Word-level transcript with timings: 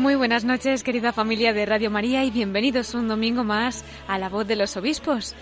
Muy 0.00 0.14
buenas 0.14 0.46
noches, 0.46 0.82
querida 0.82 1.12
familia 1.12 1.52
de 1.52 1.66
Radio 1.66 1.90
María, 1.90 2.24
y 2.24 2.30
bienvenidos 2.30 2.94
un 2.94 3.06
domingo 3.06 3.44
más 3.44 3.84
a 4.08 4.18
La 4.18 4.30
Voz 4.30 4.46
de 4.46 4.56
los 4.56 4.74
Obispos. 4.78 5.34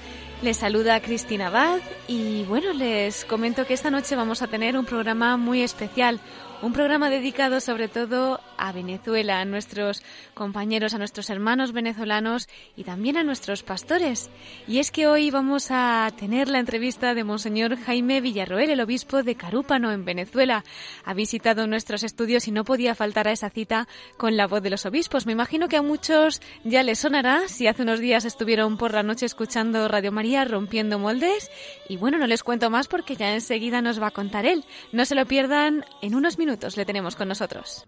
Les 0.43 0.57
saluda 0.57 1.01
Cristina 1.01 1.47
Abad 1.47 1.79
y 2.09 2.43
bueno, 2.43 2.73
les 2.73 3.25
comento 3.25 3.65
que 3.67 3.75
esta 3.75 3.93
noche 3.93 4.17
vamos 4.17 4.43
a 4.43 4.49
tener 4.49 4.77
un 4.77 4.85
programa 4.85 5.37
muy 5.37 5.63
especial, 5.63 6.19
un 6.61 6.73
programa 6.73 7.09
dedicado 7.09 7.61
sobre 7.61 7.87
todo 7.87 8.41
a 8.59 8.73
Venezuela, 8.73 9.41
a 9.41 9.45
nuestros 9.45 10.03
compañeros, 10.35 10.95
a 10.95 10.99
nuestros 10.99 11.31
hermanos 11.31 11.73
venezolanos 11.73 12.49
y 12.77 12.85
también 12.85 13.17
a 13.17 13.23
nuestros 13.23 13.63
pastores. 13.63 14.31
Y 14.67 14.79
es 14.79 14.91
que 14.91 15.07
hoy 15.07 15.31
vamos 15.31 15.69
a 15.71 16.11
tener 16.19 16.49
la 16.49 16.59
entrevista 16.59 17.15
de 17.15 17.25
Monseñor 17.25 17.77
Jaime 17.77 18.21
Villarroel, 18.21 18.71
el 18.71 18.81
obispo 18.81 19.23
de 19.23 19.37
Carúpano, 19.37 19.93
en 19.93 20.05
Venezuela. 20.05 20.65
Ha 21.05 21.15
visitado 21.15 21.67
nuestros 21.67 22.03
estudios 22.03 22.49
y 22.49 22.51
no 22.51 22.65
podía 22.65 22.95
faltar 22.95 23.29
a 23.29 23.33
esa 23.33 23.51
cita 23.51 23.89
con 24.17 24.37
la 24.37 24.47
voz 24.47 24.63
de 24.63 24.71
los 24.71 24.87
obispos. 24.87 25.27
Me 25.27 25.33
imagino 25.33 25.69
que 25.69 25.77
a 25.77 25.83
muchos 25.83 26.43
ya 26.65 26.83
les 26.83 26.99
sonará 26.99 27.49
si 27.49 27.67
hace 27.67 27.83
unos 27.83 28.01
días 28.01 28.25
estuvieron 28.25 28.77
por 28.77 28.93
la 28.93 29.03
noche 29.03 29.27
escuchando 29.27 29.89
Radio 29.89 30.13
María 30.13 30.45
rompiendo 30.45 30.99
moldes. 30.99 31.51
Y 31.89 31.97
bueno, 31.97 32.19
no 32.19 32.27
les 32.27 32.43
cuento 32.43 32.71
más 32.71 32.89
porque 32.89 33.17
ya 33.17 33.33
enseguida 33.33 33.81
nos 33.81 34.03
va 34.03 34.09
a 34.09 34.13
contar 34.13 34.45
él. 34.45 34.65
No 34.93 35.05
se 35.05 35.15
lo 35.15 35.25
pierdan 35.27 35.85
en 36.03 36.15
unos 36.15 36.39
minutos 36.39 36.59
le 36.77 36.85
tenemos 36.85 37.17
con 37.17 37.29
nosotros. 37.29 37.87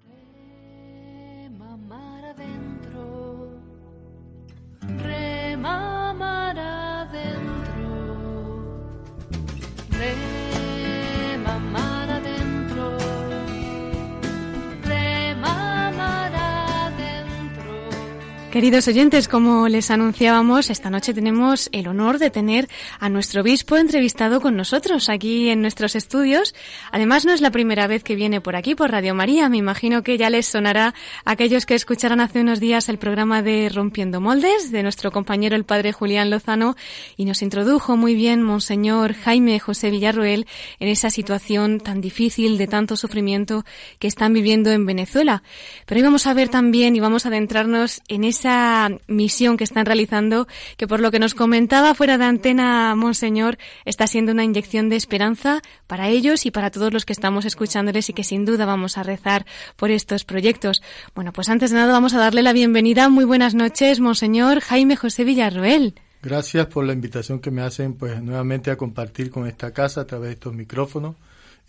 Queridos 18.50 18.88
oyentes, 18.88 19.28
como 19.28 19.68
les 19.68 19.92
anunciábamos, 19.92 20.70
esta 20.70 20.90
noche 20.90 21.14
tenemos 21.14 21.68
el 21.70 21.86
honor 21.86 22.18
de 22.18 22.30
tener 22.30 22.68
a 22.98 23.08
nuestro 23.08 23.42
obispo 23.42 23.76
entrevistado 23.76 24.40
con 24.40 24.56
nosotros 24.56 25.08
aquí 25.08 25.50
en 25.50 25.62
nuestros 25.62 25.94
estudios. 25.94 26.52
Además, 26.90 27.24
no 27.24 27.32
es 27.32 27.42
la 27.42 27.52
primera 27.52 27.86
vez 27.86 28.02
que 28.02 28.16
viene 28.16 28.40
por 28.40 28.56
aquí, 28.56 28.74
por 28.74 28.90
Radio 28.90 29.14
María. 29.14 29.48
Me 29.48 29.58
imagino 29.58 30.02
que 30.02 30.18
ya 30.18 30.30
les 30.30 30.46
sonará 30.46 30.94
a 31.24 31.30
aquellos 31.30 31.64
que 31.64 31.76
escucharon 31.76 32.20
hace 32.20 32.40
unos 32.40 32.58
días 32.58 32.88
el 32.88 32.98
programa 32.98 33.40
de 33.40 33.68
Rompiendo 33.68 34.20
Moldes 34.20 34.72
de 34.72 34.82
nuestro 34.82 35.12
compañero 35.12 35.54
el 35.54 35.62
padre 35.62 35.92
Julián 35.92 36.28
Lozano 36.28 36.74
y 37.16 37.26
nos 37.26 37.42
introdujo 37.42 37.96
muy 37.96 38.16
bien 38.16 38.42
Monseñor 38.42 39.14
Jaime 39.14 39.60
José 39.60 39.90
Villarroel 39.90 40.48
en 40.80 40.88
esa 40.88 41.10
situación 41.10 41.78
tan 41.78 42.00
difícil 42.00 42.58
de 42.58 42.66
tanto 42.66 42.96
sufrimiento 42.96 43.64
que 44.00 44.08
están 44.08 44.32
viviendo 44.32 44.72
en 44.72 44.86
Venezuela. 44.86 45.44
Pero 45.86 46.00
hoy 46.00 46.02
vamos 46.02 46.26
a 46.26 46.34
ver 46.34 46.48
también 46.48 46.96
y 46.96 47.00
vamos 47.00 47.26
a 47.26 47.28
adentrarnos 47.28 48.02
en 48.08 48.24
ese 48.24 48.39
esa 48.40 48.88
misión 49.06 49.58
que 49.58 49.64
están 49.64 49.84
realizando, 49.84 50.48
que 50.78 50.88
por 50.88 51.00
lo 51.00 51.10
que 51.10 51.18
nos 51.18 51.34
comentaba 51.34 51.94
fuera 51.94 52.16
de 52.16 52.24
antena, 52.24 52.94
Monseñor, 52.96 53.58
está 53.84 54.06
siendo 54.06 54.32
una 54.32 54.44
inyección 54.44 54.88
de 54.88 54.96
esperanza 54.96 55.60
para 55.86 56.08
ellos 56.08 56.46
y 56.46 56.50
para 56.50 56.70
todos 56.70 56.92
los 56.92 57.04
que 57.04 57.12
estamos 57.12 57.44
escuchándoles 57.44 58.08
y 58.08 58.14
que 58.14 58.24
sin 58.24 58.46
duda 58.46 58.64
vamos 58.64 58.96
a 58.96 59.02
rezar 59.02 59.44
por 59.76 59.90
estos 59.90 60.24
proyectos. 60.24 60.82
Bueno, 61.14 61.32
pues 61.32 61.50
antes 61.50 61.70
de 61.70 61.76
nada 61.76 61.92
vamos 61.92 62.14
a 62.14 62.18
darle 62.18 62.42
la 62.42 62.54
bienvenida. 62.54 63.10
Muy 63.10 63.26
buenas 63.26 63.54
noches, 63.54 64.00
Monseñor 64.00 64.60
Jaime 64.60 64.96
José 64.96 65.24
Villarroel. 65.24 65.94
Gracias 66.22 66.66
por 66.66 66.86
la 66.86 66.94
invitación 66.94 67.40
que 67.40 67.50
me 67.50 67.62
hacen 67.62 67.94
pues 67.94 68.22
nuevamente 68.22 68.70
a 68.70 68.76
compartir 68.76 69.30
con 69.30 69.46
esta 69.46 69.72
casa 69.72 70.02
a 70.02 70.06
través 70.06 70.28
de 70.28 70.34
estos 70.34 70.54
micrófonos 70.54 71.16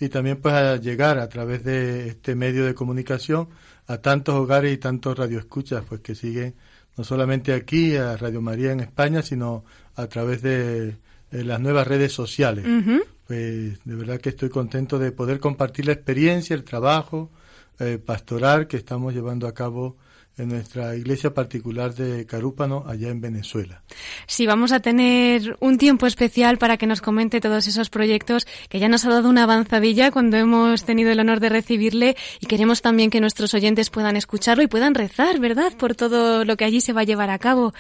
y 0.01 0.09
también 0.09 0.37
pues 0.37 0.53
a 0.55 0.77
llegar 0.77 1.19
a 1.19 1.29
través 1.29 1.63
de 1.63 2.07
este 2.07 2.35
medio 2.35 2.65
de 2.65 2.73
comunicación 2.73 3.49
a 3.87 3.97
tantos 3.99 4.35
hogares 4.35 4.73
y 4.73 4.77
tantos 4.77 5.17
radioescuchas 5.17 5.83
pues 5.87 6.01
que 6.01 6.15
siguen 6.15 6.55
no 6.97 7.03
solamente 7.03 7.53
aquí 7.53 7.95
a 7.95 8.17
Radio 8.17 8.41
María 8.41 8.71
en 8.71 8.79
España, 8.79 9.21
sino 9.21 9.63
a 9.95 10.07
través 10.07 10.41
de, 10.41 10.97
las 11.31 11.59
nuevas 11.61 11.87
redes 11.87 12.11
sociales. 12.11 12.65
Pues 13.27 13.83
de 13.85 13.95
verdad 13.95 14.19
que 14.19 14.29
estoy 14.29 14.49
contento 14.49 14.99
de 14.99 15.11
poder 15.11 15.39
compartir 15.39 15.85
la 15.85 15.93
experiencia, 15.93 16.53
el 16.53 16.63
trabajo 16.63 17.29
eh, 17.79 17.97
pastoral 17.97 18.67
que 18.67 18.77
estamos 18.77 19.13
llevando 19.13 19.47
a 19.47 19.53
cabo 19.53 19.97
en 20.41 20.49
nuestra 20.49 20.95
iglesia 20.95 21.33
particular 21.33 21.93
de 21.93 22.25
Carúpano, 22.25 22.83
allá 22.87 23.09
en 23.09 23.21
Venezuela. 23.21 23.83
Sí, 24.25 24.47
vamos 24.47 24.71
a 24.71 24.79
tener 24.79 25.55
un 25.59 25.77
tiempo 25.77 26.07
especial 26.07 26.57
para 26.57 26.77
que 26.77 26.87
nos 26.87 27.01
comente 27.01 27.39
todos 27.39 27.67
esos 27.67 27.89
proyectos 27.89 28.47
que 28.67 28.79
ya 28.79 28.89
nos 28.89 29.05
ha 29.05 29.09
dado 29.09 29.29
una 29.29 29.43
avanzadilla 29.43 30.09
cuando 30.09 30.37
hemos 30.37 30.83
tenido 30.83 31.11
el 31.11 31.19
honor 31.19 31.39
de 31.39 31.49
recibirle 31.49 32.17
y 32.39 32.47
queremos 32.47 32.81
también 32.81 33.11
que 33.11 33.21
nuestros 33.21 33.53
oyentes 33.53 33.91
puedan 33.91 34.15
escucharlo 34.15 34.63
y 34.63 34.67
puedan 34.67 34.95
rezar, 34.95 35.39
¿verdad?, 35.39 35.73
por 35.77 35.95
todo 35.95 36.43
lo 36.43 36.57
que 36.57 36.65
allí 36.65 36.81
se 36.81 36.93
va 36.93 37.01
a 37.01 37.05
llevar 37.05 37.29
a 37.29 37.37
cabo. 37.37 37.73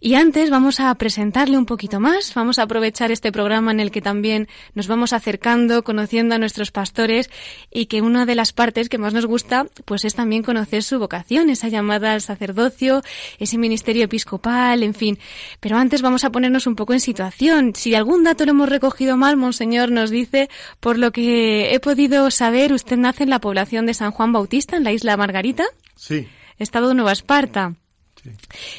Y 0.00 0.14
antes 0.14 0.50
vamos 0.50 0.80
a 0.80 0.92
presentarle 0.96 1.56
un 1.56 1.66
poquito 1.66 2.00
más, 2.00 2.34
vamos 2.34 2.58
a 2.58 2.64
aprovechar 2.64 3.12
este 3.12 3.30
programa 3.30 3.70
en 3.70 3.78
el 3.78 3.92
que 3.92 4.02
también 4.02 4.48
nos 4.74 4.88
vamos 4.88 5.12
acercando, 5.12 5.84
conociendo 5.84 6.34
a 6.34 6.38
nuestros 6.38 6.72
pastores 6.72 7.30
y 7.70 7.86
que 7.86 8.02
una 8.02 8.26
de 8.26 8.34
las 8.34 8.52
partes 8.52 8.88
que 8.88 8.98
más 8.98 9.14
nos 9.14 9.26
gusta 9.26 9.66
pues 9.84 10.04
es 10.04 10.14
también 10.14 10.42
conocer 10.42 10.82
su 10.82 10.98
vocación, 10.98 11.50
esa 11.50 11.68
llamada 11.68 11.99
al 12.08 12.20
sacerdocio, 12.20 13.02
ese 13.38 13.58
ministerio 13.58 14.04
episcopal, 14.04 14.82
en 14.82 14.94
fin. 14.94 15.18
Pero 15.60 15.76
antes 15.76 16.02
vamos 16.02 16.24
a 16.24 16.30
ponernos 16.30 16.66
un 16.66 16.76
poco 16.76 16.92
en 16.92 17.00
situación. 17.00 17.72
Si 17.74 17.94
algún 17.94 18.24
dato 18.24 18.44
lo 18.44 18.52
hemos 18.52 18.68
recogido 18.68 19.16
mal, 19.16 19.36
Monseñor 19.36 19.90
nos 19.90 20.10
dice, 20.10 20.48
por 20.80 20.98
lo 20.98 21.12
que 21.12 21.74
he 21.74 21.80
podido 21.80 22.30
saber, 22.30 22.72
usted 22.72 22.96
nace 22.96 23.24
en 23.24 23.30
la 23.30 23.40
población 23.40 23.86
de 23.86 23.94
San 23.94 24.10
Juan 24.10 24.32
Bautista, 24.32 24.76
en 24.76 24.84
la 24.84 24.92
isla 24.92 25.16
Margarita. 25.16 25.64
Sí. 25.96 26.28
Estado 26.58 26.88
de 26.88 26.94
Nueva 26.94 27.12
Esparta. 27.12 27.74
Sí. 28.22 28.30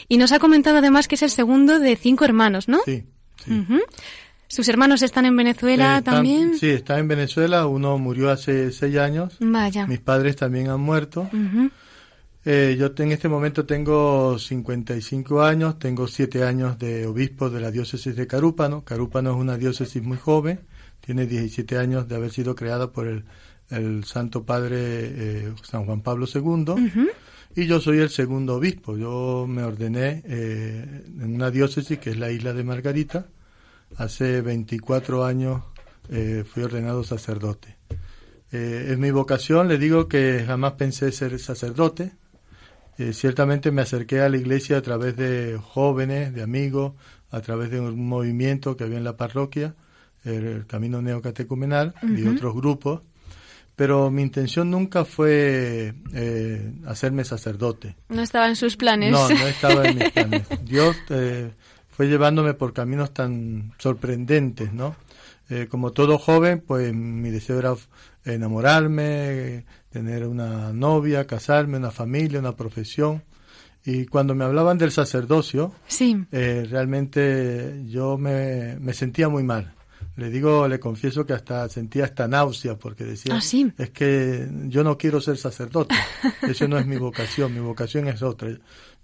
Y 0.07 0.17
nos 0.17 0.31
ha 0.31 0.39
comentado 0.39 0.77
además 0.77 1.07
que 1.07 1.15
es 1.15 1.23
el 1.23 1.31
segundo 1.31 1.79
de 1.79 1.95
cinco 1.95 2.25
hermanos, 2.25 2.67
¿no? 2.67 2.79
Sí. 2.85 3.03
¿Sus 4.47 4.67
hermanos 4.67 5.01
están 5.01 5.25
en 5.25 5.35
Venezuela 5.37 5.99
eh, 5.99 6.01
también? 6.01 6.57
Sí, 6.57 6.69
está 6.69 6.99
en 6.99 7.07
Venezuela. 7.07 7.67
Uno 7.67 7.97
murió 7.97 8.29
hace 8.29 8.71
seis 8.71 8.97
años. 8.97 9.37
Vaya. 9.39 9.87
Mis 9.87 10.01
padres 10.01 10.35
también 10.35 10.69
han 10.69 10.81
muerto. 10.81 11.29
Eh, 12.43 12.75
yo 12.77 12.91
en 12.97 13.11
este 13.11 13.29
momento 13.29 13.65
tengo 13.65 14.39
55 14.39 15.43
años, 15.43 15.77
tengo 15.77 16.07
7 16.07 16.43
años 16.43 16.79
de 16.79 17.05
obispo 17.05 17.51
de 17.51 17.61
la 17.61 17.69
diócesis 17.69 18.15
de 18.15 18.25
Carúpano. 18.25 18.83
Carúpano 18.83 19.31
es 19.31 19.37
una 19.37 19.57
diócesis 19.57 20.01
muy 20.01 20.17
joven, 20.17 20.61
tiene 21.01 21.27
17 21.27 21.77
años 21.77 22.07
de 22.07 22.15
haber 22.15 22.31
sido 22.31 22.55
creada 22.55 22.91
por 22.91 23.07
el, 23.07 23.23
Santo 24.03 24.43
Padre 24.43 24.75
eh, 24.79 25.53
San 25.63 25.85
Juan 25.85 26.01
Pablo 26.01 26.25
II. 26.33 26.75
Y 27.55 27.67
yo 27.67 27.79
soy 27.79 27.99
el 27.99 28.09
segundo 28.09 28.55
obispo. 28.55 28.97
Yo 28.97 29.45
me 29.47 29.63
ordené 29.63 30.23
eh, 30.25 31.03
en 31.21 31.35
una 31.35 31.51
diócesis 31.51 31.97
que 31.97 32.09
es 32.09 32.17
la 32.17 32.31
isla 32.31 32.51
de 32.53 32.65
Margarita. 32.65 33.27
Hace 33.95 34.41
24 34.41 35.23
años 35.23 35.61
fui 36.45 36.63
ordenado 36.63 37.03
sacerdote. 37.05 37.77
es 38.51 38.97
mi 38.97 39.11
vocación, 39.11 39.69
le 39.69 39.77
digo 39.77 40.09
que 40.09 40.43
jamás 40.45 40.73
pensé 40.73 41.11
ser 41.13 41.39
sacerdote, 41.39 42.11
eh, 43.01 43.13
ciertamente 43.13 43.71
me 43.71 43.81
acerqué 43.81 44.21
a 44.21 44.29
la 44.29 44.37
iglesia 44.37 44.77
a 44.77 44.81
través 44.81 45.15
de 45.15 45.59
jóvenes, 45.61 46.35
de 46.35 46.43
amigos, 46.43 46.93
a 47.31 47.41
través 47.41 47.71
de 47.71 47.79
un 47.79 48.07
movimiento 48.07 48.77
que 48.77 48.83
había 48.83 48.97
en 48.97 49.03
la 49.03 49.17
parroquia, 49.17 49.73
el, 50.23 50.67
Camino 50.67 51.01
Neocatecumenal 51.01 51.95
y 52.03 52.27
otros 52.27 52.53
grupos, 52.53 53.01
pero 53.75 54.11
mi 54.11 54.21
intención 54.21 54.69
nunca 54.69 55.03
fue 55.03 55.95
eh, 56.13 56.73
hacerme 56.85 57.23
sacerdote. 57.23 57.95
No 58.09 58.21
estaba 58.21 58.47
en 58.47 58.55
sus 58.55 58.77
planes. 58.77 59.11
No, 59.11 59.27
no 59.27 59.47
estaba 59.47 59.87
en 59.87 59.97
mis 59.97 60.11
planes. 60.13 60.43
Dios 60.63 60.95
eh, 61.09 61.51
fue 61.89 62.07
llevándome 62.07 62.53
por 62.53 62.71
caminos 62.71 63.13
tan 63.13 63.73
sorprendentes, 63.77 64.73
¿no? 64.73 64.95
como 65.67 65.91
todo 65.91 66.17
joven, 66.17 66.63
pues 66.65 66.93
mi 66.93 67.29
deseo 67.29 67.59
era 67.59 67.75
enamorarme, 68.23 69.65
tener 69.91 70.25
una 70.25 70.71
novia, 70.73 71.27
casarme, 71.27 71.77
una 71.77 71.91
familia, 71.91 72.39
una 72.39 72.55
profesión. 72.55 73.23
Y 73.83 74.05
cuando 74.05 74.35
me 74.35 74.45
hablaban 74.45 74.77
del 74.77 74.91
sacerdocio, 74.91 75.73
sí. 75.87 76.25
Eh, 76.31 76.65
realmente 76.69 77.83
yo 77.87 78.17
me, 78.17 78.77
sentía 78.93 79.27
muy 79.27 79.43
mal, 79.43 79.73
Le 80.15 80.29
digo, 80.29 80.67
le 80.67 80.79
confieso 80.79 81.25
que 81.25 81.33
hasta 81.33 81.67
sentía 81.67 82.05
hasta 82.05 82.27
náusea 82.27 82.77
porque 82.77 83.05
decía, 83.05 83.35
¿Ah, 83.35 83.41
sí? 83.41 83.71
es 83.77 83.89
que 83.89 84.47
yo 84.67 84.83
no 84.83 84.97
quiero 84.97 85.19
ser 85.19 85.37
sacerdote, 85.37 85.95
eso 86.43 86.67
no 86.67 86.77
es 86.77 86.85
mi 86.85 86.97
vocación, 86.97 87.53
mi 87.53 87.59
vocación 87.59 88.07
es 88.07 88.21
otra. 88.21 88.49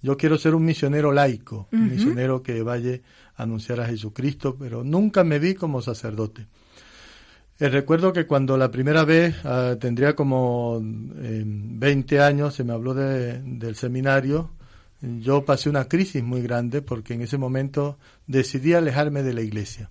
Yo 0.02 0.16
quiero 0.16 0.38
ser 0.38 0.54
un 0.54 0.64
misionero 0.64 1.12
laico, 1.12 1.68
un 1.72 1.90
misionero 1.90 2.44
que 2.44 2.62
vaya 2.62 3.00
a 3.36 3.44
anunciar 3.44 3.82
a 3.82 3.88
Jesucristo, 3.88 4.56
pero 4.60 4.84
nunca 4.84 5.24
me 5.24 5.40
vi 5.40 5.56
como 5.56 5.82
sacerdote. 5.82 6.46
Eh, 7.60 7.70
recuerdo 7.70 8.14
que 8.14 8.28
cuando 8.28 8.56
la 8.56 8.70
primera 8.70 9.04
vez, 9.04 9.36
ah, 9.44 9.76
tendría 9.80 10.16
como 10.16 10.80
20 10.82 12.16
eh, 12.16 12.20
años, 12.22 12.54
se 12.54 12.64
me 12.64 12.74
habló 12.74 12.94
de, 12.94 13.42
del 13.42 13.76
seminario, 13.76 14.52
yo 15.02 15.44
pasé 15.44 15.70
una 15.70 15.86
crisis 15.86 16.24
muy 16.24 16.42
grande 16.42 16.82
porque 16.82 17.14
en 17.14 17.22
ese 17.22 17.38
momento 17.38 17.98
decidí 18.28 18.74
alejarme 18.74 19.24
de 19.24 19.34
la 19.34 19.42
iglesia. 19.42 19.90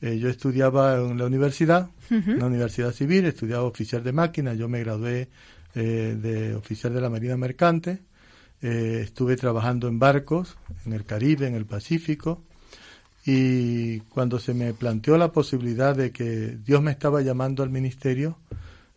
Eh, 0.00 0.18
yo 0.18 0.28
estudiaba 0.28 0.96
en 0.96 1.16
la 1.16 1.26
universidad, 1.26 1.90
en 2.10 2.38
la 2.38 2.46
universidad 2.46 2.92
civil, 2.92 3.24
estudiaba 3.24 3.64
oficial 3.64 4.02
de 4.02 4.12
máquina, 4.12 4.54
yo 4.54 4.68
me 4.68 4.80
gradué 4.80 5.28
eh, 5.74 6.16
de 6.20 6.54
oficial 6.54 6.92
de 6.92 7.00
la 7.00 7.08
Marina 7.08 7.36
Mercante, 7.36 8.02
estuve 8.60 9.36
trabajando 9.36 9.86
en 9.86 9.98
barcos, 9.98 10.56
en 10.86 10.92
el 10.92 11.04
Caribe, 11.04 11.46
en 11.46 11.54
el 11.54 11.66
Pacífico, 11.66 12.42
y 13.26 14.00
cuando 14.00 14.38
se 14.38 14.54
me 14.54 14.72
planteó 14.72 15.18
la 15.18 15.32
posibilidad 15.32 15.94
de 15.94 16.12
que 16.12 16.56
Dios 16.64 16.80
me 16.80 16.92
estaba 16.92 17.20
llamando 17.22 17.62
al 17.62 17.70
ministerio, 17.70 18.38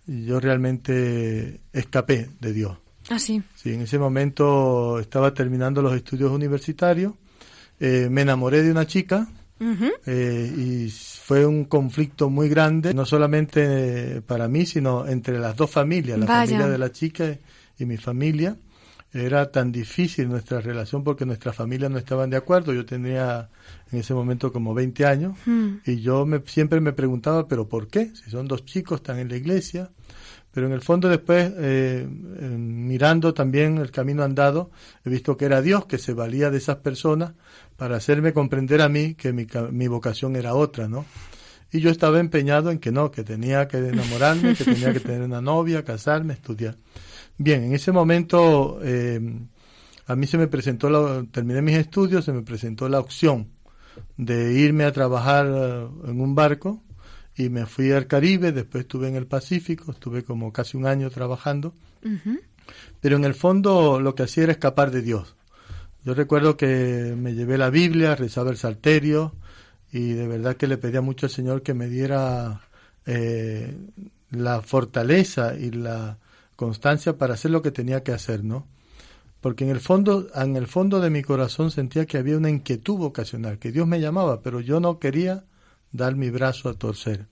yo 0.06 0.40
realmente 0.40 1.62
escapé 1.74 2.30
de 2.40 2.54
Dios. 2.54 2.78
Ah, 3.10 3.20
sí. 3.20 3.42
Sí, 3.56 3.74
en 3.74 3.82
ese 3.82 3.98
momento 3.98 5.00
estaba 5.00 5.34
terminando 5.34 5.82
los 5.82 5.96
estudios 5.96 6.32
universitarios, 6.32 7.14
me 7.80 8.22
enamoré 8.22 8.62
de 8.62 8.72
una 8.72 8.86
chica, 8.86 9.28
eh, 10.06 10.54
y 10.56 10.90
fue 10.90 11.46
un 11.46 11.66
conflicto 11.66 12.30
muy 12.30 12.48
grande, 12.48 12.94
no 12.94 13.06
solamente 13.06 14.22
para 14.22 14.48
mí, 14.48 14.66
sino 14.66 15.06
entre 15.06 15.38
las 15.38 15.56
dos 15.56 15.70
familias, 15.70 16.18
la 16.18 16.28
familia 16.28 16.68
de 16.68 16.78
la 16.78 16.92
chica 16.92 17.38
y 17.78 17.86
mi 17.86 17.98
familia. 17.98 18.56
Era 19.12 19.52
tan 19.52 19.72
difícil 19.72 20.30
nuestra 20.30 20.62
relación 20.62 21.04
porque 21.04 21.26
nuestras 21.26 21.56
familias 21.56 21.90
no 21.90 21.98
estaban 21.98 22.30
de 22.30 22.38
acuerdo. 22.38 22.74
Yo 22.74 22.86
tenía 22.86 23.50
en 23.92 24.00
ese 24.00 24.14
momento 24.14 24.54
como 24.54 24.74
20 24.74 25.06
años 25.06 25.38
hmm. 25.46 25.78
y 25.86 26.02
yo 26.02 26.26
me, 26.26 26.42
siempre 26.46 26.80
me 26.80 26.94
preguntaba, 26.94 27.48
pero 27.48 27.68
¿por 27.68 27.88
qué? 27.88 28.12
Si 28.14 28.30
son 28.30 28.48
dos 28.48 28.66
chicos, 28.66 29.00
están 29.00 29.18
en 29.18 29.30
la 29.30 29.36
iglesia. 29.36 29.90
Pero 30.52 30.66
en 30.68 30.74
el 30.74 30.82
fondo 30.82 31.10
después, 31.10 31.52
eh, 31.58 32.08
mirando 32.10 33.34
también 33.34 33.78
el 33.78 33.92
camino 33.92 34.24
andado, 34.24 34.72
he 35.06 35.10
visto 35.10 35.38
que 35.38 35.46
era 35.46 35.62
Dios 35.62 35.86
que 35.86 36.00
se 36.00 36.14
valía 36.14 36.50
de 36.50 36.58
esas 36.58 36.78
personas 36.78 37.34
para 37.78 37.98
hacerme 37.98 38.34
comprender 38.34 38.82
a 38.82 38.90
mí 38.90 39.14
que 39.14 39.32
mi, 39.32 39.46
mi 39.72 39.88
vocación 39.88 40.36
era 40.36 40.56
otra, 40.56 40.88
¿no? 40.88 41.06
Y 41.72 41.82
yo 41.82 41.92
estaba 41.92 42.20
empeñado 42.20 42.72
en 42.72 42.80
que 42.80 42.92
no, 42.92 43.12
que 43.12 43.24
tenía 43.24 43.68
que 43.68 43.78
enamorarme, 43.78 44.56
que 44.56 44.64
tenía 44.64 44.92
que 44.92 45.00
tener 45.00 45.22
una 45.22 45.40
novia, 45.40 45.86
casarme, 45.86 46.34
estudiar. 46.34 46.78
Bien, 47.42 47.64
en 47.64 47.74
ese 47.74 47.94
momento 47.94 48.80
eh, 48.84 49.18
a 50.08 50.16
mí 50.18 50.28
se 50.28 50.38
me 50.38 50.48
presentó, 50.48 50.90
la, 50.90 51.26
terminé 51.32 51.62
mis 51.62 51.78
estudios, 51.78 52.26
se 52.26 52.34
me 52.34 52.42
presentó 52.42 52.90
la 52.90 53.00
opción 53.00 53.48
de 54.18 54.54
irme 54.60 54.84
a 54.84 54.92
trabajar 54.92 55.48
eh, 55.48 55.88
en 56.10 56.20
un 56.20 56.36
barco 56.36 56.84
y 57.38 57.48
me 57.48 57.66
fui 57.66 57.94
al 57.94 58.08
Caribe, 58.08 58.52
después 58.52 58.82
estuve 58.82 59.08
en 59.08 59.16
el 59.16 59.26
Pacífico, 59.26 59.90
estuve 59.90 60.26
como 60.26 60.52
casi 60.52 60.76
un 60.76 60.86
año 60.86 61.10
trabajando. 61.10 61.74
Pero 63.00 63.16
en 63.16 63.24
el 63.24 63.36
fondo 63.36 64.02
lo 64.02 64.16
que 64.16 64.24
hacía 64.24 64.44
era 64.44 64.52
escapar 64.52 64.92
de 64.92 65.02
Dios. 65.02 65.38
Yo 66.04 66.14
recuerdo 66.16 66.58
que 66.58 67.16
me 67.18 67.36
llevé 67.36 67.58
la 67.58 67.70
Biblia, 67.70 68.16
rezaba 68.16 68.52
el 68.52 68.58
Salterio 68.58 69.34
y 69.94 70.12
de 70.12 70.28
verdad 70.28 70.58
que 70.58 70.68
le 70.68 70.78
pedía 70.78 71.00
mucho 71.00 71.28
al 71.28 71.32
Señor 71.32 71.62
que 71.62 71.74
me 71.74 71.88
diera 71.88 72.60
eh, 73.06 73.78
la 74.32 74.62
fortaleza 74.62 75.56
y 75.58 75.72
la 75.72 76.18
constancia 76.60 77.18
para 77.18 77.36
hacer 77.36 77.52
lo 77.52 77.62
que 77.62 77.72
tenía 77.72 78.04
que 78.04 78.12
hacer, 78.12 78.44
¿no? 78.44 78.68
Porque 79.40 79.64
en 79.64 79.70
el 79.70 79.80
fondo, 79.80 80.28
en 80.36 80.58
el 80.58 80.68
fondo 80.68 81.00
de 81.00 81.10
mi 81.10 81.22
corazón 81.22 81.72
sentía 81.72 82.06
que 82.06 82.18
había 82.18 82.36
una 82.36 82.50
inquietud 82.50 82.98
vocacional, 82.98 83.60
que 83.60 83.72
Dios 83.72 83.88
me 83.88 84.02
llamaba, 84.02 84.42
pero 84.42 84.60
yo 84.60 84.82
no 84.82 85.00
quería 85.00 85.46
dar 85.94 86.18
mi 86.18 86.30
brazo 86.30 86.68
a 86.68 86.74
torcer. 86.74 87.28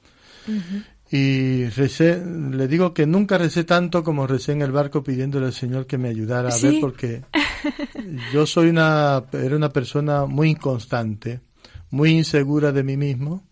Y 1.12 1.65
recé, 1.65 2.24
le 2.25 2.69
digo 2.69 2.94
que 2.94 3.06
nunca 3.06 3.38
recé 3.38 3.65
tanto 3.65 4.01
como 4.01 4.27
recé 4.27 4.53
en 4.53 4.62
el 4.62 4.71
barco 4.71 5.03
pidiéndole 5.03 5.47
al 5.47 5.53
Señor 5.53 5.88
que 5.88 5.97
me 5.97 6.07
ayudara 6.07 6.47
a 6.47 6.57
ver 6.57 6.75
porque 6.80 7.23
yo 8.33 8.45
soy 8.45 8.69
una, 8.69 9.25
era 9.33 9.57
una 9.57 9.73
persona 9.73 10.25
muy 10.25 10.51
inconstante, 10.51 11.41
muy 11.89 12.12
insegura 12.12 12.71
de 12.71 12.83
mí 12.83 12.95
mismo 12.95 13.44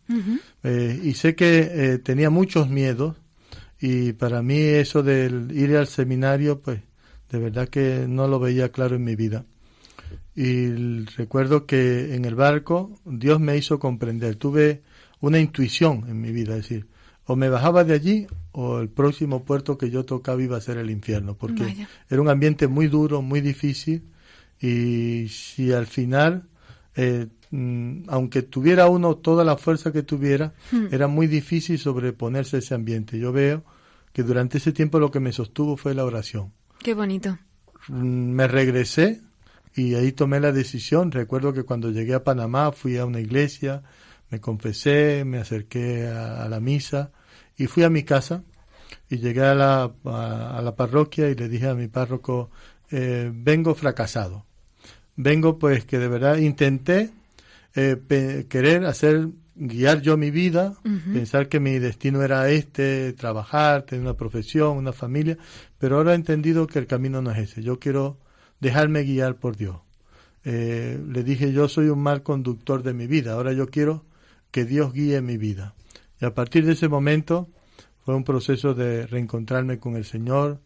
eh, 0.63 1.01
y 1.03 1.15
sé 1.15 1.35
que 1.35 1.69
eh, 1.69 1.97
tenía 1.97 2.29
muchos 2.29 2.69
miedos 2.69 3.17
y 3.85 4.13
para 4.13 4.41
mí 4.41 4.57
eso 4.57 5.03
del 5.03 5.51
ir 5.51 5.77
al 5.77 5.85
seminario 5.85 6.59
pues 6.59 6.81
de 7.29 7.37
verdad 7.37 7.69
que 7.69 8.07
no 8.09 8.27
lo 8.27 8.39
veía 8.39 8.71
claro 8.71 8.95
en 8.95 9.03
mi 9.03 9.15
vida. 9.15 9.45
Y 10.35 11.05
recuerdo 11.17 11.65
que 11.67 12.15
en 12.15 12.25
el 12.25 12.33
barco 12.33 12.99
Dios 13.05 13.39
me 13.39 13.55
hizo 13.57 13.77
comprender, 13.77 14.37
tuve 14.37 14.81
una 15.21 15.39
intuición 15.39 16.05
en 16.07 16.19
mi 16.19 16.31
vida, 16.31 16.55
es 16.55 16.63
decir, 16.63 16.87
o 17.25 17.35
me 17.35 17.49
bajaba 17.49 17.83
de 17.83 17.93
allí 17.93 18.27
o 18.53 18.79
el 18.79 18.89
próximo 18.89 19.43
puerto 19.45 19.77
que 19.77 19.91
yo 19.91 20.03
tocaba 20.03 20.41
iba 20.41 20.57
a 20.57 20.61
ser 20.61 20.77
el 20.77 20.89
infierno, 20.89 21.35
porque 21.35 21.87
era 22.09 22.21
un 22.21 22.29
ambiente 22.29 22.67
muy 22.67 22.87
duro, 22.87 23.21
muy 23.21 23.41
difícil 23.41 24.03
y 24.59 25.27
si 25.29 25.71
al 25.71 25.85
final, 25.85 26.47
eh, 26.95 27.27
mm, 27.51 28.03
aunque 28.07 28.41
tuviera 28.41 28.87
uno 28.87 29.17
toda 29.17 29.43
la 29.43 29.57
fuerza 29.57 29.91
que 29.91 30.01
tuviera, 30.01 30.53
hmm. 30.71 30.87
era 30.91 31.07
muy 31.07 31.27
difícil 31.27 31.77
sobreponerse 31.77 32.55
a 32.55 32.59
ese 32.59 32.73
ambiente. 32.73 33.19
Yo 33.19 33.31
veo 33.31 33.63
que 34.15 34.23
durante 34.23 34.59
ese 34.59 34.71
tiempo 34.71 34.97
lo 34.97 35.11
que 35.11 35.19
me 35.19 35.33
sostuvo 35.33 35.75
fue 35.75 35.93
la 35.93 36.05
oración. 36.05 36.53
Qué 36.81 36.93
bonito. 36.93 37.37
Mm, 37.89 38.31
me 38.31 38.47
regresé 38.47 39.19
y 39.75 39.95
ahí 39.95 40.13
tomé 40.13 40.39
la 40.39 40.53
decisión. 40.53 41.11
Recuerdo 41.11 41.51
que 41.51 41.63
cuando 41.63 41.91
llegué 41.91 42.13
a 42.13 42.23
Panamá 42.23 42.71
fui 42.71 42.95
a 42.95 43.05
una 43.05 43.19
iglesia, 43.19 43.83
me 44.29 44.39
confesé, 44.39 45.25
me 45.25 45.39
acerqué 45.39 46.07
a, 46.07 46.47
la 46.47 46.61
misa 46.61 47.11
y 47.57 47.67
fui 47.67 47.83
a 47.83 47.89
mi 47.89 48.03
casa 48.03 48.45
y 49.09 49.17
llegué 49.17 49.41
a 49.41 49.53
la, 49.53 49.91
a, 50.05 50.61
la 50.63 50.75
parroquia 50.77 51.27
y 51.29 51.35
le 51.35 51.49
dije 51.49 51.67
a 51.67 51.75
mi 51.75 51.89
párroco, 51.89 52.49
eh, 52.91 53.29
vengo 53.33 53.75
fracasado. 53.75 54.45
Vengo 55.17 55.59
pues 55.59 55.83
que 55.83 55.99
de 55.99 56.07
verdad 56.07 56.37
intenté 56.37 57.11
eh, 57.75 58.45
querer 58.47 58.85
hacer, 58.85 59.27
guiar 59.55 60.01
yo 60.01 60.17
mi 60.17 60.31
vida, 60.31 60.75
pensar 61.13 61.47
que 61.47 61.59
mi 61.59 61.79
destino 61.79 62.21
era 62.21 62.49
este, 62.49 63.13
trabajar, 63.13 63.83
tener 63.83 64.03
una 64.03 64.15
profesión, 64.15 64.77
una 64.77 64.93
familia, 64.93 65.37
pero 65.77 65.97
ahora 65.97 66.11
he 66.11 66.15
entendido 66.15 66.67
que 66.67 66.79
el 66.79 66.87
camino 66.87 67.21
no 67.21 67.31
es 67.31 67.37
ese. 67.37 67.63
Yo 67.63 67.79
quiero 67.79 68.17
dejarme 68.59 69.03
guiar 69.03 69.37
por 69.37 69.55
Dios. 69.55 69.77
Eh, 70.43 70.99
le 71.07 71.23
dije, 71.23 71.53
yo 71.53 71.67
soy 71.67 71.89
un 71.89 71.99
mal 71.99 72.21
conductor 72.21 72.83
de 72.83 72.93
mi 72.93 73.07
vida, 73.07 73.33
ahora 73.33 73.53
yo 73.53 73.69
quiero 73.69 74.05
que 74.51 74.65
Dios 74.65 74.93
guíe 74.93 75.21
mi 75.21 75.37
vida. 75.37 75.73
Y 76.21 76.25
a 76.25 76.33
partir 76.33 76.65
de 76.65 76.73
ese 76.73 76.87
momento 76.87 77.49
fue 78.03 78.15
un 78.15 78.23
proceso 78.23 78.73
de 78.73 79.07
reencontrarme 79.07 79.79
con 79.79 79.95
el 79.95 80.05
Señor, 80.05 80.61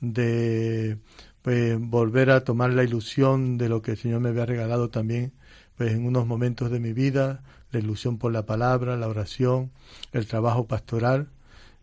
de 0.00 0.98
pues, 1.42 1.78
volver 1.78 2.30
a 2.30 2.44
tomar 2.44 2.72
la 2.72 2.84
ilusión 2.84 3.56
de 3.56 3.68
lo 3.68 3.82
que 3.82 3.92
el 3.92 3.96
Señor 3.96 4.20
me 4.20 4.30
había 4.30 4.46
regalado 4.46 4.90
también 4.90 5.32
pues, 5.76 5.92
en 5.92 6.04
unos 6.04 6.26
momentos 6.26 6.70
de 6.70 6.80
mi 6.80 6.92
vida, 6.92 7.42
la 7.72 7.78
ilusión 7.80 8.18
por 8.18 8.32
la 8.32 8.46
palabra, 8.46 8.96
la 8.96 9.08
oración, 9.08 9.70
el 10.12 10.26
trabajo 10.26 10.66
pastoral. 10.66 11.28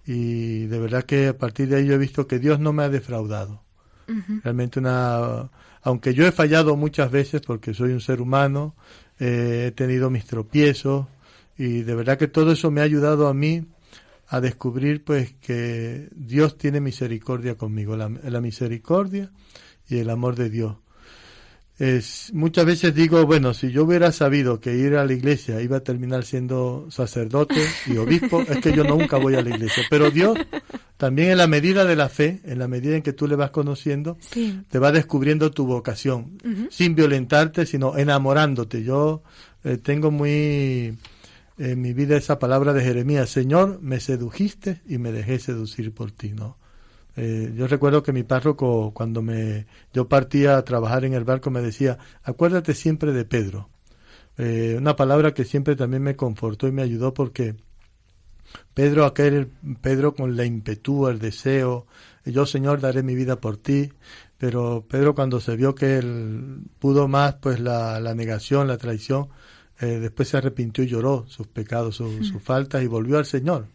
Y 0.05 0.65
de 0.67 0.79
verdad 0.79 1.03
que 1.03 1.27
a 1.27 1.38
partir 1.38 1.67
de 1.67 1.77
ahí 1.77 1.86
yo 1.86 1.96
he 1.96 1.98
visto 1.98 2.27
que 2.27 2.39
Dios 2.39 2.60
no 2.60 2.74
me 2.74 2.84
ha 2.84 2.89
defraudado. 2.89 3.63
Realmente 4.43 4.79
una... 4.79 5.50
Aunque 5.81 6.13
yo 6.13 6.25
he 6.25 6.31
fallado 6.31 6.75
muchas 6.75 7.12
veces 7.12 7.41
porque 7.41 7.74
soy 7.74 7.91
un 7.91 8.01
ser 8.01 8.22
humano, 8.22 8.75
eh, 9.19 9.65
he 9.67 9.72
tenido 9.72 10.10
mis 10.10 10.25
tropiezos, 10.25 11.05
y 11.60 11.81
de 11.81 11.93
verdad 11.93 12.17
que 12.17 12.29
todo 12.29 12.53
eso 12.53 12.72
me 12.72 12.79
ha 12.79 12.86
ayudado 12.86 13.27
a 13.27 13.34
mí 13.34 13.65
a 14.29 14.39
descubrir 14.39 15.03
pues 15.03 15.34
que 15.34 16.08
Dios 16.15 16.58
tiene 16.58 16.79
misericordia 16.79 17.55
conmigo, 17.55 17.98
la, 17.98 18.08
misericordia 18.39 19.31
y 19.88 19.98
el 19.98 20.10
amor 20.10 20.36
de 20.36 20.50
Dios. 20.50 20.77
Es, 21.80 22.32
muchas 22.34 22.66
veces 22.66 22.94
digo, 22.94 23.26
bueno, 23.26 23.54
si 23.54 23.72
yo 23.72 23.86
hubiera 23.86 24.12
sabido 24.12 24.60
que 24.60 24.76
ir 24.76 24.98
a 24.98 25.06
la 25.06 25.14
iglesia 25.14 25.62
iba 25.62 25.78
a 25.78 25.80
terminar 25.80 26.26
siendo 26.26 26.88
sacerdote 26.90 27.56
y 27.88 27.96
obispo, 27.96 28.42
es 28.42 28.58
que 28.58 28.74
yo 28.74 28.84
nunca 28.84 29.16
voy 29.16 29.36
a 29.36 29.42
la 29.42 29.50
iglesia. 29.50 29.84
Pero 29.90 30.12
Dios, 30.12 30.38
también 30.98 31.32
en 31.32 31.38
la 31.38 31.48
medida 31.48 31.86
de 31.86 31.96
la 31.96 32.10
fe, 32.10 32.42
en 32.44 32.60
la 32.60 32.68
medida 32.68 32.98
en 32.98 33.02
que 33.02 33.14
tú 33.14 33.28
le 33.28 33.38
vas 33.38 33.52
conociendo, 33.52 34.18
te 34.70 34.78
va 34.78 34.92
descubriendo 34.92 35.52
tu 35.52 35.66
vocación, 35.66 36.38
sin 36.70 36.96
violentarte, 36.96 37.66
sino 37.66 37.98
enamorándote. 37.98 38.84
Yo 38.84 39.24
eh, 39.64 39.78
tengo 39.78 40.12
muy 40.12 40.98
en 41.58 41.82
mi 41.82 41.94
vida 41.94 42.18
esa 42.18 42.40
palabra 42.40 42.74
de 42.74 42.84
Jeremías, 42.84 43.30
Señor, 43.30 43.80
me 43.82 44.02
sedujiste 44.02 44.82
y 44.88 44.98
me 44.98 45.14
dejé 45.14 45.40
seducir 45.40 45.94
por 45.94 46.12
ti, 46.12 46.34
¿no? 46.34 46.59
Eh, 47.16 47.54
yo 47.56 47.68
recuerdo 47.68 48.04
que 48.04 48.13
mi 48.13 48.24
párroco, 48.24 48.92
cuando 48.94 49.22
me, 49.22 49.66
yo 49.94 50.08
partía 50.08 50.58
a 50.58 50.63
trabajar 50.63 51.06
en 51.06 51.13
el 51.13 51.24
barco, 51.24 51.50
me 51.50 51.62
decía, 51.62 51.98
acuérdate 52.24 52.74
siempre 52.74 53.12
de 53.12 53.25
Pedro. 53.25 53.70
Eh, 54.38 54.75
una 54.78 54.96
palabra 54.96 55.34
que 55.34 55.44
siempre 55.44 55.75
también 55.75 56.04
me 56.04 56.16
confortó 56.16 56.68
y 56.68 56.72
me 56.72 56.82
ayudó 56.82 57.13
porque 57.13 57.56
Pedro, 58.74 59.06
aquel 59.06 59.50
Pedro 59.82 60.16
con 60.16 60.38
la 60.38 60.46
impetu, 60.46 61.08
el 61.08 61.20
deseo, 61.20 61.88
yo 62.25 62.46
Señor 62.46 62.80
daré 62.80 63.04
mi 63.04 63.16
vida 63.16 63.39
por 63.42 63.58
ti, 63.58 63.92
pero 64.38 64.86
Pedro 64.88 65.13
cuando 65.16 65.39
se 65.39 65.56
vio 65.56 65.75
que 65.75 65.98
él 65.98 66.62
pudo 66.80 67.08
más, 67.08 67.36
pues 67.36 67.60
la, 67.60 68.00
la 68.00 68.16
negación, 68.16 68.68
la 68.68 68.78
traición, 68.78 69.28
eh, 69.82 70.00
después 70.00 70.30
se 70.30 70.38
arrepintió 70.38 70.84
y 70.84 70.88
lloró 70.88 71.25
sus 71.28 71.48
pecados, 71.48 71.96
sus 71.96 72.42
faltas 72.42 72.84
y 72.84 72.88
volvió 72.88 73.18
al 73.18 73.25
Señor. 73.25 73.68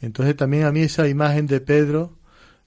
Entonces 0.00 0.36
también 0.36 0.64
a 0.64 0.72
mí 0.72 0.80
esa 0.80 1.08
imagen 1.08 1.46
de 1.46 1.60
Pedro 1.60 2.18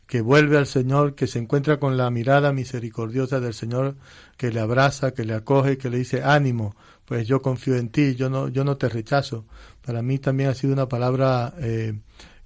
que 0.07 0.21
vuelve 0.21 0.57
al 0.57 0.67
Señor, 0.67 1.15
que 1.15 1.27
se 1.27 1.39
encuentra 1.39 1.79
con 1.79 1.97
la 1.97 2.09
mirada 2.09 2.53
misericordiosa 2.53 3.39
del 3.39 3.53
Señor, 3.53 3.95
que 4.37 4.51
le 4.51 4.59
abraza, 4.59 5.13
que 5.13 5.25
le 5.25 5.33
acoge, 5.33 5.77
que 5.77 5.89
le 5.89 5.97
dice 5.97 6.23
ánimo, 6.23 6.75
pues 7.05 7.27
yo 7.27 7.41
confío 7.41 7.75
en 7.75 7.89
ti, 7.89 8.15
yo 8.15 8.29
no, 8.29 8.47
yo 8.49 8.63
no 8.63 8.77
te 8.77 8.89
rechazo. 8.89 9.45
Para 9.83 10.01
mí 10.01 10.19
también 10.19 10.49
ha 10.49 10.55
sido 10.55 10.73
una 10.73 10.87
palabra 10.87 11.53
eh, 11.59 11.99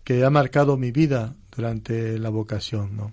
que 0.03 0.23
ha 0.23 0.29
marcado 0.29 0.77
mi 0.77 0.91
vida 0.91 1.35
durante 1.55 2.17
la 2.17 2.29
vocación, 2.29 2.95
¿no? 2.95 3.11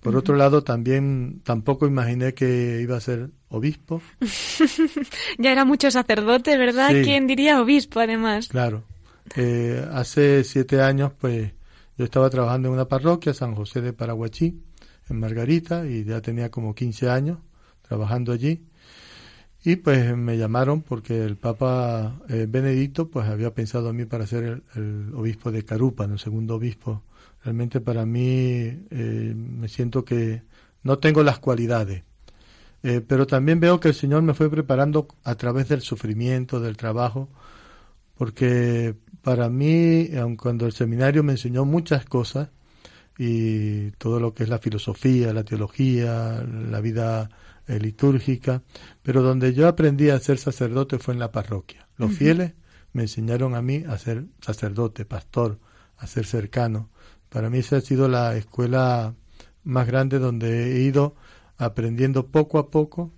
Por 0.00 0.16
otro 0.16 0.36
lado, 0.36 0.62
también 0.62 1.40
tampoco 1.44 1.86
imaginé 1.86 2.34
que 2.34 2.80
iba 2.82 2.94
a 2.94 3.00
ser 3.00 3.30
obispo. 3.48 4.02
ya 5.38 5.50
era 5.50 5.64
mucho 5.64 5.90
sacerdote, 5.90 6.58
¿verdad? 6.58 6.90
¿Quién 6.90 7.26
diría 7.26 7.62
obispo, 7.62 8.00
además? 8.00 8.48
Claro. 8.48 8.84
Eh, 9.34 9.82
hace 9.92 10.44
siete 10.44 10.82
años, 10.82 11.12
pues, 11.18 11.52
yo 11.96 12.04
estaba 12.04 12.30
trabajando 12.30 12.68
en 12.68 12.74
una 12.74 12.88
parroquia, 12.88 13.34
San 13.34 13.54
José 13.54 13.80
de 13.80 13.92
Paraguachí, 13.92 14.60
en 15.08 15.20
Margarita, 15.20 15.86
y 15.86 16.04
ya 16.04 16.20
tenía 16.20 16.50
como 16.50 16.74
15 16.74 17.08
años 17.08 17.38
trabajando 17.82 18.32
allí. 18.32 18.66
Y 19.64 19.76
pues 19.76 20.14
me 20.16 20.36
llamaron 20.36 20.82
porque 20.82 21.24
el 21.24 21.36
Papa 21.36 22.20
eh, 22.28 22.46
Benedicto 22.48 23.08
pues 23.08 23.26
había 23.26 23.54
pensado 23.54 23.88
a 23.88 23.92
mí 23.94 24.04
para 24.04 24.26
ser 24.26 24.62
el, 24.74 25.14
obispo 25.14 25.50
de 25.50 25.64
Carupa, 25.64 26.04
el 26.04 26.18
segundo 26.18 26.56
obispo. 26.56 27.02
Realmente 27.42 27.80
para 27.80 28.04
mí 28.04 28.86
eh, 28.90 29.34
me 29.34 29.68
siento 29.68 30.04
que 30.04 30.42
no 30.82 30.98
tengo 30.98 31.22
las 31.22 31.38
cualidades. 31.38 32.02
Eh, 32.82 33.00
pero 33.00 33.26
también 33.26 33.60
veo 33.60 33.80
que 33.80 33.88
el 33.88 33.94
Señor 33.94 34.22
me 34.22 34.34
fue 34.34 34.50
preparando 34.50 35.08
a 35.24 35.34
través 35.36 35.68
del 35.68 35.80
sufrimiento, 35.80 36.60
del 36.60 36.76
trabajo, 36.76 37.30
porque 38.18 38.94
para 39.24 39.48
mí, 39.48 40.10
aun 40.16 40.36
cuando 40.36 40.66
el 40.66 40.72
seminario 40.72 41.24
me 41.24 41.32
enseñó 41.32 41.64
muchas 41.64 42.04
cosas, 42.04 42.50
y 43.18 43.90
todo 43.92 44.20
lo 44.20 44.34
que 44.34 44.42
es 44.42 44.48
la 44.48 44.58
filosofía, 44.58 45.32
la 45.32 45.44
teología, 45.44 46.44
la 46.46 46.80
vida 46.80 47.30
eh, 47.66 47.78
litúrgica, 47.78 48.62
pero 49.02 49.22
donde 49.22 49.54
yo 49.54 49.66
aprendí 49.68 50.10
a 50.10 50.18
ser 50.18 50.38
sacerdote 50.38 50.98
fue 50.98 51.14
en 51.14 51.20
la 51.20 51.32
parroquia. 51.32 51.88
Los 51.96 52.12
fieles 52.12 52.52
me 52.92 53.02
enseñaron 53.02 53.54
a 53.54 53.62
mí 53.62 53.84
a 53.88 53.96
ser 53.98 54.26
sacerdote, 54.40 55.04
pastor, 55.04 55.58
a 55.96 56.06
ser 56.06 56.26
cercano. 56.26 56.90
Para 57.28 57.50
mí 57.50 57.58
esa 57.58 57.76
ha 57.76 57.80
sido 57.80 58.08
la 58.08 58.36
escuela 58.36 59.14
más 59.62 59.86
grande 59.86 60.18
donde 60.18 60.76
he 60.76 60.80
ido 60.80 61.14
aprendiendo 61.56 62.26
poco 62.26 62.58
a 62.58 62.70
poco 62.70 63.12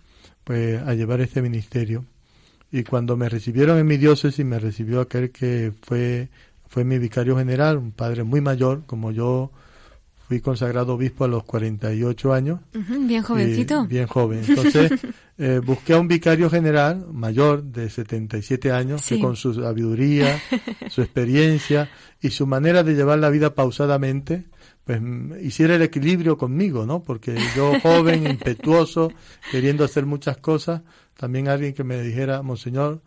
pues 0.45 0.81
a 0.81 0.95
llevar 0.95 1.21
este 1.21 1.43
ministerio. 1.43 2.05
Y 2.77 2.85
cuando 2.85 3.17
me 3.17 3.31
recibieron 3.31 3.79
en 3.79 3.87
mi 3.87 3.97
diócesis, 3.97 4.45
me 4.45 4.59
recibió 4.59 5.01
aquel 5.01 5.31
que 5.31 5.73
fue, 5.81 6.29
fue 6.69 6.85
mi 6.85 6.99
vicario 6.99 7.39
general, 7.39 7.79
un 7.79 7.91
padre 7.91 8.23
muy 8.23 8.43
mayor, 8.43 8.83
como 8.85 9.13
yo 9.13 9.51
fui 10.29 10.41
consagrado 10.41 10.93
obispo 10.93 11.25
a 11.25 11.29
los 11.29 11.45
48 11.45 12.35
años. 12.35 12.61
bien 12.75 13.23
jovencito. 13.23 13.87
Bien 13.87 14.07
joven. 14.07 14.43
Entonces, 14.47 14.93
eh, 15.39 15.63
busqué 15.65 15.95
a 15.95 15.99
un 15.99 16.07
vicario 16.07 16.51
general 16.51 17.07
mayor 17.11 17.63
de 17.63 17.89
77 17.89 18.71
años 18.71 19.07
que 19.09 19.19
con 19.21 19.37
su 19.37 19.55
sabiduría, 19.55 20.39
su 20.91 21.01
experiencia 21.01 21.89
y 22.21 22.29
su 22.29 22.47
manera 22.47 22.83
de 22.83 22.95
llevar 22.95 23.21
la 23.21 23.31
vida 23.31 23.55
pausadamente, 23.55 24.45
pues 24.85 25.01
hiciera 25.43 25.77
el 25.77 25.83
equilibrio 25.83 26.37
conmigo, 26.37 26.85
¿no? 26.85 27.03
Porque 27.03 27.39
yo 27.57 27.81
joven, 27.81 28.27
impetuoso, 28.31 29.11
queriendo 29.51 29.83
hacer 29.83 30.05
muchas 30.05 30.37
cosas, 30.37 30.83
también 31.17 31.49
alguien 31.49 31.75
que 31.75 31.85
me 31.85 32.01
dijera, 32.03 32.43
Monseñor, 32.43 33.03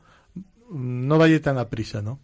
no 0.71 1.17
vaya 1.17 1.41
tan 1.41 1.57
a 1.57 1.69
prisa, 1.69 2.01
¿no? 2.01 2.19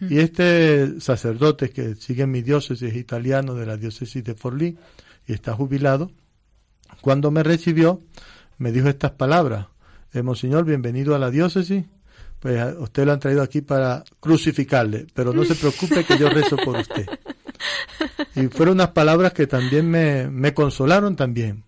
Y 0.00 0.18
este 0.18 1.00
sacerdote 1.00 1.70
que 1.70 1.94
sigue 1.94 2.22
en 2.22 2.30
mi 2.30 2.42
diócesis 2.42 2.94
italiano 2.96 3.54
de 3.54 3.66
la 3.66 3.76
diócesis 3.76 4.24
de 4.24 4.34
Forlì 4.34 4.76
y 5.26 5.32
está 5.32 5.52
jubilado, 5.54 6.10
cuando 7.00 7.30
me 7.30 7.42
recibió 7.42 8.02
me 8.56 8.72
dijo 8.72 8.88
estas 8.88 9.12
palabras, 9.12 9.66
eh, 10.12 10.22
Monseñor, 10.22 10.64
bienvenido 10.64 11.14
a 11.14 11.18
la 11.18 11.30
diócesis, 11.30 11.84
pues 12.40 12.60
usted 12.78 13.04
lo 13.06 13.12
han 13.12 13.20
traído 13.20 13.42
aquí 13.42 13.60
para 13.60 14.04
crucificarle, 14.20 15.06
pero 15.14 15.32
no 15.32 15.44
se 15.44 15.54
preocupe 15.54 16.04
que 16.04 16.18
yo 16.18 16.28
rezo 16.28 16.56
por 16.56 16.76
usted. 16.76 17.06
Y 18.36 18.46
fueron 18.46 18.74
unas 18.74 18.90
palabras 18.90 19.32
que 19.32 19.48
también 19.48 19.90
me, 19.90 20.28
me 20.30 20.54
consolaron 20.54 21.16
también, 21.16 21.64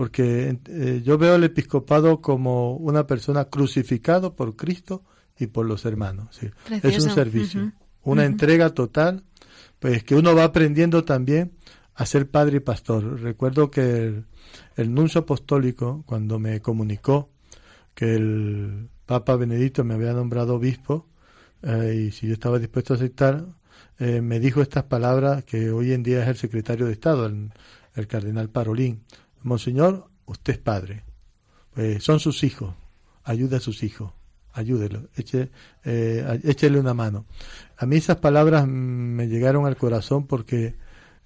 porque 0.00 0.58
eh, 0.66 1.02
yo 1.04 1.18
veo 1.18 1.34
el 1.34 1.44
episcopado 1.44 2.22
como 2.22 2.74
una 2.74 3.06
persona 3.06 3.44
crucificado 3.50 4.34
por 4.34 4.56
Cristo 4.56 5.04
y 5.38 5.48
por 5.48 5.66
los 5.66 5.84
hermanos. 5.84 6.40
Es 6.82 7.04
un 7.04 7.10
servicio, 7.10 7.72
una 8.02 8.24
entrega 8.24 8.70
total, 8.70 9.24
pues 9.78 10.02
que 10.02 10.14
uno 10.14 10.34
va 10.34 10.44
aprendiendo 10.44 11.04
también 11.04 11.52
a 11.94 12.06
ser 12.06 12.30
padre 12.30 12.56
y 12.56 12.60
pastor. 12.60 13.20
Recuerdo 13.20 13.70
que 13.70 14.22
el, 14.76 14.94
nuncio 14.94 15.20
apostólico, 15.20 16.02
cuando 16.06 16.38
me 16.38 16.62
comunicó 16.62 17.28
que 17.94 18.14
el 18.14 18.88
Papa 19.04 19.36
Benedicto 19.36 19.84
me 19.84 19.92
había 19.92 20.14
nombrado 20.14 20.54
obispo, 20.54 21.08
eh, 21.60 22.06
y 22.06 22.10
si 22.12 22.26
yo 22.26 22.32
estaba 22.32 22.58
dispuesto 22.58 22.94
a 22.94 22.96
aceptar, 22.96 23.44
eh, 23.98 24.22
me 24.22 24.40
dijo 24.40 24.62
estas 24.62 24.84
palabras 24.84 25.44
que 25.44 25.70
hoy 25.70 25.92
en 25.92 26.02
día 26.02 26.22
es 26.22 26.28
el 26.28 26.36
secretario 26.38 26.86
de 26.86 26.92
Estado, 26.92 27.26
el, 27.26 28.06
cardenal 28.08 28.48
Parolín. 28.48 29.02
Monseñor, 29.42 30.08
usted 30.26 30.54
es 30.54 30.58
padre, 30.58 31.04
pues 31.74 32.02
son 32.02 32.20
sus 32.20 32.44
hijos, 32.44 32.74
ayuda 33.24 33.58
a 33.58 33.60
sus 33.60 33.82
hijos 33.82 34.12
ayúdelo, 34.52 35.08
eche, 35.16 35.50
eh, 35.84 36.40
échele 36.44 36.78
una 36.78 36.94
mano. 36.94 37.26
A 37.76 37.86
mí 37.86 37.96
esas 37.96 38.16
palabras 38.16 38.66
me 38.66 39.28
llegaron 39.28 39.66
al 39.66 39.76
corazón 39.76 40.26
porque 40.26 40.74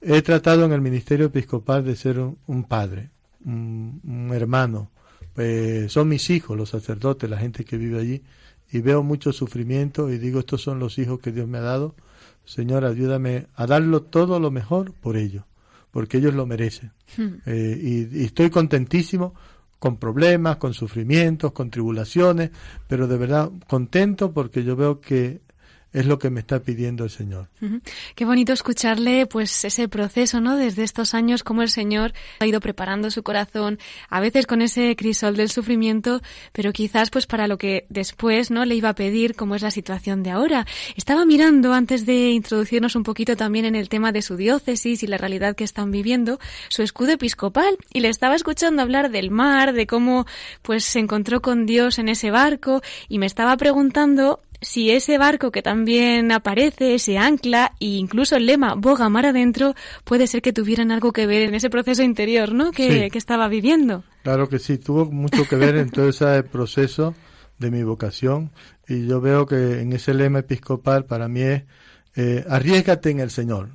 he 0.01 0.23
tratado 0.23 0.65
en 0.65 0.73
el 0.73 0.81
ministerio 0.81 1.27
episcopal 1.27 1.85
de 1.85 1.97
ser 1.97 2.19
un, 2.19 2.65
padre, 2.65 3.11
un, 3.45 4.31
hermano. 4.33 4.91
Pues 5.33 5.93
son 5.93 6.09
mis 6.09 6.31
hijos, 6.31 6.57
los 6.57 6.71
sacerdotes, 6.71 7.29
la 7.29 7.39
gente 7.39 7.65
que 7.65 7.77
vive 7.77 7.99
allí, 7.99 8.23
y 8.71 8.81
veo 8.81 9.03
mucho 9.03 9.33
sufrimiento 9.33 10.11
y 10.11 10.19
digo, 10.19 10.41
estos 10.41 10.63
son 10.63 10.79
los 10.79 10.99
hijos 10.99 11.21
que 11.21 11.33
Dios 11.33 11.49
me 11.49 11.59
ha 11.59 11.63
dado. 11.63 11.95
Señor, 12.45 12.85
ayúdame 12.85 13.47
a 13.55 13.67
darlo 13.67 14.03
todo 14.03 14.39
lo 14.39 14.51
mejor 14.51 14.93
por 14.93 15.17
ellos, 15.17 15.45
porque 15.95 16.17
ellos 16.17 16.35
lo 16.35 16.45
merecen. 16.45 16.91
Hmm. 17.17 17.37
Eh, 17.47 18.09
y 18.13 18.25
estoy 18.25 18.51
contentísimo 18.51 19.33
con 19.79 19.97
problemas, 19.97 20.57
con 20.57 20.75
sufrimientos, 20.75 21.53
con 21.53 21.71
tribulaciones, 21.71 22.51
pero 22.89 23.07
de 23.07 23.17
verdad 23.17 23.53
contento 23.69 24.33
porque 24.33 24.65
yo 24.65 24.75
veo 24.75 25.01
que 25.01 25.41
es 25.95 26.07
lo 26.07 26.19
que 26.19 26.29
me 26.29 26.41
está 26.41 26.61
pidiendo 26.61 27.05
el 27.05 27.11
Señor. 27.11 27.49
Qué 28.17 28.25
bonito 28.25 28.53
escucharle, 28.53 29.27
pues, 29.27 29.65
ese 29.65 29.89
proceso, 29.89 30.41
¿no? 30.41 30.57
Desde 30.57 30.83
estos 30.83 31.15
años, 31.15 31.45
cómo 31.45 31.63
el 31.63 31.71
Señor 31.71 32.13
ha 32.41 32.47
ido 32.47 32.59
preparando 32.61 33.13
su 33.13 33.23
corazón, 33.23 33.79
a 34.11 34.21
veces 34.21 34.47
con 34.47 34.61
ese 34.61 34.97
crisol 34.97 35.37
del 35.37 35.51
sufrimiento, 35.51 36.21
pero 36.53 36.73
quizás, 36.73 37.11
pues, 37.11 37.27
para 37.27 37.47
lo 37.47 37.59
que 37.59 37.87
después, 37.91 38.51
¿no? 38.51 38.65
Le 38.65 38.75
iba 38.75 38.89
a 38.89 38.95
pedir, 38.95 39.37
como 39.37 39.55
es 39.55 39.63
la 39.63 39.71
situación 39.71 40.25
de 40.25 40.33
ahora. 40.33 40.67
Estaba 40.97 41.25
mirando, 41.25 41.73
antes 41.73 42.05
de 42.07 42.33
introducirnos 42.33 42.97
un 42.97 43.05
poquito 43.05 43.37
también 43.37 43.65
en 43.65 43.77
el 43.77 43.89
tema 43.89 44.11
de 44.11 44.23
su 44.23 44.37
diócesis 44.37 45.05
y 45.05 45.07
la 45.07 45.17
realidad 45.17 45.55
que 45.55 45.63
están 45.63 45.93
viviendo, 45.93 46.41
su 46.71 46.83
escudo 46.83 47.13
episcopal, 47.13 47.79
y 47.93 48.01
le 48.01 48.09
estaba 48.09 48.35
escuchando 48.35 48.83
hablar 48.83 49.13
del 49.13 49.31
mar, 49.31 49.73
de 49.73 49.87
cómo, 49.87 50.27
pues, 50.63 50.83
se 50.85 50.99
encontró 50.99 51.41
con 51.41 51.67
Dios 51.67 52.01
en 52.01 52.09
ese 52.09 52.33
barco, 52.33 52.83
y 53.09 53.21
me 53.21 53.27
estaba 53.27 53.57
preguntando 53.57 54.41
si 54.65 54.91
ese 54.91 55.19
barco 55.19 55.51
que 55.51 55.63
también 55.63 56.33
aparece, 56.33 56.95
ese 56.95 57.19
ancla 57.19 57.73
e 57.79 57.87
incluso 57.87 58.37
el 58.37 58.47
lema 58.47 58.75
boga 58.75 59.09
mar 59.09 59.27
adentro, 59.27 59.75
puede 60.05 60.27
ser 60.27 60.43
que 60.43 60.53
tuvieran 60.53 60.91
algo 60.91 61.13
que 61.13 61.27
ver 61.27 61.43
en 61.43 61.55
ese 61.55 61.71
proceso 61.71 62.03
interior, 62.03 62.53
¿no? 62.53 62.73
Que, 62.73 63.11
que 63.11 63.19
estaba 63.19 63.49
viviendo. 63.49 64.05
Claro 64.23 64.49
que 64.49 64.59
sí, 64.59 64.79
tuvo 64.79 65.07
mucho 65.07 65.47
que 65.49 65.57
ver 65.57 65.77
en 65.77 65.91
todo 65.91 66.09
ese 66.09 66.43
proceso 66.43 67.15
de 67.59 67.71
mi 67.71 67.83
vocación 67.83 68.51
y 68.89 69.07
yo 69.07 69.21
veo 69.21 69.47
que 69.47 69.81
en 69.81 69.93
ese 69.93 70.15
lema 70.15 70.41
episcopal 70.41 71.05
para 71.05 71.29
mí 71.29 71.43
es 71.43 71.63
eh, 72.17 72.45
arriesgate 72.49 73.11
en 73.11 73.21
el 73.21 73.31
Señor. 73.31 73.71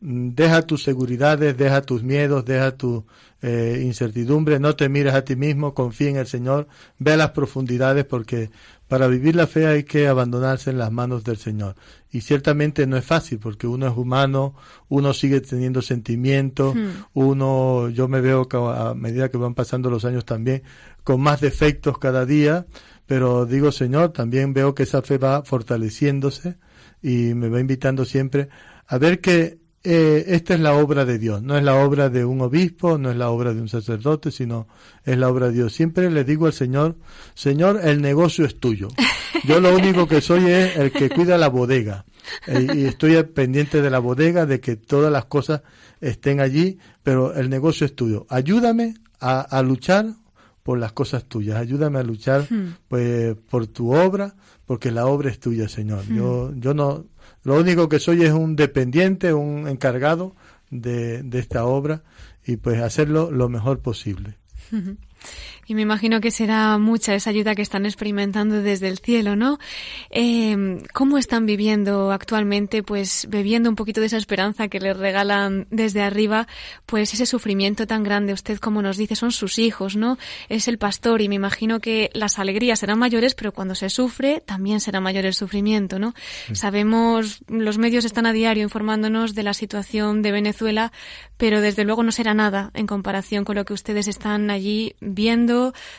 Deja 0.00 0.62
tus 0.62 0.82
seguridades, 0.82 1.56
deja 1.56 1.82
tus 1.82 2.02
miedos, 2.02 2.44
deja 2.44 2.74
tu 2.76 3.04
eh, 3.42 3.82
incertidumbre, 3.84 4.58
no 4.58 4.74
te 4.74 4.88
mires 4.88 5.12
a 5.12 5.24
ti 5.24 5.36
mismo, 5.36 5.74
confía 5.74 6.08
en 6.08 6.16
el 6.16 6.26
Señor, 6.26 6.68
ve 6.98 7.12
a 7.12 7.16
las 7.18 7.32
profundidades 7.32 8.06
porque 8.06 8.50
para 8.92 9.08
vivir 9.08 9.34
la 9.34 9.46
fe 9.46 9.66
hay 9.66 9.84
que 9.84 10.06
abandonarse 10.06 10.68
en 10.68 10.76
las 10.76 10.92
manos 10.92 11.24
del 11.24 11.38
Señor. 11.38 11.76
Y 12.10 12.20
ciertamente 12.20 12.86
no 12.86 12.98
es 12.98 13.04
fácil 13.06 13.38
porque 13.38 13.66
uno 13.66 13.86
es 13.86 13.96
humano, 13.96 14.54
uno 14.90 15.14
sigue 15.14 15.40
teniendo 15.40 15.80
sentimientos, 15.80 16.76
uno, 17.14 17.88
yo 17.88 18.06
me 18.06 18.20
veo 18.20 18.46
a 18.68 18.92
medida 18.94 19.30
que 19.30 19.38
van 19.38 19.54
pasando 19.54 19.88
los 19.88 20.04
años 20.04 20.26
también 20.26 20.62
con 21.04 21.22
más 21.22 21.40
defectos 21.40 21.96
cada 21.96 22.26
día, 22.26 22.66
pero 23.06 23.46
digo 23.46 23.72
Señor, 23.72 24.12
también 24.12 24.52
veo 24.52 24.74
que 24.74 24.82
esa 24.82 25.00
fe 25.00 25.16
va 25.16 25.42
fortaleciéndose 25.42 26.58
y 27.00 27.32
me 27.32 27.48
va 27.48 27.60
invitando 27.60 28.04
siempre 28.04 28.50
a 28.86 28.98
ver 28.98 29.22
que 29.22 29.61
eh, 29.84 30.24
esta 30.28 30.54
es 30.54 30.60
la 30.60 30.74
obra 30.74 31.04
de 31.04 31.18
Dios, 31.18 31.42
no 31.42 31.56
es 31.56 31.64
la 31.64 31.74
obra 31.76 32.08
de 32.08 32.24
un 32.24 32.40
obispo, 32.40 32.98
no 32.98 33.10
es 33.10 33.16
la 33.16 33.30
obra 33.30 33.52
de 33.52 33.60
un 33.60 33.68
sacerdote, 33.68 34.30
sino 34.30 34.68
es 35.04 35.18
la 35.18 35.28
obra 35.28 35.48
de 35.48 35.54
Dios. 35.54 35.72
Siempre 35.72 36.10
le 36.10 36.24
digo 36.24 36.46
al 36.46 36.52
Señor, 36.52 36.96
Señor, 37.34 37.80
el 37.82 38.00
negocio 38.00 38.44
es 38.44 38.60
tuyo. 38.60 38.88
Yo 39.44 39.60
lo 39.60 39.74
único 39.74 40.06
que 40.06 40.20
soy 40.20 40.46
es 40.46 40.76
el 40.76 40.92
que 40.92 41.10
cuida 41.10 41.36
la 41.36 41.48
bodega. 41.48 42.04
Eh, 42.46 42.68
y 42.74 42.84
estoy 42.84 43.20
pendiente 43.24 43.82
de 43.82 43.90
la 43.90 43.98
bodega, 43.98 44.46
de 44.46 44.60
que 44.60 44.76
todas 44.76 45.10
las 45.10 45.24
cosas 45.24 45.62
estén 46.00 46.40
allí, 46.40 46.78
pero 47.02 47.34
el 47.34 47.50
negocio 47.50 47.84
es 47.84 47.96
tuyo. 47.96 48.26
Ayúdame 48.28 48.94
a, 49.18 49.40
a 49.40 49.62
luchar 49.62 50.14
por 50.62 50.78
las 50.78 50.92
cosas 50.92 51.24
tuyas. 51.24 51.56
Ayúdame 51.56 51.98
a 51.98 52.02
luchar 52.02 52.46
hmm. 52.48 52.76
pues 52.88 53.36
por 53.50 53.66
tu 53.66 53.94
obra, 53.94 54.34
porque 54.64 54.90
la 54.90 55.06
obra 55.06 55.30
es 55.30 55.40
tuya, 55.40 55.68
Señor. 55.68 56.04
Yo 56.06 56.50
hmm. 56.52 56.60
yo 56.60 56.74
no 56.74 57.06
lo 57.42 57.58
único 57.58 57.88
que 57.88 57.98
soy 57.98 58.22
es 58.22 58.32
un 58.32 58.56
dependiente, 58.56 59.34
un 59.34 59.68
encargado 59.68 60.34
de, 60.70 61.22
de 61.22 61.38
esta 61.38 61.64
obra 61.64 62.02
y 62.46 62.56
pues 62.56 62.80
hacerlo 62.80 63.30
lo 63.30 63.48
mejor 63.48 63.80
posible. 63.80 64.36
Y 65.66 65.74
me 65.74 65.82
imagino 65.82 66.20
que 66.20 66.32
será 66.32 66.76
mucha 66.78 67.14
esa 67.14 67.30
ayuda 67.30 67.54
que 67.54 67.62
están 67.62 67.86
experimentando 67.86 68.62
desde 68.62 68.88
el 68.88 68.98
cielo, 68.98 69.36
¿no? 69.36 69.60
Eh, 70.10 70.82
¿Cómo 70.92 71.18
están 71.18 71.46
viviendo 71.46 72.10
actualmente, 72.10 72.82
pues 72.82 73.28
bebiendo 73.30 73.70
un 73.70 73.76
poquito 73.76 74.00
de 74.00 74.08
esa 74.08 74.16
esperanza 74.16 74.66
que 74.66 74.80
les 74.80 74.96
regalan 74.96 75.68
desde 75.70 76.02
arriba, 76.02 76.48
pues 76.84 77.14
ese 77.14 77.26
sufrimiento 77.26 77.86
tan 77.86 78.02
grande? 78.02 78.32
Usted, 78.32 78.58
como 78.58 78.82
nos 78.82 78.96
dice, 78.96 79.14
son 79.14 79.30
sus 79.30 79.60
hijos, 79.60 79.94
¿no? 79.94 80.18
Es 80.48 80.66
el 80.66 80.78
pastor 80.78 81.22
y 81.22 81.28
me 81.28 81.36
imagino 81.36 81.78
que 81.78 82.10
las 82.12 82.40
alegrías 82.40 82.80
serán 82.80 82.98
mayores, 82.98 83.36
pero 83.36 83.52
cuando 83.52 83.76
se 83.76 83.88
sufre 83.88 84.42
también 84.44 84.80
será 84.80 85.00
mayor 85.00 85.26
el 85.26 85.34
sufrimiento, 85.34 86.00
¿no? 86.00 86.12
Sabemos, 86.54 87.44
los 87.46 87.78
medios 87.78 88.04
están 88.04 88.26
a 88.26 88.32
diario 88.32 88.64
informándonos 88.64 89.34
de 89.36 89.44
la 89.44 89.54
situación 89.54 90.22
de 90.22 90.32
Venezuela, 90.32 90.92
pero 91.36 91.60
desde 91.60 91.84
luego 91.84 92.02
no 92.02 92.10
será 92.10 92.34
nada 92.34 92.72
en 92.74 92.88
comparación 92.88 93.44
con 93.44 93.54
lo 93.54 93.64
que 93.64 93.74
ustedes 93.74 94.08
están 94.08 94.50
allí 94.50 94.96
viendo 95.00 95.51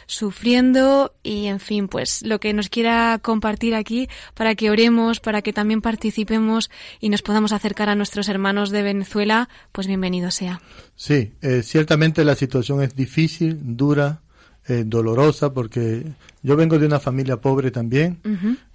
sufriendo 0.06 1.14
y, 1.24 1.46
en 1.48 1.60
fin, 1.60 1.88
pues 1.88 2.22
lo 2.24 2.40
que 2.40 2.54
nos 2.54 2.70
quiera 2.70 3.20
compartir 3.22 3.76
aquí 3.76 4.10
para 4.34 4.56
que 4.56 4.70
oremos, 4.70 5.20
para 5.20 5.42
que 5.42 5.54
también 5.54 5.82
participemos 5.82 6.70
y 7.00 7.10
nos 7.10 7.22
podamos 7.22 7.52
acercar 7.52 7.90
a 7.90 7.96
nuestros 7.96 8.30
hermanos 8.30 8.70
de 8.70 8.84
Venezuela, 8.84 9.50
pues 9.72 9.88
bienvenido 9.88 10.32
sea. 10.32 10.62
Sí, 10.96 11.34
eh, 11.42 11.62
ciertamente 11.64 12.24
la 12.24 12.36
situación 12.36 12.82
es 12.82 12.96
difícil, 12.96 13.60
dura, 13.62 14.22
eh, 14.68 14.84
dolorosa, 14.86 15.54
porque 15.54 16.04
yo 16.42 16.56
vengo 16.56 16.80
de 16.80 16.86
una 16.86 17.00
familia 17.00 17.42
pobre 17.42 17.70
también 17.70 18.20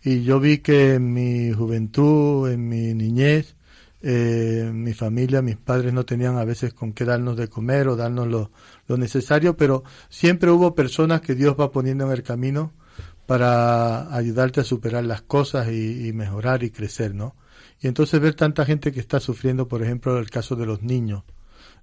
y 0.05 0.23
yo 0.23 0.39
vi 0.39 0.59
que 0.59 0.95
en 0.95 1.15
mi 1.15 1.51
juventud, 1.53 2.51
en 2.51 2.69
mi 2.69 2.93
niñez, 2.93 3.55
eh, 4.03 4.71
mi 4.73 4.93
familia, 4.93 5.41
mis 5.43 5.57
padres 5.57 5.93
no 5.93 6.05
tenían 6.05 6.37
a 6.37 6.45
veces 6.45 6.73
con 6.75 6.93
qué 6.93 7.05
darnos 7.05 7.37
de 7.37 7.49
comer 7.49 7.89
o 7.89 7.97
darnos 7.97 8.29
lo, 8.29 8.51
lo 8.88 8.97
necesario, 8.97 9.57
pero 9.57 9.85
siempre 10.09 10.50
hubo 10.50 10.75
personas 10.75 11.21
que 11.21 11.35
Dios 11.35 11.54
va 11.59 11.71
poniendo 11.71 12.07
en 12.07 12.11
el 12.11 12.23
camino 12.23 12.72
para 13.27 14.14
ayudarte 14.16 14.61
a 14.61 14.64
superar 14.64 15.05
las 15.05 15.20
cosas 15.20 15.68
y, 15.68 16.11
mejorar 16.14 16.62
y 16.62 16.70
crecer, 16.70 17.14
¿no? 17.14 17.37
Y 17.81 17.87
entonces 17.87 18.18
ver 18.20 18.35
tanta 18.35 18.64
gente 18.64 18.90
que 18.90 19.01
está 19.01 19.20
sufriendo, 19.20 19.68
por 19.68 19.83
ejemplo, 19.83 20.18
el 20.18 20.31
caso 20.31 20.57
de 20.57 20.64
los 20.64 20.83
niños. 20.83 21.24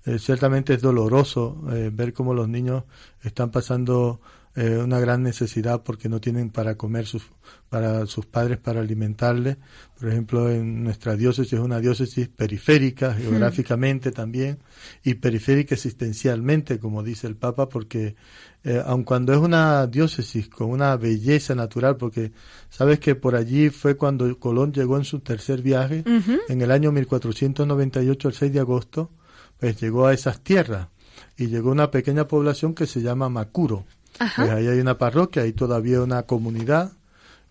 Eh, 0.06 0.18
ciertamente 0.18 0.74
es 0.74 0.82
doloroso 0.82 1.64
eh, 1.72 1.92
ver 1.94 2.14
cómo 2.14 2.34
los 2.34 2.50
niños 2.50 2.84
están 3.22 3.52
pasando 3.52 4.20
eh, 4.58 4.78
una 4.78 5.02
gran 5.02 5.22
necesidad 5.22 5.84
porque 5.84 6.08
no 6.08 6.22
tienen 6.22 6.50
para 6.50 6.76
comer 6.76 7.06
sus, 7.06 7.24
para 7.68 8.06
sus 8.06 8.26
padres 8.26 8.58
para 8.58 8.80
alimentarles. 8.80 9.58
Por 10.00 10.08
ejemplo, 10.10 10.50
en 10.50 10.82
nuestra 10.82 11.18
diócesis 11.18 11.52
es 11.52 11.60
una 11.60 11.82
diócesis 11.82 12.30
periférica 12.30 13.14
geográficamente 13.14 14.14
también 14.14 14.60
y 15.04 15.16
periférica 15.16 15.76
existencialmente, 15.76 16.80
como 16.80 17.04
dice 17.04 17.28
el 17.28 17.36
Papa, 17.36 17.68
porque 17.68 18.16
eh, 18.64 18.82
aun 18.86 19.04
cuando 19.04 19.34
es 19.34 19.40
una 19.40 19.88
diócesis 19.88 20.48
con 20.48 20.70
una 20.70 20.96
belleza 20.96 21.54
natural, 21.54 21.98
porque 21.98 22.32
sabes 22.70 23.02
que 23.02 23.14
por 23.16 23.36
allí 23.36 23.70
fue 23.72 23.98
cuando 23.98 24.40
Colón 24.40 24.72
llegó 24.72 24.96
en 24.96 25.04
su 25.04 25.20
tercer 25.20 25.62
viaje, 25.62 26.06
en 26.48 26.62
el 26.62 26.72
año 26.72 26.94
1498, 26.94 28.30
el 28.30 28.34
6 28.34 28.54
de 28.54 28.60
agosto, 28.62 29.12
pues 29.60 29.82
llegó 29.82 30.08
a 30.08 30.14
esas 30.14 30.40
tierras 30.40 30.88
y 31.36 31.48
llegó 31.48 31.70
a 31.70 31.74
una 31.74 31.92
pequeña 31.92 32.26
población 32.26 32.74
que 32.74 32.88
se 32.88 33.02
llama 33.02 33.28
Macuro 33.28 33.86
pues 34.18 34.50
ahí 34.50 34.68
hay 34.68 34.80
una 34.80 34.98
parroquia, 34.98 35.44
hay 35.44 35.54
todavía 35.54 36.02
una 36.02 36.24
comunidad. 36.24 36.94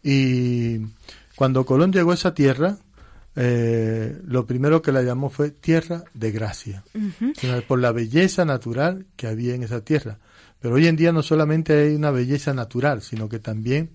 Y 0.02 0.80
cuando 1.36 1.64
Colón 1.64 1.92
llegó 1.92 2.10
a 2.10 2.14
esa 2.14 2.34
tierra, 2.34 2.78
eh, 3.36 4.20
lo 4.26 4.46
primero 4.46 4.80
que 4.80 4.92
la 4.92 5.02
llamó 5.02 5.30
fue 5.30 5.50
tierra 5.50 6.04
de 6.14 6.30
gracia, 6.30 6.84
por 7.66 7.80
la 7.80 7.90
belleza 7.92 8.44
natural 8.44 9.06
que 9.16 9.26
había 9.26 9.54
en 9.54 9.62
esa 9.62 9.80
tierra. 9.80 10.18
Pero 10.60 10.76
hoy 10.76 10.86
en 10.86 10.96
día 10.96 11.12
no 11.12 11.22
solamente 11.22 11.76
hay 11.76 11.94
una 11.94 12.10
belleza 12.10 12.54
natural, 12.54 13.02
sino 13.02 13.28
que 13.28 13.38
también 13.38 13.90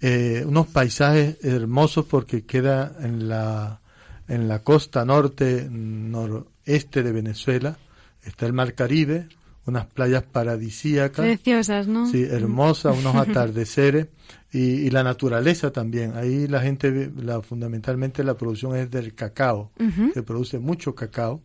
eh, 0.00 0.44
unos 0.46 0.66
paisajes 0.66 1.42
hermosos 1.42 2.04
porque 2.04 2.44
queda 2.44 2.94
en 3.00 3.28
la, 3.28 3.80
en 4.28 4.46
la 4.46 4.62
costa 4.62 5.04
norte, 5.04 5.66
noreste 5.70 7.02
de 7.02 7.12
Venezuela, 7.12 7.78
está 8.22 8.46
el 8.46 8.52
mar 8.52 8.74
Caribe, 8.74 9.28
unas 9.66 9.86
playas 9.86 10.22
paradisíacas. 10.22 11.24
Preciosas, 11.24 11.88
¿no? 11.88 12.06
Sí, 12.06 12.22
hermosas, 12.22 12.96
unos 12.98 13.14
atardeceres 13.28 14.08
y, 14.52 14.88
la 14.90 15.02
naturaleza 15.02 15.72
también. 15.72 16.16
Ahí 16.16 16.46
la 16.46 16.60
gente, 16.60 17.10
la, 17.16 17.42
fundamentalmente 17.42 18.24
la 18.24 18.34
producción 18.34 18.76
es 18.76 18.90
del 18.90 19.14
cacao, 19.14 19.72
se 20.14 20.22
produce 20.22 20.58
mucho 20.58 20.94
cacao. 20.94 21.42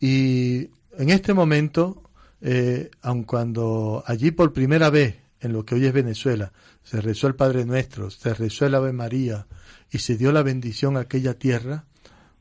Y 0.00 0.70
en 0.96 1.10
este 1.10 1.34
momento, 1.34 2.02
eh, 2.40 2.90
aun 3.02 3.24
cuando 3.24 4.02
allí 4.06 4.30
por 4.30 4.52
primera 4.52 4.88
vez, 4.88 5.16
en 5.40 5.52
lo 5.52 5.64
que 5.64 5.74
hoy 5.74 5.86
es 5.86 5.92
Venezuela, 5.92 6.52
se 6.82 7.00
rezó 7.00 7.26
el 7.26 7.34
Padre 7.34 7.66
Nuestro, 7.66 8.10
se 8.10 8.32
rezó 8.32 8.66
el 8.66 8.74
Ave 8.74 8.92
María 8.92 9.46
y 9.90 9.98
se 9.98 10.16
dio 10.16 10.32
la 10.32 10.42
bendición 10.42 10.96
a 10.96 11.00
aquella 11.00 11.34
tierra, 11.34 11.84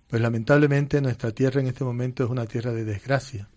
pues 0.08 0.22
lamentablemente 0.22 1.02
nuestra 1.02 1.32
tierra 1.32 1.62
en 1.62 1.68
este 1.68 1.84
momento 1.84 2.24
es 2.24 2.30
una 2.30 2.46
tierra 2.46 2.72
de 2.72 2.86
desgracia 2.86 3.50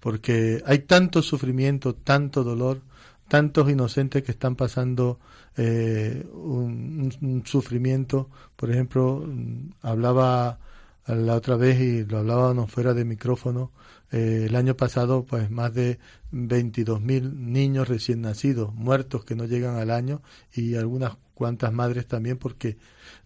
porque 0.00 0.62
hay 0.66 0.80
tanto 0.80 1.22
sufrimiento, 1.22 1.94
tanto 1.94 2.42
dolor, 2.42 2.80
tantos 3.28 3.70
inocentes 3.70 4.22
que 4.22 4.32
están 4.32 4.56
pasando 4.56 5.20
eh, 5.56 6.26
un, 6.32 7.42
sufrimiento. 7.44 8.28
Por 8.56 8.70
ejemplo, 8.70 9.24
hablaba 9.82 10.58
la 11.06 11.34
otra 11.34 11.56
vez 11.56 11.80
y 11.80 12.04
lo 12.04 12.18
hablábamos 12.18 12.70
fuera 12.70 12.94
de 12.94 13.04
micrófono, 13.04 13.72
eh, 14.12 14.46
el 14.48 14.56
año 14.56 14.76
pasado 14.76 15.24
pues 15.24 15.50
más 15.50 15.72
de 15.72 15.98
22.000 16.32 17.00
mil 17.00 17.52
niños 17.52 17.88
recién 17.88 18.20
nacidos, 18.22 18.74
muertos 18.74 19.24
que 19.24 19.36
no 19.36 19.44
llegan 19.44 19.76
al 19.76 19.90
año 19.90 20.22
y 20.52 20.74
algunas 20.74 21.16
cuantas 21.34 21.72
madres 21.72 22.06
también 22.06 22.36
porque 22.36 22.76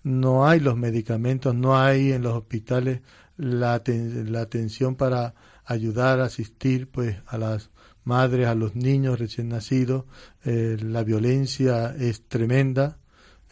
no 0.02 0.46
hay 0.46 0.60
los 0.60 0.76
medicamentos, 0.76 1.54
no 1.54 1.78
hay 1.78 2.12
en 2.12 2.22
los 2.22 2.34
hospitales 2.34 3.00
la, 3.36 3.82
la 3.86 4.40
atención 4.40 4.94
para 4.94 5.34
ayudar, 5.64 6.20
asistir 6.20 6.88
pues 6.88 7.16
a 7.26 7.38
las 7.38 7.70
madres, 8.04 8.46
a 8.46 8.54
los 8.54 8.76
niños 8.76 9.18
recién 9.18 9.48
nacidos. 9.48 10.04
Eh, 10.44 10.76
la 10.80 11.02
violencia 11.02 11.94
es 11.98 12.22
tremenda. 12.28 12.98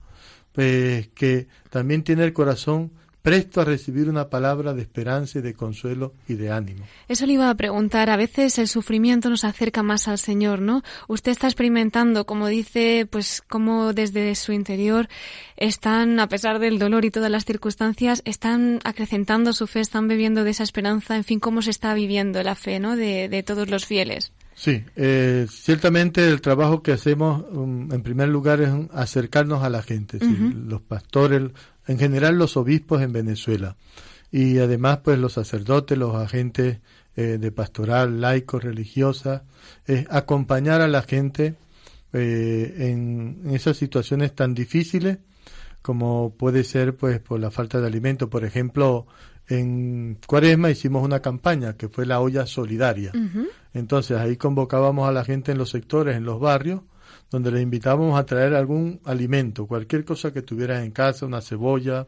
pues 0.53 1.09
que 1.09 1.49
también 1.69 2.03
tiene 2.03 2.25
el 2.25 2.33
corazón 2.33 2.93
presto 3.27 3.61
a 3.61 3.65
recibir 3.65 4.09
una 4.09 4.31
palabra 4.31 4.73
de 4.73 4.83
esperanza 4.83 5.41
y 5.41 5.43
de 5.43 5.53
consuelo 5.53 6.15
y 6.29 6.35
de 6.35 6.53
ánimo. 6.53 6.85
Eso 7.09 7.27
le 7.27 7.33
iba 7.33 7.51
a 7.51 7.55
preguntar. 7.57 8.09
A 8.09 8.17
veces 8.17 8.57
el 8.61 8.69
sufrimiento 8.69 9.29
nos 9.31 9.43
acerca 9.43 9.83
más 9.83 10.07
al 10.07 10.19
Señor, 10.19 10.61
¿no? 10.61 10.85
Usted 11.09 11.33
está 11.33 11.49
experimentando, 11.49 12.25
como 12.25 12.47
dice, 12.47 13.05
pues 13.11 13.43
como 13.49 13.93
desde 13.93 14.33
su 14.37 14.53
interior 14.53 15.09
están, 15.57 16.21
a 16.21 16.29
pesar 16.29 16.61
del 16.61 16.79
dolor 16.79 17.05
y 17.05 17.11
todas 17.11 17.33
las 17.33 17.45
circunstancias, 17.45 18.23
están 18.25 18.79
acrecentando 18.85 19.53
su 19.53 19.67
fe, 19.67 19.81
están 19.81 20.07
bebiendo 20.07 20.45
de 20.45 20.51
esa 20.51 20.63
esperanza. 20.63 21.17
En 21.17 21.25
fin, 21.25 21.41
cómo 21.41 21.63
se 21.63 21.71
está 21.71 21.95
viviendo 21.95 22.41
la 22.45 22.55
fe, 22.55 22.79
¿no? 22.79 22.95
De, 22.95 23.29
de 23.29 23.43
todos 23.43 23.69
los 23.69 23.87
fieles. 23.87 24.31
Sí, 24.55 24.85
eh, 24.97 25.47
ciertamente 25.51 26.27
el 26.27 26.41
trabajo 26.41 26.83
que 26.83 26.93
hacemos 26.93 27.45
um, 27.51 27.93
en 27.93 28.03
primer 28.03 28.29
lugar 28.29 28.63
es 28.63 28.71
acercarnos 28.95 29.63
a 29.63 29.69
la 29.69 29.83
gente, 29.83 30.19
los 30.21 30.81
pastores, 30.81 31.51
en 31.87 31.99
general 31.99 32.37
los 32.39 32.57
obispos 32.57 33.03
en 33.03 33.13
Venezuela. 33.13 33.77
Y 34.31 34.59
además 34.59 35.01
pues 35.05 35.19
los 35.19 35.35
sacerdotes, 35.35 35.97
los 35.97 36.15
agentes 36.15 36.79
eh, 37.17 37.39
de 37.39 37.53
pastoral, 37.53 38.21
laicos, 38.21 38.63
religiosa, 38.63 39.45
es 39.87 40.07
acompañar 40.11 40.81
a 40.81 40.89
la 40.89 41.03
gente 41.03 41.55
eh, 42.13 42.75
en, 42.79 43.41
en, 43.45 43.55
esas 43.55 43.77
situaciones 43.77 44.35
tan 44.35 44.55
difíciles 44.55 45.19
como 45.87 46.35
puede 46.37 46.65
ser 46.65 46.97
pues 46.97 47.21
por 47.21 47.39
la 47.39 47.53
falta 47.53 47.81
de 47.81 47.87
alimento, 47.87 48.29
por 48.29 48.45
ejemplo, 48.45 49.07
en 49.49 50.19
Cuaresma 50.27 50.69
hicimos 50.69 51.05
una 51.05 51.21
campaña 51.21 51.77
que 51.77 51.89
fue 51.89 52.07
la 52.07 52.19
olla 52.21 52.45
solidaria. 52.45 53.13
Entonces 53.73 54.19
ahí 54.19 54.37
convocábamos 54.37 55.09
a 55.09 55.13
la 55.13 55.25
gente 55.25 55.53
en 55.53 55.59
los 55.59 55.71
sectores, 55.71 56.17
en 56.17 56.25
los 56.25 56.41
barrios, 56.41 56.81
donde 57.31 57.51
le 57.51 57.61
invitábamos 57.61 58.19
a 58.19 58.25
traer 58.25 58.55
algún 58.55 59.01
alimento, 59.05 59.67
cualquier 59.67 60.05
cosa 60.05 60.33
que 60.33 60.43
tuvieran 60.43 60.85
en 60.85 60.93
casa, 60.93 61.27
una 61.27 61.41
cebolla, 61.41 62.07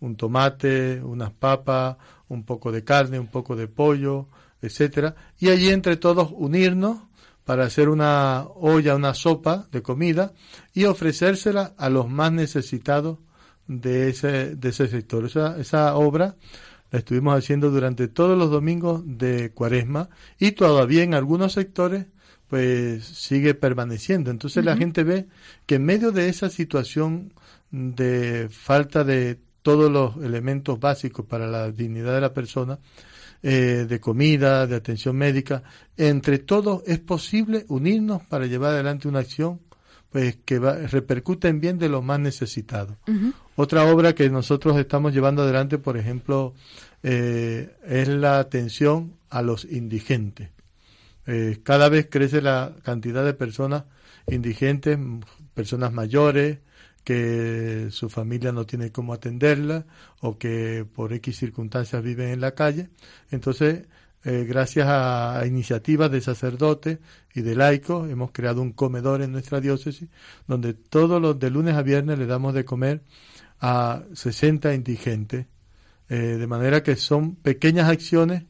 un 0.00 0.16
tomate, 0.16 1.00
unas 1.02 1.32
papas, 1.32 1.96
un 2.28 2.44
poco 2.44 2.70
de 2.70 2.84
carne, 2.84 3.18
un 3.18 3.28
poco 3.28 3.56
de 3.56 3.68
pollo, 3.68 4.28
etcétera, 4.60 5.14
y 5.38 5.48
allí 5.48 5.70
entre 5.70 5.96
todos 5.96 6.30
unirnos 6.32 6.98
para 7.44 7.64
hacer 7.64 7.88
una 7.88 8.44
olla, 8.56 8.94
una 8.94 9.14
sopa 9.14 9.66
de 9.72 9.80
comida 9.80 10.32
y 10.74 10.84
ofrecérsela 10.84 11.74
a 11.78 11.88
los 11.88 12.08
más 12.08 12.30
necesitados 12.30 13.18
de 13.66 14.10
ese, 14.10 14.54
de 14.54 14.68
ese 14.68 14.88
sector. 14.88 15.24
Esa, 15.24 15.58
esa 15.58 15.94
obra 15.96 16.36
la 16.90 16.98
estuvimos 16.98 17.36
haciendo 17.36 17.70
durante 17.70 18.08
todos 18.08 18.36
los 18.36 18.50
domingos 18.50 19.02
de 19.04 19.50
cuaresma 19.52 20.10
y 20.38 20.52
todavía 20.52 21.02
en 21.02 21.14
algunos 21.14 21.52
sectores 21.54 22.06
pues 22.48 23.04
sigue 23.04 23.54
permaneciendo. 23.54 24.30
Entonces 24.30 24.64
la 24.64 24.76
gente 24.76 25.04
ve 25.04 25.26
que 25.66 25.76
en 25.76 25.84
medio 25.84 26.12
de 26.12 26.28
esa 26.28 26.48
situación 26.50 27.32
de 27.70 28.48
falta 28.50 29.04
de 29.04 29.38
todos 29.62 29.90
los 29.90 30.16
elementos 30.24 30.80
básicos 30.80 31.26
para 31.26 31.46
la 31.46 31.70
dignidad 31.70 32.14
de 32.14 32.20
la 32.22 32.32
persona, 32.32 32.78
eh, 33.42 33.86
de 33.88 34.00
comida, 34.00 34.66
de 34.66 34.76
atención 34.76 35.16
médica, 35.16 35.62
entre 35.96 36.38
todos 36.38 36.82
es 36.86 36.98
posible 36.98 37.66
unirnos 37.68 38.22
para 38.22 38.46
llevar 38.46 38.72
adelante 38.72 39.08
una 39.08 39.20
acción 39.20 39.60
pues 40.10 40.38
que 40.44 40.58
va, 40.58 40.74
repercute 40.74 41.48
en 41.48 41.60
bien 41.60 41.78
de 41.78 41.90
los 41.90 42.02
más 42.02 42.18
necesitados. 42.18 42.96
Otra 43.56 43.84
obra 43.84 44.14
que 44.14 44.30
nosotros 44.30 44.78
estamos 44.78 45.12
llevando 45.12 45.42
adelante, 45.42 45.76
por 45.76 45.98
ejemplo, 45.98 46.54
eh, 47.02 47.76
es 47.86 48.08
la 48.08 48.38
atención 48.38 49.12
a 49.28 49.42
los 49.42 49.66
indigentes. 49.66 50.48
Eh, 51.30 51.60
cada 51.62 51.90
vez 51.90 52.08
crece 52.10 52.40
la 52.40 52.74
cantidad 52.82 53.22
de 53.22 53.34
personas 53.34 53.84
indigentes, 54.28 54.98
personas 55.52 55.92
mayores, 55.92 56.60
que 57.04 57.88
su 57.90 58.08
familia 58.08 58.50
no 58.50 58.64
tiene 58.64 58.92
cómo 58.92 59.12
atenderla 59.12 59.84
o 60.20 60.38
que 60.38 60.86
por 60.90 61.12
X 61.12 61.36
circunstancias 61.36 62.02
viven 62.02 62.30
en 62.30 62.40
la 62.40 62.52
calle. 62.52 62.88
Entonces, 63.30 63.86
eh, 64.24 64.46
gracias 64.48 64.86
a, 64.88 65.42
iniciativas 65.46 66.10
de 66.10 66.22
sacerdotes 66.22 66.98
y 67.34 67.42
de 67.42 67.54
laicos, 67.54 68.10
hemos 68.10 68.30
creado 68.32 68.62
un 68.62 68.72
comedor 68.72 69.20
en 69.20 69.30
nuestra 69.32 69.60
diócesis 69.60 70.08
donde 70.46 70.72
todos 70.72 71.20
los 71.20 71.38
de 71.38 71.50
lunes 71.50 71.76
a 71.76 71.82
viernes 71.82 72.18
le 72.18 72.26
damos 72.26 72.54
de 72.54 72.64
comer 72.64 73.02
a 73.60 74.02
60 74.14 74.74
indigentes, 74.74 75.46
eh, 76.08 76.16
de 76.16 76.46
manera 76.46 76.82
que 76.82 76.96
son 76.96 77.36
pequeñas 77.36 77.88
acciones 77.90 78.44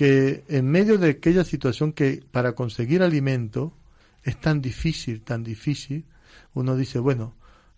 que 0.00 0.44
en 0.48 0.64
medio 0.64 0.96
de 0.96 1.10
aquella 1.10 1.44
situación 1.44 1.92
que 1.92 2.22
para 2.30 2.54
conseguir 2.54 3.02
alimento 3.02 3.74
es 4.22 4.40
tan 4.40 4.62
difícil, 4.62 5.20
tan 5.20 5.44
difícil, 5.44 6.06
uno 6.54 6.74
dice, 6.74 6.98
bueno, 6.98 7.34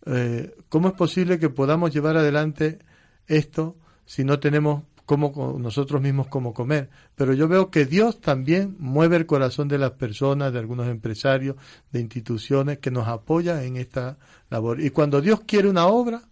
eh, 0.07 0.55
¿cómo 0.69 0.87
es 0.87 0.95
posible 0.95 1.41
que 1.41 1.51
podamos 1.51 1.93
llevar 1.93 2.17
adelante 2.17 2.79
esto 3.27 3.77
si 4.07 4.23
no 4.23 4.39
tenemos 4.39 4.85
como 5.05 5.59
nosotros 5.59 6.01
mismos 6.01 6.29
cómo 6.29 6.55
comer. 6.55 6.91
Pero 7.17 7.35
yo 7.35 7.49
veo 7.49 7.73
que 7.73 7.87
Dios 7.87 8.21
también 8.21 8.77
mueve 8.79 9.17
el 9.17 9.27
corazón 9.27 9.67
de 9.67 9.79
las 9.79 9.91
personas, 9.91 10.53
de 10.53 10.61
algunos 10.61 10.87
empresarios, 10.87 11.57
de 11.91 11.99
instituciones 11.99 12.79
que 12.79 12.93
nos 12.93 13.09
apoyan 13.09 13.65
en 13.65 13.79
esta 13.79 14.17
labor. 14.49 14.81
Y 14.81 14.91
cuando 14.91 15.21
Dios 15.21 15.41
quiere 15.41 15.69
una 15.69 15.87
obra, 15.87 16.23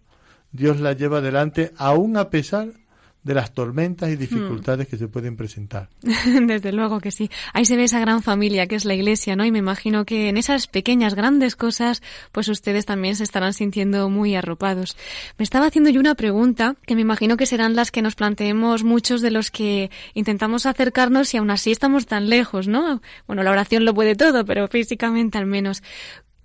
Dios 0.53 0.79
la 0.79 0.93
lleva 0.93 1.17
adelante 1.17 1.73
aún 1.75 2.15
a 2.15 2.29
pesar 2.29 2.80
de 3.23 3.35
las 3.35 3.53
tormentas 3.53 4.09
y 4.09 4.15
dificultades 4.15 4.87
que 4.87 4.97
se 4.97 5.07
pueden 5.07 5.35
presentar. 5.35 5.89
Desde 6.47 6.71
luego 6.71 6.99
que 6.99 7.11
sí. 7.11 7.29
Ahí 7.53 7.65
se 7.65 7.75
ve 7.75 7.83
esa 7.83 7.99
gran 7.99 8.23
familia 8.23 8.65
que 8.65 8.75
es 8.75 8.85
la 8.85 8.95
Iglesia, 8.95 9.35
¿no? 9.35 9.45
Y 9.45 9.51
me 9.51 9.59
imagino 9.59 10.05
que 10.05 10.29
en 10.29 10.37
esas 10.37 10.67
pequeñas, 10.67 11.13
grandes 11.13 11.55
cosas, 11.55 12.01
pues 12.31 12.47
ustedes 12.47 12.85
también 12.85 13.15
se 13.15 13.23
estarán 13.23 13.53
sintiendo 13.53 14.09
muy 14.09 14.35
arropados. 14.35 14.97
Me 15.37 15.43
estaba 15.43 15.67
haciendo 15.67 15.91
yo 15.91 15.99
una 15.99 16.15
pregunta 16.15 16.75
que 16.85 16.95
me 16.95 17.01
imagino 17.01 17.37
que 17.37 17.45
serán 17.45 17.75
las 17.75 17.91
que 17.91 18.01
nos 18.01 18.15
planteemos 18.15 18.83
muchos 18.83 19.21
de 19.21 19.31
los 19.31 19.51
que 19.51 19.91
intentamos 20.13 20.65
acercarnos 20.65 21.33
y 21.33 21.37
aún 21.37 21.51
así 21.51 21.71
estamos 21.71 22.07
tan 22.07 22.29
lejos, 22.29 22.67
¿no? 22.67 23.01
Bueno, 23.27 23.43
la 23.43 23.51
oración 23.51 23.85
lo 23.85 23.93
puede 23.93 24.15
todo, 24.15 24.45
pero 24.45 24.67
físicamente 24.67 25.37
al 25.37 25.45
menos. 25.45 25.83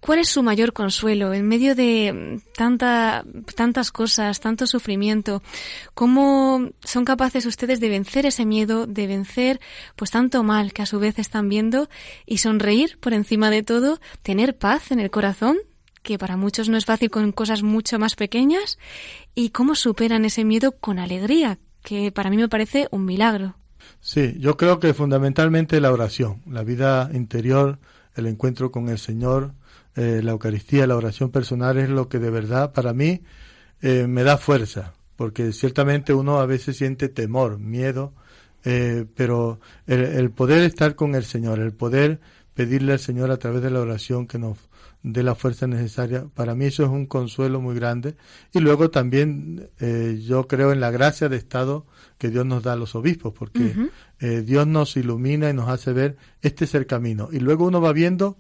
¿Cuál 0.01 0.21
es 0.21 0.29
su 0.29 0.43
mayor 0.43 0.73
consuelo 0.73 1.35
en 1.35 1.49
medio 1.49 1.75
de 1.75 2.41
tanta, 2.57 3.25
tantas 3.55 3.91
cosas, 3.91 4.41
tanto 4.41 4.67
sufrimiento? 4.67 5.43
¿Cómo 5.95 6.71
son 6.85 7.05
capaces 7.05 7.45
ustedes 7.47 7.81
de 7.81 7.89
vencer 7.89 8.27
ese 8.27 8.45
miedo, 8.45 8.87
de 8.87 9.07
vencer 9.07 9.61
pues 9.97 10.11
tanto 10.11 10.43
mal 10.43 10.73
que 10.73 10.83
a 10.83 10.87
su 10.87 11.01
vez 11.01 11.19
están 11.19 11.49
viendo 11.49 11.89
y 12.25 12.39
sonreír 12.39 12.99
por 13.01 13.15
encima 13.15 13.51
de 13.51 13.63
todo, 13.63 13.99
tener 14.23 14.57
paz 14.57 14.93
en 14.93 15.01
el 15.01 15.11
corazón, 15.11 15.57
que 16.03 16.19
para 16.19 16.37
muchos 16.37 16.69
no 16.69 16.77
es 16.77 16.85
fácil 16.85 17.11
con 17.11 17.33
cosas 17.33 17.63
mucho 17.63 17.99
más 17.99 18.15
pequeñas, 18.15 18.79
y 19.35 19.51
cómo 19.51 19.75
superan 19.75 20.25
ese 20.25 20.45
miedo 20.45 20.73
con 20.73 20.99
alegría, 21.01 21.59
que 21.83 22.13
para 22.13 22.31
mí 22.31 22.37
me 22.37 22.49
parece 22.49 22.87
un 22.93 23.05
milagro. 23.05 23.57
Sí, 24.01 24.37
yo 24.39 24.57
creo 24.57 24.79
que 24.79 24.95
fundamentalmente 24.95 25.81
la 25.81 25.93
oración, 25.93 26.43
la 26.47 26.63
vida 26.63 27.11
interior, 27.13 27.79
el 28.15 28.27
encuentro 28.27 28.71
con 28.71 28.89
el 28.89 28.99
Señor, 28.99 29.53
eh, 29.97 30.21
la 30.23 30.33
Eucaristía, 30.33 30.87
la 30.87 30.95
oración 30.95 31.31
personal 31.31 31.79
es 31.79 31.89
lo 31.89 32.11
que 32.11 32.19
de 32.19 32.29
verdad 32.29 32.75
para 32.75 32.93
mí 32.93 33.23
eh, 33.81 34.07
me 34.07 34.25
da 34.25 34.37
fuerza, 34.37 34.93
porque 35.17 35.53
ciertamente 35.53 36.13
uno 36.13 36.39
a 36.39 36.45
veces 36.45 36.77
siente 36.77 37.09
temor, 37.09 37.59
miedo, 37.59 38.13
eh, 38.65 39.07
pero 39.15 39.59
el, 39.87 40.31
poder 40.33 40.65
estar 40.65 40.97
con 40.97 41.15
el 41.15 41.25
Señor, 41.25 41.61
el 41.61 41.73
poder 41.73 42.21
pedirle 42.53 42.93
al 42.93 42.99
Señor 42.99 43.31
a 43.31 43.39
través 43.39 43.63
de 43.63 43.71
la 43.71 43.81
oración 43.81 44.27
que 44.27 44.39
nos 44.39 44.59
dé 45.03 45.23
la 45.23 45.35
fuerza 45.35 45.67
necesaria, 45.67 46.27
para 46.35 46.55
mí 46.55 46.67
eso 46.67 46.83
es 46.83 46.91
un 46.91 47.07
consuelo 47.07 47.63
muy 47.63 47.75
grande. 47.75 48.17
Y 48.53 48.61
luego 48.61 48.91
también 48.91 49.71
yo 50.27 50.49
creo 50.49 50.73
en 50.73 50.81
la 50.81 50.91
gracia 50.91 51.29
de 51.29 51.37
Estado 51.37 51.87
que 52.19 52.29
Dios 52.29 52.45
nos 52.45 52.65
da 52.65 52.73
a 52.73 52.77
los 52.77 52.95
obispos, 52.97 53.33
porque 53.33 53.73
Dios 54.19 54.67
nos 54.67 54.97
ilumina 54.97 55.49
y 55.49 55.55
nos 55.55 55.69
hace 55.69 55.93
ver 55.93 56.17
este 56.43 56.65
es 56.65 56.75
el 56.75 56.87
camino. 56.87 57.29
Y 57.31 57.39
luego 57.39 57.67
uno 57.67 57.81
va 57.81 57.93
viendo 57.93 58.37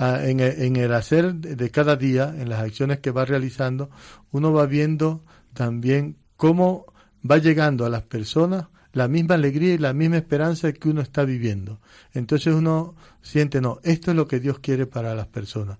en, 0.00 0.76
el 0.76 0.94
hacer 0.94 1.34
de 1.34 1.70
cada 1.70 1.96
día, 1.96 2.34
en 2.36 2.48
las 2.48 2.60
acciones 2.60 3.00
que 3.00 3.10
va 3.10 3.24
realizando, 3.24 3.90
uno 4.30 4.52
va 4.52 4.66
viendo 4.66 5.22
también 5.52 6.16
cómo 6.36 6.86
va 7.28 7.36
llegando 7.38 7.84
a 7.84 7.90
las 7.90 8.02
personas 8.02 8.66
la 8.92 9.08
misma 9.08 9.34
alegría 9.34 9.74
y 9.74 9.78
la 9.78 9.92
misma 9.92 10.16
esperanza 10.16 10.72
que 10.72 10.88
uno 10.88 11.00
está 11.00 11.24
viviendo. 11.24 11.80
Entonces 12.12 12.54
uno 12.54 12.94
siente, 13.22 13.60
no, 13.60 13.78
esto 13.84 14.10
es 14.10 14.16
lo 14.16 14.26
que 14.26 14.40
Dios 14.40 14.58
quiere 14.58 14.86
para 14.86 15.14
las 15.14 15.28
personas. 15.28 15.78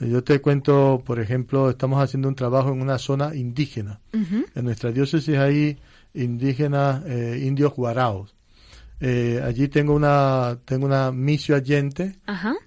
Yo 0.00 0.24
te 0.24 0.40
cuento, 0.40 1.02
por 1.04 1.20
ejemplo, 1.20 1.70
estamos 1.70 2.02
haciendo 2.02 2.28
un 2.28 2.34
trabajo 2.34 2.70
en 2.72 2.80
una 2.80 2.98
zona 2.98 3.34
indígena. 3.34 4.00
En 4.12 4.64
nuestra 4.64 4.92
diócesis 4.92 5.36
hay 5.36 5.78
indígenas, 6.14 7.02
eh, 7.06 7.42
indios 7.46 7.74
guaraos. 7.74 8.34
Eh, 9.00 9.40
allí 9.42 9.68
tengo 9.68 9.94
una 9.94 10.58
tengo 10.64 10.84
una 10.84 11.10
misio 11.10 11.56
allente 11.56 12.18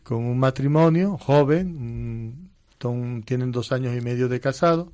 con 0.02 0.26
un 0.26 0.40
matrimonio 0.40 1.18
joven, 1.18 2.50
tienen 3.26 3.52
dos 3.52 3.72
años 3.72 3.96
y 3.96 4.02
medio 4.02 4.28
de 4.28 4.40
casado 4.40 4.92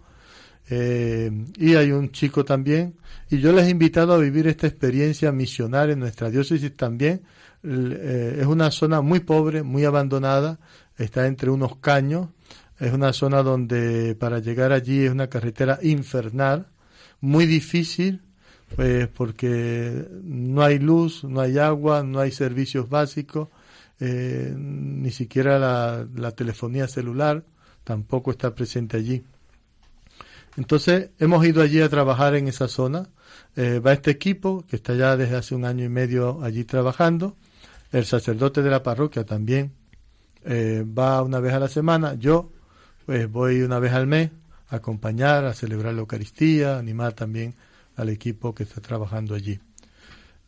eh, 0.69 1.31
y 1.57 1.75
hay 1.75 1.91
un 1.91 2.11
chico 2.11 2.45
también. 2.45 2.95
Y 3.29 3.39
yo 3.39 3.51
les 3.51 3.67
he 3.67 3.69
invitado 3.69 4.13
a 4.13 4.17
vivir 4.17 4.47
esta 4.47 4.67
experiencia 4.67 5.31
misional 5.31 5.89
en 5.89 5.99
nuestra 5.99 6.29
diócesis 6.29 6.75
también. 6.75 7.23
Eh, 7.63 8.37
es 8.39 8.45
una 8.45 8.71
zona 8.71 9.01
muy 9.01 9.19
pobre, 9.21 9.63
muy 9.63 9.85
abandonada, 9.85 10.59
está 10.97 11.27
entre 11.27 11.49
unos 11.49 11.77
caños. 11.77 12.29
Es 12.79 12.93
una 12.93 13.11
zona 13.13 13.43
donde 13.43 14.15
para 14.15 14.39
llegar 14.39 14.71
allí 14.71 15.05
es 15.05 15.11
una 15.11 15.27
carretera 15.27 15.79
infernal, 15.81 16.67
muy 17.19 17.45
difícil, 17.45 18.21
pues 18.75 19.07
porque 19.07 20.07
no 20.23 20.61
hay 20.61 20.79
luz, 20.79 21.23
no 21.23 21.41
hay 21.41 21.57
agua, 21.57 22.03
no 22.03 22.19
hay 22.19 22.31
servicios 22.31 22.89
básicos, 22.89 23.49
eh, 23.99 24.53
ni 24.55 25.11
siquiera 25.11 25.59
la, 25.59 26.31
telefonía 26.31 26.87
celular 26.87 27.43
tampoco 27.83 28.31
está 28.31 28.53
presente 28.53 28.97
allí. 28.97 29.23
Entonces 30.57 31.09
hemos 31.19 31.45
ido 31.45 31.61
allí 31.61 31.81
a 31.81 31.89
trabajar 31.89 32.35
en 32.35 32.47
esa 32.47 32.67
zona. 32.67 33.09
Eh, 33.55 33.79
va 33.79 33.93
este 33.93 34.11
equipo 34.11 34.65
que 34.67 34.75
está 34.75 34.93
ya 34.93 35.17
desde 35.17 35.35
hace 35.35 35.55
un 35.55 35.65
año 35.65 35.83
y 35.85 35.89
medio 35.89 36.41
allí 36.43 36.63
trabajando. 36.63 37.35
El 37.91 38.05
sacerdote 38.05 38.61
de 38.61 38.69
la 38.69 38.83
parroquia 38.83 39.25
también 39.25 39.73
va 40.45 41.21
una 41.21 41.39
vez 41.39 41.53
a 41.53 41.59
la 41.59 41.67
semana. 41.67 42.15
Yo 42.15 42.51
pues 43.05 43.29
voy 43.29 43.61
una 43.61 43.79
vez 43.79 43.93
al 43.93 44.07
mes 44.07 44.29
a 44.69 44.75
acompañar, 44.77 45.45
a 45.45 45.53
celebrar 45.53 45.93
la 45.93 46.01
Eucaristía, 46.01 46.77
animar 46.77 47.13
también 47.13 47.55
al 47.99 48.09
equipo 48.09 48.55
que 48.55 48.63
está 48.63 48.81
trabajando 48.81 49.35
allí. 49.35 49.59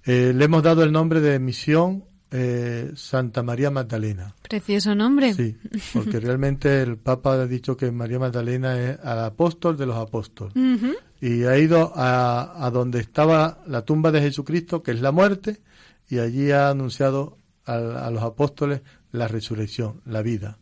Eh, 0.05 0.31
le 0.33 0.45
hemos 0.45 0.63
dado 0.63 0.83
el 0.83 0.91
nombre 0.91 1.19
de 1.19 1.37
misión 1.37 2.05
eh, 2.31 2.91
Santa 2.95 3.43
María 3.43 3.69
Magdalena. 3.69 4.33
Precioso 4.41 4.95
nombre. 4.95 5.33
Sí, 5.33 5.57
porque 5.91 6.19
realmente 6.21 6.81
el 6.81 6.97
Papa 6.97 7.33
ha 7.33 7.45
dicho 7.45 7.75
que 7.75 7.91
María 7.91 8.19
Magdalena 8.19 8.79
es 8.79 8.99
el 8.99 9.19
apóstol 9.19 9.75
de 9.75 9.85
los 9.85 9.97
apóstoles. 9.97 10.53
Y 11.19 11.43
ha 11.43 11.57
ido 11.57 11.91
a, 11.93 12.69
donde 12.73 12.99
estaba 12.99 13.59
la 13.67 13.83
tumba 13.83 14.11
de 14.11 14.21
Jesucristo, 14.21 14.81
que 14.81 14.91
es 14.91 15.01
la 15.01 15.11
muerte, 15.11 15.61
y 16.09 16.19
allí 16.19 16.51
ha 16.51 16.69
anunciado 16.69 17.37
a, 17.65 18.09
los 18.09 18.23
apóstoles 18.23 18.81
la 19.11 19.27
resurrección, 19.27 20.01
la 20.05 20.21
vida. 20.21 20.57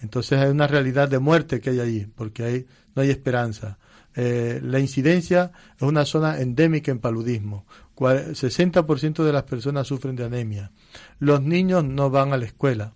Entonces 0.00 0.40
hay 0.40 0.50
una 0.50 0.66
realidad 0.66 1.08
de 1.08 1.20
muerte 1.20 1.60
que 1.60 1.70
hay 1.70 1.80
allí, 1.80 2.06
porque 2.14 2.42
hay, 2.42 2.66
no 2.96 3.02
hay 3.02 3.10
esperanza. 3.10 3.78
Eh, 4.14 4.60
la 4.62 4.78
incidencia 4.78 5.52
es 5.76 5.82
una 5.82 6.04
zona 6.04 6.40
endémica 6.40 6.90
en 6.90 6.98
paludismo. 6.98 7.66
60% 7.96 9.24
de 9.24 9.32
las 9.32 9.44
personas 9.44 9.86
sufren 9.86 10.16
de 10.16 10.24
anemia. 10.24 10.72
Los 11.18 11.42
niños 11.42 11.84
no 11.84 12.10
van 12.10 12.32
a 12.32 12.36
la 12.36 12.46
escuela. 12.46 12.94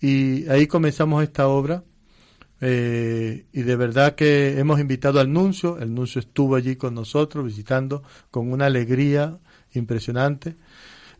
Y 0.00 0.48
ahí 0.48 0.66
comenzamos 0.66 1.22
esta 1.22 1.48
obra. 1.48 1.84
Eh, 2.60 3.46
y 3.52 3.62
de 3.62 3.76
verdad 3.76 4.14
que 4.14 4.58
hemos 4.58 4.78
invitado 4.78 5.20
al 5.20 5.32
nuncio. 5.32 5.78
El 5.78 5.94
nuncio 5.94 6.20
estuvo 6.20 6.56
allí 6.56 6.76
con 6.76 6.94
nosotros 6.94 7.44
visitando 7.44 8.02
con 8.30 8.52
una 8.52 8.66
alegría 8.66 9.38
impresionante. 9.72 10.56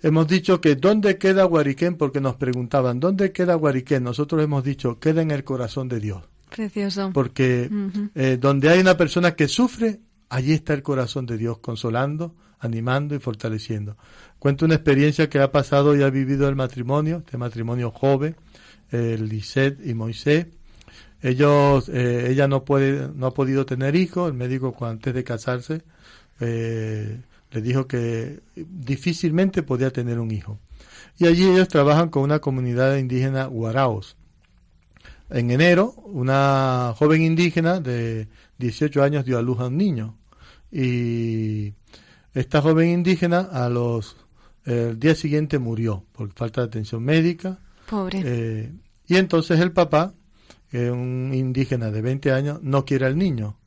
Hemos 0.03 0.27
dicho 0.27 0.61
que 0.61 0.75
¿dónde 0.75 1.17
queda 1.17 1.45
Guariquén? 1.45 1.97
Porque 1.97 2.21
nos 2.21 2.35
preguntaban, 2.35 2.99
¿dónde 2.99 3.33
queda 3.33 3.55
Guariquén? 3.55 4.03
Nosotros 4.03 4.43
hemos 4.43 4.65
dicho, 4.65 4.99
queda 4.99 5.23
en 5.23 5.31
el 5.31 5.45
corazón 5.45 5.89
de 5.89 6.01
Dios. 6.01 6.32
Precioso. 6.55 7.11
Porque 7.13 7.71
eh, 8.15 8.39
donde 8.41 8.71
hay 8.71 8.81
una 8.81 8.97
persona 8.97 9.35
que 9.35 9.49
sufre, 9.49 10.01
allí 10.29 10.53
está 10.53 10.75
el 10.75 10.83
corazón 10.83 11.27
de 11.27 11.39
Dios 11.39 11.59
consolando, 11.59 12.35
animando 12.59 13.15
y 13.15 13.19
fortaleciendo. 13.19 13.97
Cuento 14.39 14.65
una 14.65 14.75
experiencia 14.75 15.29
que 15.29 15.41
ha 15.41 15.51
pasado 15.51 15.97
y 15.97 16.03
ha 16.03 16.11
vivido 16.11 16.49
el 16.49 16.57
matrimonio, 16.57 17.19
este 17.19 17.39
matrimonio 17.39 17.91
joven, 17.91 18.37
Lisette 18.91 19.81
y 19.87 19.95
Moisés. 19.95 20.47
Ellos, 21.23 21.89
eh, 21.89 22.31
ella 22.31 22.49
no 22.49 22.65
puede, 22.65 23.09
no 23.15 23.29
ha 23.29 23.35
podido 23.35 23.65
tener 23.65 23.95
hijos. 23.95 24.29
El 24.29 24.37
médico 24.37 24.77
antes 24.81 25.15
de 25.15 25.23
casarse 25.23 25.83
eh, 26.41 27.21
le 27.53 27.63
dijo 27.63 27.87
que 27.87 28.41
difícilmente 28.57 29.63
podía 29.63 29.91
tener 29.91 30.19
un 30.19 30.33
hijo. 30.33 30.59
Y 31.19 31.27
allí 31.27 31.45
ellos 31.45 31.69
trabajan 31.69 32.09
con 32.09 32.25
una 32.25 32.41
comunidad 32.41 32.97
indígena 32.97 33.45
guaraos. 33.47 34.17
En 35.33 35.51
enero, 35.51 35.95
una 36.05 36.95
joven 36.97 37.23
indígena 37.23 37.81
de 37.81 38.29
18 38.59 39.03
años 39.03 39.25
dio 39.25 39.39
a 39.39 39.43
luz 39.43 39.61
a 39.61 39.67
un 39.67 39.77
niño. 39.77 40.19
Y 40.71 41.75
esta 42.35 42.63
joven 42.63 42.91
indígena 42.91 43.41
a 43.41 43.69
los 43.69 44.17
el 44.65 44.99
día 44.99 45.15
siguiente 45.15 45.59
murió 45.59 46.05
por 46.13 46.33
falta 46.33 46.61
de 46.61 46.67
atención 46.69 47.03
médica. 47.03 47.59
Pobre. 47.89 48.23
Eh, 48.25 48.73
y 49.07 49.17
entonces 49.17 49.61
el 49.61 49.73
papá, 49.73 50.15
que 50.71 50.87
es 50.87 50.93
un 50.93 51.33
indígena 51.35 51.91
de 51.91 52.01
20 52.01 52.33
años, 52.33 52.63
no 52.63 52.85
quiere 52.85 53.07
al 53.07 53.19
niño, 53.19 53.59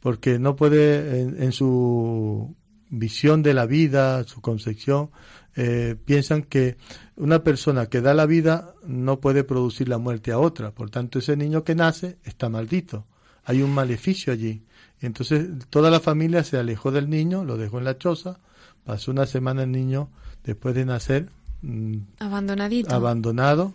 porque 0.00 0.38
no 0.38 0.56
puede, 0.56 1.20
en, 1.20 1.52
su 1.52 2.54
visión 2.90 3.42
de 3.42 3.54
la 3.54 3.66
vida, 3.66 4.24
su 4.24 4.40
concepción, 4.40 5.10
eh, 5.56 5.96
piensan 6.04 6.42
que 6.42 6.76
una 7.16 7.44
persona 7.44 7.86
que 7.86 8.00
da 8.00 8.14
la 8.14 8.26
vida 8.26 8.74
no 8.86 9.20
puede 9.20 9.44
producir 9.44 9.88
la 9.88 9.98
muerte 9.98 10.32
a 10.32 10.38
otra. 10.38 10.72
Por 10.72 10.90
tanto, 10.90 11.18
ese 11.18 11.36
niño 11.36 11.64
que 11.64 11.74
nace 11.74 12.18
está 12.24 12.48
maldito. 12.48 13.06
Hay 13.44 13.62
un 13.62 13.72
maleficio 13.72 14.32
allí. 14.32 14.62
Entonces 15.00 15.48
toda 15.70 15.90
la 15.90 16.00
familia 16.00 16.44
se 16.44 16.58
alejó 16.58 16.90
del 16.90 17.10
niño, 17.10 17.44
lo 17.44 17.56
dejó 17.56 17.78
en 17.78 17.84
la 17.84 17.98
choza, 17.98 18.38
pasó 18.84 19.10
una 19.10 19.26
semana 19.26 19.64
el 19.64 19.72
niño 19.72 20.08
después 20.44 20.74
de 20.74 20.84
nacer 20.84 21.30
mm, 21.62 21.96
abandonadito 22.18 22.94
abandonado 22.94 23.74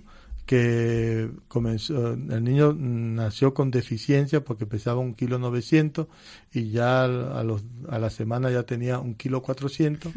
que 0.50 1.30
comenzó 1.48 2.14
el 2.14 2.44
niño 2.44 2.74
nació 2.74 3.54
con 3.54 3.70
deficiencia 3.70 4.44
porque 4.44 4.66
pesaba 4.66 5.00
un 5.00 5.14
kilo 5.14 5.38
novecientos 5.38 6.08
y 6.52 6.72
ya 6.72 7.04
a, 7.04 7.44
los, 7.44 7.64
a 7.88 8.00
la 8.00 8.10
semana 8.10 8.50
ya 8.50 8.64
tenía 8.64 8.98
un 8.98 9.14
kilo 9.14 9.44
cuatrocientos 9.44 10.12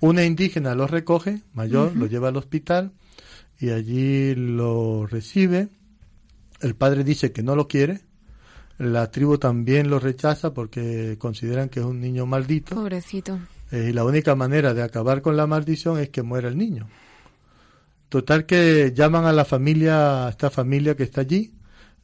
una 0.00 0.22
indígena 0.26 0.74
lo 0.74 0.86
recoge 0.86 1.40
mayor 1.54 1.96
lo 1.96 2.04
lleva 2.04 2.28
al 2.28 2.36
hospital 2.36 2.92
y 3.58 3.70
allí 3.70 4.34
lo 4.34 5.06
recibe 5.06 5.68
el 6.60 6.74
padre 6.74 7.02
dice 7.02 7.32
que 7.32 7.42
no 7.42 7.56
lo 7.56 7.66
quiere 7.66 8.00
la 8.76 9.10
tribu 9.10 9.38
también 9.38 9.88
lo 9.88 9.98
rechaza 9.98 10.52
porque 10.52 11.16
consideran 11.18 11.70
que 11.70 11.80
es 11.80 11.86
un 11.86 12.00
niño 12.00 12.24
maldito. 12.24 12.74
Pobrecito. 12.74 13.38
Eh, 13.70 13.88
y 13.90 13.92
la 13.92 14.04
única 14.04 14.34
manera 14.34 14.72
de 14.72 14.82
acabar 14.82 15.20
con 15.20 15.36
la 15.36 15.46
maldición 15.46 15.98
es 15.98 16.08
que 16.08 16.22
muera 16.22 16.48
el 16.48 16.56
niño. 16.56 16.88
Total 18.10 18.44
que 18.44 18.92
llaman 18.94 19.24
a 19.24 19.32
la 19.32 19.46
familia, 19.46 20.26
a 20.26 20.28
esta 20.28 20.50
familia 20.50 20.94
que 20.94 21.04
está 21.04 21.22
allí. 21.22 21.54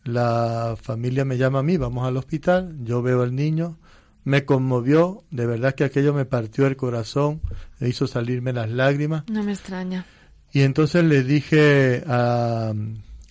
La 0.04 0.76
familia 0.80 1.26
me 1.26 1.36
llama 1.36 1.58
a 1.58 1.62
mí, 1.62 1.76
vamos 1.76 2.06
al 2.06 2.16
hospital, 2.16 2.76
yo 2.82 3.02
veo 3.02 3.22
al 3.22 3.34
niño, 3.34 3.78
me 4.24 4.46
conmovió, 4.46 5.24
de 5.30 5.46
verdad 5.46 5.74
que 5.74 5.84
aquello 5.84 6.14
me 6.14 6.24
partió 6.24 6.66
el 6.66 6.76
corazón, 6.76 7.42
me 7.80 7.88
hizo 7.90 8.06
salirme 8.06 8.54
las 8.54 8.70
lágrimas. 8.70 9.24
No 9.28 9.42
me 9.42 9.52
extraña. 9.52 10.06
Y 10.52 10.62
entonces 10.62 11.04
le 11.04 11.22
dije 11.22 12.02
a, 12.06 12.72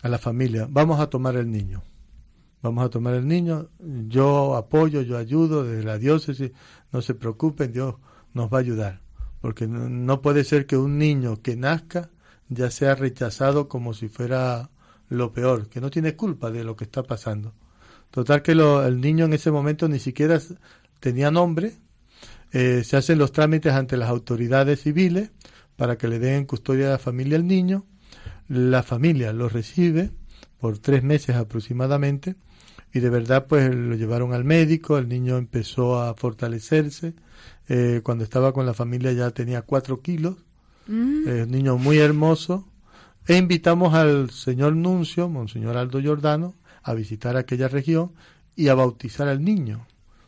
a 0.04 0.10
la 0.10 0.18
familia, 0.20 0.68
vamos 0.70 1.00
a 1.00 1.10
tomar 1.10 1.38
el 1.38 1.50
niño 1.50 1.82
vamos 2.66 2.84
a 2.84 2.90
tomar 2.90 3.14
el 3.14 3.28
niño, 3.28 3.70
yo 4.08 4.56
apoyo, 4.56 5.02
yo 5.02 5.18
ayudo 5.18 5.64
desde 5.64 5.84
la 5.84 6.00
diócesis, 6.00 6.52
no 6.92 7.02
se 7.02 7.14
preocupen, 7.14 7.72
Dios 7.72 7.96
nos 8.34 8.52
va 8.52 8.58
a 8.58 8.62
ayudar, 8.62 9.02
porque 9.40 9.68
no, 9.68 10.22
puede 10.22 10.44
ser 10.44 10.66
que 10.66 10.76
un 10.76 10.98
niño 10.98 11.42
que 11.42 11.56
nazca 11.56 12.10
ya 12.50 12.70
sea 12.72 12.96
rechazado 12.96 13.68
como 13.68 13.94
si 13.94 14.08
fuera 14.08 14.70
lo 15.10 15.32
peor, 15.34 15.70
que 15.70 15.82
no 15.82 15.90
tiene 15.90 16.16
culpa 16.16 16.52
de 16.52 16.64
lo 16.64 16.76
que 16.76 16.86
está 16.86 17.04
pasando. 17.04 17.54
Total 18.12 18.42
que 18.42 18.54
el 18.54 19.02
niño 19.02 19.26
en 19.26 19.34
ese 19.34 19.52
momento 19.52 19.88
ni 19.88 20.00
siquiera 20.00 20.40
tenía 21.00 21.32
nombre, 21.32 21.74
eh, 22.52 22.84
se 22.84 22.98
hacen 22.98 23.18
los 23.18 23.32
trámites 23.32 23.74
ante 23.74 23.98
las 23.98 24.10
autoridades 24.10 24.82
civiles 24.82 25.32
para 25.76 25.98
que 25.98 26.08
le 26.08 26.20
den 26.20 26.36
en 26.36 26.46
custodia 26.46 26.88
a 26.88 26.92
la 26.92 26.98
familia 26.98 27.38
al 27.38 27.48
niño, 27.48 27.86
la 28.48 28.84
familia 28.84 29.34
lo 29.34 29.50
recibe 29.50 30.12
por 30.60 30.80
tres 30.80 31.04
meses 31.04 31.36
aproximadamente 31.36 32.36
y 32.94 33.02
de 33.02 33.10
verdad 33.10 33.48
pues 33.48 33.76
lo 33.76 33.96
llevaron 33.96 34.34
al 34.34 34.46
médico, 34.46 34.98
el 34.98 35.10
niño 35.10 35.38
empezó 35.38 36.02
a 36.02 36.14
fortalecerse, 36.14 37.14
eh, 37.68 38.00
cuando 38.04 38.24
estaba 38.24 38.54
con 38.54 38.66
la 38.66 38.74
familia 38.74 39.12
ya 39.12 39.32
tenía 39.32 39.64
cuatro 39.64 40.02
kilos, 40.02 40.38
mm. 40.88 41.28
un 41.28 41.52
niño 41.52 41.78
muy 41.78 41.98
hermoso, 41.98 42.68
e 43.28 43.38
invitamos 43.38 43.94
al 43.94 44.30
señor 44.30 44.76
Nuncio, 44.76 45.30
Monseñor 45.30 45.78
Aldo 45.78 46.00
Giordano, 46.00 46.54
a 46.84 46.94
visitar 46.94 47.38
aquella 47.38 47.68
región 47.68 48.12
y 48.56 48.68
a 48.68 48.76
bautizar 48.76 49.28
al 49.28 49.44
niño. 49.44 49.88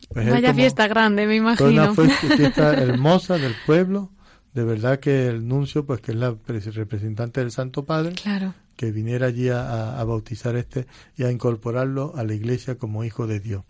Pues 0.09 0.29
Vaya 0.29 0.53
fiesta 0.53 0.87
grande, 0.87 1.27
me 1.27 1.35
imagino. 1.35 1.69
una 1.69 1.93
fiesta 2.37 2.73
hermosa 2.73 3.37
del 3.37 3.53
pueblo, 3.65 4.11
de 4.53 4.63
verdad 4.63 4.99
que 4.99 5.27
el 5.27 5.47
nuncio, 5.47 5.85
pues 5.85 6.01
que 6.01 6.11
es 6.11 6.17
la 6.17 6.35
representante 6.73 7.41
del 7.41 7.51
Santo 7.51 7.85
Padre, 7.85 8.13
claro 8.13 8.53
que 8.77 8.91
viniera 8.91 9.27
allí 9.27 9.49
a, 9.49 10.01
bautizar 10.05 10.55
este 10.55 10.85
y 11.17 11.23
a 11.23 11.31
incorporarlo 11.31 12.13
a 12.15 12.23
la 12.23 12.33
iglesia 12.35 12.77
como 12.77 13.03
hijo 13.03 13.27
de 13.27 13.39
Dios. 13.41 13.63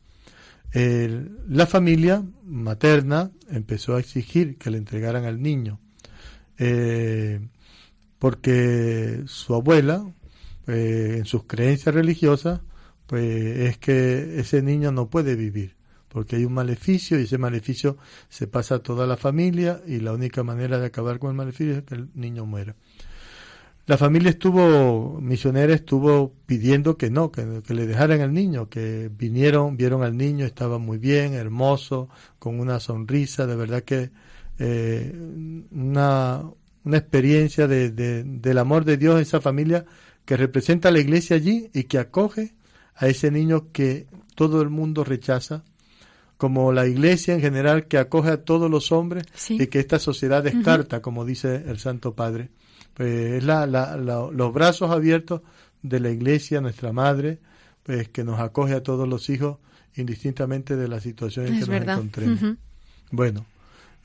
la 0.74 1.66
familia 1.66 2.24
materna 2.44 3.32
empezó 3.50 3.96
a 3.96 4.00
exigir 4.00 4.58
que 4.58 4.70
le 4.70 4.78
entregaran 4.78 5.26
al 5.26 5.42
niño, 5.42 5.80
eh, 6.58 7.40
porque 8.20 9.24
su 9.26 9.54
abuela, 9.56 10.06
eh, 10.68 11.16
en 11.18 11.26
sus 11.26 11.44
creencias 11.44 11.94
religiosas, 11.94 12.62
pues 13.06 13.24
es 13.70 13.78
que 13.78 14.40
ese 14.40 14.62
niño 14.62 14.92
no 14.92 15.10
puede 15.10 15.36
vivir 15.36 15.78
porque 16.10 16.38
hay 16.38 16.46
un 16.46 16.54
maleficio 16.54 17.20
y 17.20 17.24
ese 17.24 17.38
maleficio 17.38 17.98
se 18.30 18.48
pasa 18.48 18.76
a 18.76 18.80
toda 18.80 19.06
la 19.06 19.18
familia 19.18 19.82
y 19.86 20.00
la 20.00 20.14
única 20.14 20.42
manera 20.42 20.80
de 20.80 20.88
acabar 20.88 21.20
con 21.20 21.30
el 21.30 21.36
maleficio 21.36 21.78
es 21.78 21.84
que 21.84 21.96
el 21.96 22.10
niño 22.16 22.46
muera. 22.46 22.76
La 23.86 23.98
familia 23.98 24.32
estuvo, 24.32 25.22
misionera 25.22 25.74
estuvo 25.74 26.34
pidiendo 26.46 26.98
que 26.98 27.10
no, 27.10 27.32
que, 27.32 27.62
le 27.74 27.88
dejaran 27.88 28.22
al 28.22 28.34
niño, 28.34 28.68
que 28.68 29.10
vinieron, 29.16 29.78
vieron 29.78 30.04
al 30.04 30.18
niño, 30.18 30.46
estaba 30.46 30.78
muy 30.78 30.98
bien, 30.98 31.34
hermoso, 31.34 32.10
con 32.38 32.60
una 32.60 32.80
sonrisa, 32.80 33.46
de 33.46 33.56
verdad 33.56 33.84
que 33.84 34.12
eh, 34.60 35.14
una, 35.72 36.44
una 36.84 36.98
experiencia 36.98 37.68
de, 37.68 37.92
del 37.92 38.58
amor 38.58 38.86
de 38.86 38.98
Dios, 38.98 39.22
esa 39.22 39.42
familia 39.42 39.86
que 40.26 40.38
representa 40.38 40.90
a 40.90 40.92
la 40.92 41.00
iglesia 41.00 41.36
allí 41.36 41.70
y 41.74 41.84
que 41.84 42.00
acoge 42.00 42.56
a 42.96 43.08
ese 43.08 43.32
niño 43.32 43.72
que 43.72 44.08
todo 44.36 44.62
el 44.62 44.70
mundo 44.70 45.04
rechaza, 45.04 45.64
como 46.38 46.72
la 46.72 46.88
iglesia 46.88 47.34
en 47.34 47.42
general 47.42 47.88
que 47.88 47.98
acoge 47.98 48.30
a 48.30 48.44
todos 48.44 48.70
los 48.70 48.92
hombres 48.92 49.26
y 49.50 49.68
que 49.68 49.80
esta 49.80 50.00
sociedad 50.00 50.44
descarta, 50.44 51.02
como 51.02 51.26
dice 51.26 51.64
el 51.68 51.80
Santo 51.80 52.14
Padre. 52.14 52.50
Pues 52.94 53.34
es 53.34 53.44
la, 53.44 53.66
los 53.68 54.54
brazos 54.54 54.92
abiertos 54.92 55.42
de 55.82 56.00
la 56.00 56.10
iglesia, 56.10 56.62
nuestra 56.62 56.92
madre, 56.92 57.40
pues 57.84 58.10
que 58.10 58.24
nos 58.24 58.40
acoge 58.40 58.74
a 58.74 58.84
todos 58.84 59.08
los 59.08 59.30
hijos 59.30 59.58
indistintamente 59.96 60.76
de 60.76 60.88
la 60.88 61.00
situación 61.00 61.48
en 61.48 61.60
que 61.60 61.66
nos 61.66 61.82
encontremos. 61.82 62.58
Bueno, 63.12 63.46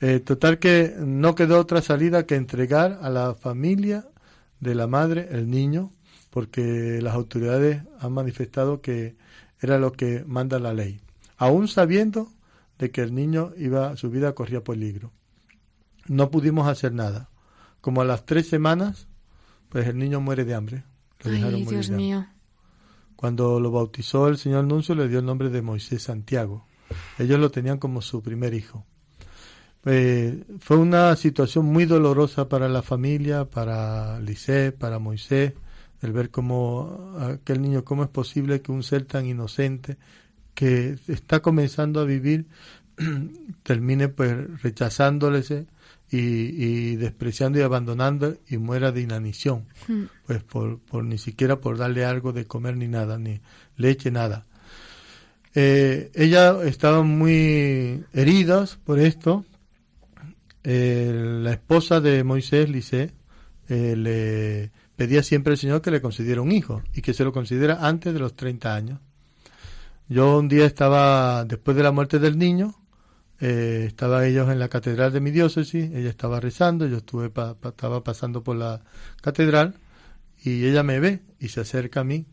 eh, 0.03 0.19
total 0.19 0.59
que 0.59 0.93
no 0.99 1.35
quedó 1.35 1.59
otra 1.59 1.81
salida 1.81 2.25
que 2.25 2.35
entregar 2.35 2.99
a 3.01 3.09
la 3.09 3.35
familia 3.35 4.07
de 4.59 4.75
la 4.75 4.87
madre 4.87 5.29
el 5.31 5.49
niño, 5.49 5.91
porque 6.29 6.99
las 7.01 7.13
autoridades 7.13 7.83
han 7.99 8.13
manifestado 8.13 8.81
que 8.81 9.15
era 9.61 9.77
lo 9.77 9.93
que 9.93 10.23
manda 10.25 10.59
la 10.59 10.73
ley 10.73 11.03
aún 11.43 11.67
sabiendo 11.67 12.31
de 12.79 12.91
que 12.91 13.01
el 13.01 13.13
niño 13.13 13.51
iba, 13.57 13.97
su 13.97 14.09
vida 14.09 14.33
corría 14.33 14.63
peligro. 14.63 15.11
No 16.07 16.31
pudimos 16.31 16.67
hacer 16.67 16.93
nada. 16.93 17.29
Como 17.81 18.01
a 18.01 18.05
las 18.05 18.25
tres 18.25 18.47
semanas, 18.47 19.07
pues 19.67 19.87
el 19.87 19.97
niño 19.97 20.21
muere 20.21 20.45
de 20.45 20.53
hambre. 20.53 20.83
Ay, 21.23 21.65
Dios 21.65 21.89
mío. 21.89 22.25
Cuando 23.17 23.59
lo 23.59 23.71
bautizó 23.71 24.27
el 24.27 24.37
señor 24.37 24.65
Nuncio, 24.65 24.95
le 24.95 25.07
dio 25.07 25.19
el 25.19 25.25
nombre 25.25 25.49
de 25.49 25.61
Moisés 25.61 26.03
Santiago. 26.03 26.65
Ellos 27.19 27.39
lo 27.39 27.51
tenían 27.51 27.77
como 27.77 28.01
su 28.01 28.21
primer 28.21 28.53
hijo. 28.53 28.85
Eh, 29.85 30.43
fue 30.59 30.77
una 30.77 31.15
situación 31.15 31.65
muy 31.65 31.85
dolorosa 31.85 32.47
para 32.47 32.69
la 32.69 32.81
familia, 32.81 33.45
para 33.45 34.19
Lisé, 34.19 34.71
para 34.71 34.99
Moisés, 34.99 35.53
el 36.01 36.13
ver 36.13 36.29
cómo 36.29 37.15
aquel 37.19 37.61
niño, 37.61 37.83
cómo 37.83 38.03
es 38.03 38.09
posible 38.09 38.61
que 38.61 38.71
un 38.71 38.83
ser 38.83 39.05
tan 39.05 39.25
inocente 39.25 39.97
que 40.53 40.97
está 41.07 41.41
comenzando 41.41 41.99
a 41.99 42.05
vivir 42.05 42.45
termine 43.63 44.07
pues 44.07 44.61
rechazándole 44.61 45.43
y, 46.11 46.17
y, 46.17 46.95
despreciando 46.95 47.59
y 47.59 47.63
abandonando 47.63 48.37
y 48.47 48.57
muera 48.57 48.91
de 48.91 49.01
inanición, 49.01 49.65
hmm. 49.87 50.03
pues 50.27 50.43
por, 50.43 50.79
por, 50.79 51.03
ni 51.03 51.17
siquiera 51.17 51.59
por 51.59 51.77
darle 51.77 52.05
algo 52.05 52.33
de 52.33 52.45
comer 52.45 52.77
ni 52.77 52.87
nada, 52.87 53.17
ni 53.17 53.41
leche, 53.77 54.11
nada. 54.11 54.45
Eh, 55.55 56.11
ella 56.15 56.63
estaba 56.63 57.03
muy 57.03 58.03
herida 58.13 58.65
por 58.85 58.99
esto. 58.99 59.45
Eh, 60.63 61.11
la 61.41 61.51
esposa 61.51 61.99
de 61.99 62.23
Moisés, 62.23 62.69
Lice, 62.69 63.13
eh, 63.69 63.95
le 63.95 64.71
pedía 64.95 65.23
siempre 65.23 65.51
al 65.51 65.57
Señor 65.57 65.81
que 65.81 65.91
le 65.91 66.01
concediera 66.01 66.41
un 66.41 66.51
hijo 66.51 66.81
y 66.93 67.01
que 67.01 67.13
se 67.13 67.23
lo 67.23 67.31
concediera 67.31 67.85
antes 67.85 68.13
de 68.13 68.19
los 68.19 68.35
30 68.35 68.73
años. 68.73 68.99
Yo 70.09 70.37
un 70.37 70.47
día 70.47 70.65
estaba, 70.65 71.45
después 71.45 71.75
de 71.75 71.83
la 71.83 71.91
muerte 71.91 72.19
del 72.19 72.37
niño, 72.37 72.75
eh, 73.39 73.85
estaba 73.87 74.25
ellos 74.25 74.49
en 74.49 74.59
la 74.59 74.69
catedral 74.69 75.11
de 75.11 75.21
mi 75.21 75.31
diócesis, 75.31 75.91
ella 75.93 76.09
estaba 76.09 76.39
rezando, 76.39 76.85
yo 76.87 76.97
estuve 76.97 77.27
estaba 77.27 78.03
pasando 78.03 78.43
por 78.43 78.55
la 78.55 78.81
catedral 79.21 79.75
y 80.43 80.65
ella 80.65 80.83
me 80.83 80.99
ve 80.99 81.21
y 81.39 81.49
se 81.49 81.61
acerca 81.61 82.01
a 82.01 82.03
mí 82.03 82.25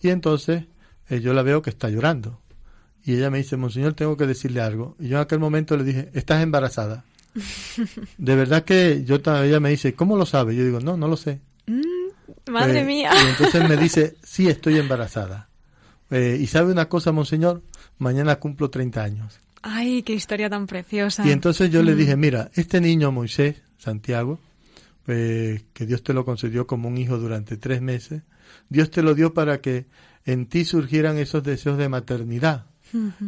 y 0.00 0.08
entonces 0.08 0.64
eh, 1.08 1.20
yo 1.20 1.34
la 1.34 1.42
veo 1.42 1.62
que 1.62 1.70
está 1.70 1.88
llorando 1.90 2.40
y 3.04 3.14
ella 3.14 3.30
me 3.30 3.38
dice, 3.38 3.56
Monseñor, 3.56 3.94
tengo 3.94 4.16
que 4.16 4.26
decirle 4.26 4.60
algo. 4.60 4.96
Y 4.98 5.08
yo 5.08 5.16
en 5.16 5.22
aquel 5.22 5.38
momento 5.38 5.76
le 5.76 5.84
dije, 5.84 6.10
estás 6.12 6.42
embarazada. 6.42 7.04
De 8.18 8.36
verdad 8.36 8.64
que 8.64 9.04
yo 9.04 9.16
ella 9.16 9.60
me 9.60 9.70
dice, 9.70 9.94
¿cómo 9.94 10.16
lo 10.16 10.26
sabe? 10.26 10.56
Yo 10.56 10.64
digo, 10.64 10.80
no, 10.80 10.96
no 10.96 11.08
lo 11.08 11.16
sé. 11.16 11.40
Mm, 11.66 12.50
madre 12.50 12.80
eh, 12.80 12.84
mía. 12.84 13.10
Y 13.14 13.28
entonces 13.28 13.68
me 13.68 13.76
dice, 13.76 14.16
sí, 14.22 14.48
estoy 14.48 14.78
embarazada. 14.78 15.48
Eh, 16.10 16.38
y 16.40 16.46
sabe 16.46 16.72
una 16.72 16.88
cosa, 16.88 17.12
monseñor, 17.12 17.62
mañana 17.98 18.36
cumplo 18.36 18.70
30 18.70 19.02
años. 19.02 19.40
Ay, 19.62 20.02
qué 20.02 20.14
historia 20.14 20.48
tan 20.48 20.66
preciosa. 20.66 21.26
Y 21.26 21.30
entonces 21.32 21.70
yo 21.70 21.82
le 21.82 21.94
mm. 21.94 21.98
dije, 21.98 22.16
mira, 22.16 22.50
este 22.54 22.80
niño 22.80 23.12
Moisés, 23.12 23.56
Santiago, 23.78 24.38
eh, 25.06 25.62
que 25.72 25.86
Dios 25.86 26.02
te 26.02 26.12
lo 26.12 26.24
concedió 26.24 26.66
como 26.66 26.88
un 26.88 26.98
hijo 26.98 27.18
durante 27.18 27.56
tres 27.56 27.82
meses, 27.82 28.22
Dios 28.68 28.90
te 28.90 29.02
lo 29.02 29.14
dio 29.14 29.34
para 29.34 29.60
que 29.60 29.86
en 30.24 30.46
ti 30.46 30.64
surgieran 30.64 31.18
esos 31.18 31.42
deseos 31.42 31.78
de 31.78 31.88
maternidad. 31.88 32.66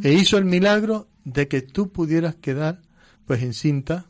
E 0.03 0.13
hizo 0.15 0.39
el 0.39 0.47
milagro 0.47 1.09
de 1.25 1.47
que 1.47 1.61
tú 1.61 1.91
pudieras 1.91 2.35
quedar 2.35 2.81
pues 3.31 3.45
encinta. 3.45 4.07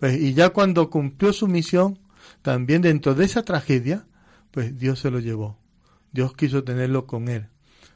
Pues, 0.00 0.20
y 0.20 0.34
ya 0.34 0.48
cuando 0.48 0.90
cumplió 0.90 1.32
su 1.32 1.46
misión, 1.46 2.00
también 2.42 2.82
dentro 2.82 3.14
de 3.14 3.24
esa 3.24 3.44
tragedia, 3.44 4.04
pues 4.50 4.76
Dios 4.76 4.98
se 4.98 5.12
lo 5.12 5.20
llevó. 5.20 5.56
Dios 6.10 6.34
quiso 6.34 6.64
tenerlo 6.64 7.06
con 7.06 7.28
él. 7.28 7.46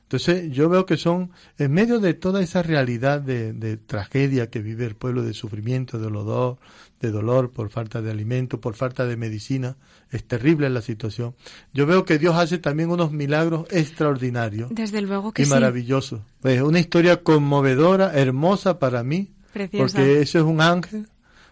Entonces 0.04 0.52
yo 0.52 0.68
veo 0.68 0.86
que 0.86 0.96
son, 0.96 1.32
en 1.58 1.72
medio 1.72 1.98
de 1.98 2.14
toda 2.14 2.40
esa 2.44 2.62
realidad 2.62 3.20
de, 3.20 3.76
tragedia 3.76 4.50
que 4.50 4.60
vive 4.60 4.86
el 4.86 4.94
pueblo, 4.94 5.24
de 5.24 5.34
sufrimiento, 5.34 5.98
de 5.98 6.04
dolor, 6.04 6.58
de 7.00 7.10
dolor 7.10 7.50
por 7.50 7.68
falta 7.68 8.00
de 8.00 8.12
alimento, 8.12 8.60
por 8.60 8.76
falta 8.76 9.04
de 9.04 9.16
medicina, 9.16 9.76
es 10.12 10.22
terrible 10.22 10.70
la 10.70 10.80
situación. 10.80 11.34
Yo 11.74 11.86
veo 11.86 12.04
que 12.04 12.20
Dios 12.20 12.36
hace 12.36 12.58
también 12.58 12.90
unos 12.90 13.10
milagros 13.10 13.66
extraordinarios. 13.72 14.72
Desde 14.72 15.02
luego 15.02 15.32
que 15.32 15.42
y 15.42 15.46
maravillosos. 15.46 16.20
Es 16.44 16.62
una 16.62 16.78
historia 16.78 17.24
conmovedora, 17.24 18.12
hermosa 18.14 18.78
para 18.78 19.02
mí, 19.02 19.32
porque 19.52 20.20
ese 20.20 20.38
es 20.38 20.44
un 20.44 20.60
ángel, 20.60 21.08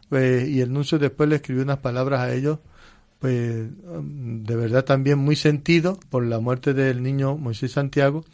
pues, 0.09 0.49
y 0.49 0.61
el 0.61 0.73
nuncio 0.73 0.99
después 0.99 1.29
le 1.29 1.37
escribió 1.37 1.63
unas 1.63 1.79
palabras 1.79 2.21
a 2.21 2.33
ellos 2.33 2.59
pues 3.21 3.69
de 4.03 4.57
verdad 4.57 4.85
también 4.85 5.19
muy 5.19 5.37
sentido 5.37 6.01
por 6.09 6.25
la 6.25 6.41
muerte 6.41 6.73
del 6.73 7.03
niño 7.03 7.37
Moisés 7.37 7.73
Santiago, 7.73 8.25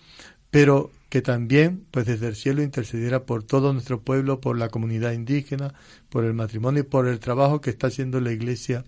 pero 0.50 0.92
que 1.09 1.22
también 1.22 1.85
pues 1.90 2.07
desde 2.07 2.28
el 2.28 2.36
cielo 2.36 2.62
intercediera 2.62 3.24
por 3.24 3.43
todo 3.43 3.72
nuestro 3.72 4.01
pueblo, 4.01 4.40
por 4.40 4.57
la 4.57 4.68
comunidad 4.68 5.12
indígena, 5.12 5.74
por 6.09 6.24
el 6.24 6.34
matrimonio 6.34 6.80
y 6.80 6.84
por 6.84 7.09
el 7.09 7.18
trabajo 7.18 7.61
que 7.61 7.70
está 7.70 7.88
haciendo 7.88 8.20
la 8.20 8.30
iglesia 8.30 8.84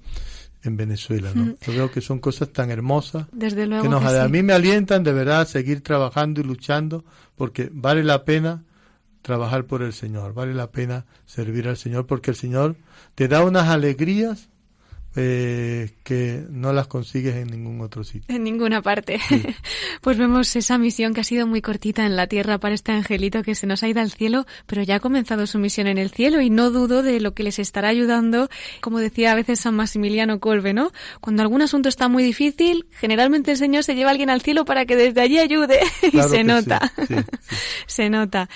en 0.62 0.76
Venezuela, 0.76 1.32
¿no? 1.34 1.46
Yo 1.46 1.72
creo 1.72 1.90
que 1.90 2.00
son 2.00 2.20
cosas 2.20 2.50
tan 2.50 2.70
hermosas 2.70 3.26
desde 3.32 3.66
luego 3.66 3.82
que, 3.82 3.88
nos, 3.88 4.05
a 4.05 4.28
mí 4.28 4.42
me 4.42 4.52
alientan 4.52 5.02
de 5.02 5.12
verdad 5.12 5.40
a 5.42 5.46
seguir 5.46 5.82
trabajando 5.82 6.40
y 6.40 6.44
luchando 6.44 7.05
porque 7.36 7.70
vale 7.72 8.05
la 8.05 8.24
pena 8.24 8.62
trabajar 9.28 9.66
por 9.66 9.82
el 9.82 9.92
Señor, 9.92 10.32
vale 10.32 10.54
la 10.54 10.70
pena 10.70 11.04
servir 11.26 11.68
al 11.68 11.76
Señor 11.76 12.06
porque 12.06 12.30
el 12.30 12.36
Señor 12.36 12.76
te 13.14 13.28
da 13.28 13.44
unas 13.44 13.68
alegrías 13.68 14.48
eh, 15.20 15.90
que 16.04 16.44
no 16.48 16.72
las 16.72 16.86
consigues 16.86 17.34
en 17.34 17.48
ningún 17.48 17.80
otro 17.80 18.04
sitio. 18.04 18.32
En 18.32 18.44
ninguna 18.44 18.82
parte. 18.82 19.18
pues 20.00 20.16
vemos 20.16 20.54
esa 20.54 20.78
misión 20.78 21.12
que 21.12 21.22
ha 21.22 21.24
sido 21.24 21.46
muy 21.46 21.60
cortita 21.60 22.06
en 22.06 22.14
la 22.14 22.28
tierra 22.28 22.58
para 22.58 22.74
este 22.74 22.92
angelito 22.92 23.42
que 23.42 23.56
se 23.56 23.66
nos 23.66 23.82
ha 23.82 23.88
ido 23.88 24.00
al 24.00 24.12
cielo, 24.12 24.46
pero 24.66 24.82
ya 24.82 24.96
ha 24.96 25.00
comenzado 25.00 25.46
su 25.48 25.58
misión 25.58 25.88
en 25.88 25.98
el 25.98 26.10
cielo 26.10 26.40
y 26.40 26.50
no 26.50 26.70
dudo 26.70 27.02
de 27.02 27.18
lo 27.20 27.34
que 27.34 27.42
les 27.42 27.58
estará 27.58 27.88
ayudando, 27.88 28.48
como 28.80 29.00
decía 29.00 29.32
a 29.32 29.34
veces 29.34 29.58
San 29.60 29.74
Maximiliano 29.74 30.38
Colbe, 30.38 30.72
¿no? 30.72 30.92
Cuando 31.20 31.42
algún 31.42 31.62
asunto 31.62 31.88
está 31.88 32.06
muy 32.06 32.22
difícil, 32.22 32.86
generalmente 32.92 33.50
el 33.50 33.56
Señor 33.56 33.82
se 33.82 33.96
lleva 33.96 34.10
a 34.10 34.12
alguien 34.12 34.30
al 34.30 34.42
cielo 34.42 34.64
para 34.64 34.84
que 34.86 34.94
desde 34.94 35.20
allí 35.20 35.40
ayude 35.40 35.80
y 36.12 36.22
se 36.28 36.44
nota. 36.44 36.92
se 37.86 38.08
nota. 38.08 38.48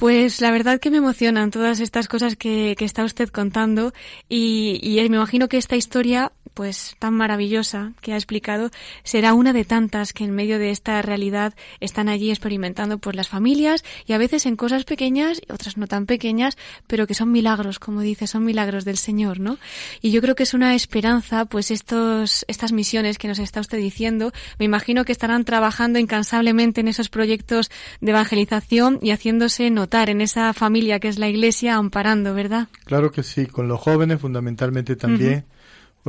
Pues 0.00 0.40
la 0.40 0.50
verdad 0.50 0.80
que 0.80 0.90
me 0.90 0.96
emocionan 0.96 1.50
todas 1.50 1.78
estas 1.78 2.08
cosas 2.08 2.34
que, 2.34 2.74
está 2.80 3.04
usted 3.04 3.28
contando 3.28 3.92
y, 4.30 4.80
y 4.82 4.96
me 5.10 5.16
imagino 5.18 5.46
que 5.46 5.58
esta 5.58 5.76
historia 5.76 6.32
pues 6.54 6.96
tan 6.98 7.14
maravillosa 7.14 7.92
que 8.00 8.12
ha 8.12 8.16
explicado 8.16 8.70
será 9.02 9.34
una 9.34 9.52
de 9.52 9.64
tantas 9.64 10.12
que 10.12 10.24
en 10.24 10.32
medio 10.32 10.58
de 10.58 10.70
esta 10.70 11.00
realidad 11.02 11.54
están 11.80 12.08
allí 12.08 12.30
experimentando 12.30 12.98
por 12.98 13.14
las 13.14 13.28
familias 13.28 13.84
y 14.06 14.12
a 14.12 14.18
veces 14.18 14.46
en 14.46 14.56
cosas 14.56 14.84
pequeñas 14.84 15.40
y 15.46 15.52
otras 15.52 15.76
no 15.76 15.86
tan 15.86 16.06
pequeñas, 16.06 16.56
pero 16.86 17.06
que 17.06 17.14
son 17.14 17.32
milagros, 17.32 17.78
como 17.78 18.00
dice, 18.00 18.26
son 18.26 18.44
milagros 18.44 18.84
del 18.84 18.96
Señor, 18.96 19.40
¿no? 19.40 19.58
Y 20.00 20.10
yo 20.10 20.20
creo 20.20 20.34
que 20.34 20.42
es 20.42 20.54
una 20.54 20.74
esperanza, 20.74 21.44
pues 21.44 21.70
estos 21.70 22.44
estas 22.48 22.72
misiones 22.72 23.18
que 23.18 23.28
nos 23.28 23.38
está 23.38 23.60
usted 23.60 23.78
diciendo, 23.78 24.32
me 24.58 24.64
imagino 24.64 25.04
que 25.04 25.12
estarán 25.12 25.44
trabajando 25.44 25.98
incansablemente 25.98 26.80
en 26.80 26.88
esos 26.88 27.08
proyectos 27.08 27.70
de 28.00 28.10
evangelización 28.10 28.98
y 29.02 29.10
haciéndose 29.10 29.70
notar 29.70 30.10
en 30.10 30.20
esa 30.20 30.52
familia 30.52 31.00
que 31.00 31.08
es 31.08 31.18
la 31.18 31.28
Iglesia 31.28 31.76
amparando, 31.76 32.34
¿verdad? 32.34 32.68
Claro 32.84 33.10
que 33.10 33.22
sí, 33.22 33.46
con 33.46 33.68
los 33.68 33.80
jóvenes 33.80 34.20
fundamentalmente 34.20 34.96
también 34.96 35.44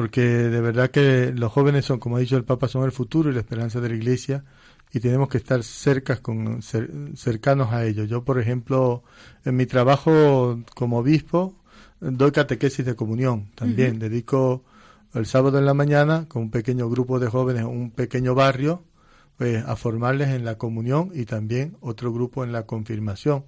porque 0.01 0.21
de 0.21 0.61
verdad 0.61 0.89
que 0.89 1.31
los 1.31 1.51
jóvenes 1.51 1.85
son, 1.85 1.99
como 1.99 2.17
ha 2.17 2.19
dicho 2.19 2.35
el 2.35 2.43
Papa, 2.43 2.67
son 2.67 2.85
el 2.85 2.91
futuro 2.91 3.29
y 3.29 3.35
la 3.35 3.41
esperanza 3.41 3.79
de 3.79 3.89
la 3.89 3.93
Iglesia 3.93 4.43
y 4.91 4.99
tenemos 4.99 5.29
que 5.29 5.37
estar 5.37 5.61
cercas 5.61 6.21
con, 6.21 6.63
cercanos 6.63 7.71
a 7.71 7.85
ellos. 7.85 8.09
Yo, 8.09 8.23
por 8.23 8.39
ejemplo, 8.39 9.03
en 9.45 9.55
mi 9.55 9.67
trabajo 9.67 10.59
como 10.73 10.97
obispo, 10.97 11.53
doy 11.99 12.31
catequesis 12.31 12.83
de 12.83 12.95
comunión 12.95 13.51
también. 13.53 13.99
Dedico 13.99 14.63
el 15.13 15.27
sábado 15.27 15.59
en 15.59 15.65
la 15.65 15.75
mañana 15.75 16.25
con 16.27 16.41
un 16.41 16.49
pequeño 16.49 16.89
grupo 16.89 17.19
de 17.19 17.27
jóvenes, 17.27 17.63
un 17.65 17.91
pequeño 17.91 18.33
barrio, 18.33 18.83
pues, 19.37 19.63
a 19.63 19.75
formarles 19.75 20.29
en 20.29 20.45
la 20.45 20.57
comunión 20.57 21.11
y 21.13 21.25
también 21.25 21.77
otro 21.79 22.11
grupo 22.11 22.43
en 22.43 22.53
la 22.53 22.65
confirmación. 22.65 23.43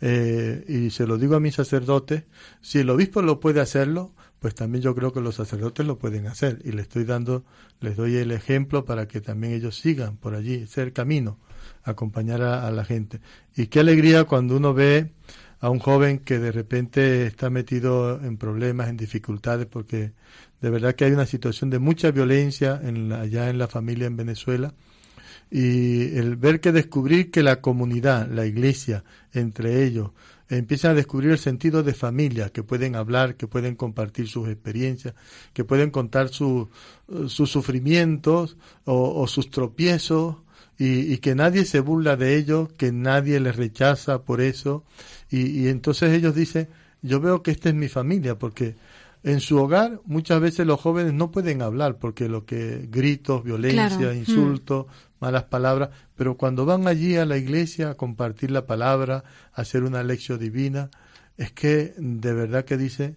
Eh, 0.00 0.64
y 0.68 0.90
se 0.90 1.08
lo 1.08 1.18
digo 1.18 1.34
a 1.34 1.40
mis 1.40 1.56
sacerdotes, 1.56 2.22
si 2.60 2.78
el 2.78 2.90
obispo 2.90 3.22
lo 3.22 3.40
puede 3.40 3.60
hacerlo, 3.60 4.12
pues 4.40 4.54
también 4.54 4.82
yo 4.82 4.94
creo 4.94 5.12
que 5.12 5.20
los 5.20 5.34
sacerdotes 5.34 5.86
lo 5.86 5.98
pueden 5.98 6.26
hacer 6.26 6.60
y 6.64 6.72
les 6.72 6.82
estoy 6.82 7.04
dando, 7.04 7.44
les 7.80 7.96
doy 7.96 8.16
el 8.16 8.32
ejemplo 8.32 8.86
para 8.86 9.06
que 9.06 9.20
también 9.20 9.52
ellos 9.52 9.78
sigan 9.78 10.16
por 10.16 10.34
allí, 10.34 10.66
ser 10.66 10.94
camino, 10.94 11.38
acompañar 11.84 12.40
a, 12.40 12.70
la 12.70 12.84
gente. 12.84 13.20
Y 13.54 13.66
qué 13.66 13.80
alegría 13.80 14.24
cuando 14.24 14.56
uno 14.56 14.72
ve 14.72 15.12
a 15.60 15.68
un 15.68 15.78
joven 15.78 16.20
que 16.20 16.38
de 16.38 16.52
repente 16.52 17.26
está 17.26 17.50
metido 17.50 18.18
en 18.24 18.38
problemas, 18.38 18.88
en 18.88 18.96
dificultades, 18.96 19.66
porque 19.66 20.12
de 20.62 20.70
verdad 20.70 20.94
que 20.94 21.04
hay 21.04 21.12
una 21.12 21.26
situación 21.26 21.68
de 21.68 21.78
mucha 21.78 22.10
violencia 22.10 22.80
en 22.82 23.12
allá 23.12 23.50
en 23.50 23.58
la 23.58 23.68
familia 23.68 24.06
en 24.06 24.16
Venezuela. 24.16 24.72
Y 25.50 26.16
el 26.16 26.36
ver 26.36 26.60
que 26.60 26.72
descubrir 26.72 27.30
que 27.30 27.42
la 27.42 27.60
comunidad, 27.60 28.28
la 28.30 28.46
iglesia, 28.46 29.04
entre 29.34 29.84
ellos, 29.84 30.12
empiezan 30.50 30.92
a 30.92 30.94
descubrir 30.94 31.30
el 31.30 31.38
sentido 31.38 31.82
de 31.82 31.94
familia, 31.94 32.50
que 32.50 32.62
pueden 32.62 32.96
hablar, 32.96 33.36
que 33.36 33.46
pueden 33.46 33.76
compartir 33.76 34.28
sus 34.28 34.48
experiencias, 34.48 35.14
que 35.52 35.64
pueden 35.64 35.90
contar 35.90 36.28
sus 36.28 36.68
sufrimientos 37.28 38.56
o, 38.84 39.26
sus 39.28 39.50
tropiezos 39.50 40.36
y, 40.76 41.18
que 41.18 41.34
nadie 41.34 41.64
se 41.64 41.80
burla 41.80 42.16
de 42.16 42.36
ellos, 42.36 42.72
que 42.76 42.90
nadie 42.90 43.38
les 43.38 43.56
rechaza 43.56 44.22
por 44.22 44.40
eso. 44.40 44.84
Y, 45.30 45.68
entonces 45.68 46.12
ellos 46.12 46.34
dicen, 46.34 46.68
yo 47.00 47.20
veo 47.20 47.42
que 47.42 47.52
esta 47.52 47.68
es 47.68 47.74
mi 47.74 47.88
familia, 47.88 48.38
porque 48.38 48.74
en 49.22 49.40
su 49.40 49.58
hogar 49.58 50.00
muchas 50.04 50.40
veces 50.40 50.66
los 50.66 50.80
jóvenes 50.80 51.12
no 51.12 51.30
pueden 51.30 51.62
hablar, 51.62 51.98
porque 51.98 52.28
lo 52.28 52.44
que 52.46 52.88
gritos, 52.90 53.44
violencia, 53.44 54.14
insultos, 54.14 54.86
malas 55.20 55.44
palabras, 55.44 55.90
pero 56.16 56.36
cuando 56.36 56.64
van 56.64 56.86
allí 56.86 57.16
a 57.16 57.26
la 57.26 57.36
iglesia 57.36 57.90
a 57.90 57.94
compartir 57.94 58.50
la 58.50 58.66
palabra, 58.66 59.24
a 59.52 59.60
hacer 59.60 59.82
una 59.82 60.02
lección 60.02 60.38
divina, 60.38 60.90
es 61.36 61.52
que 61.52 61.94
de 61.96 62.32
verdad 62.32 62.64
que 62.64 62.76
dice, 62.76 63.16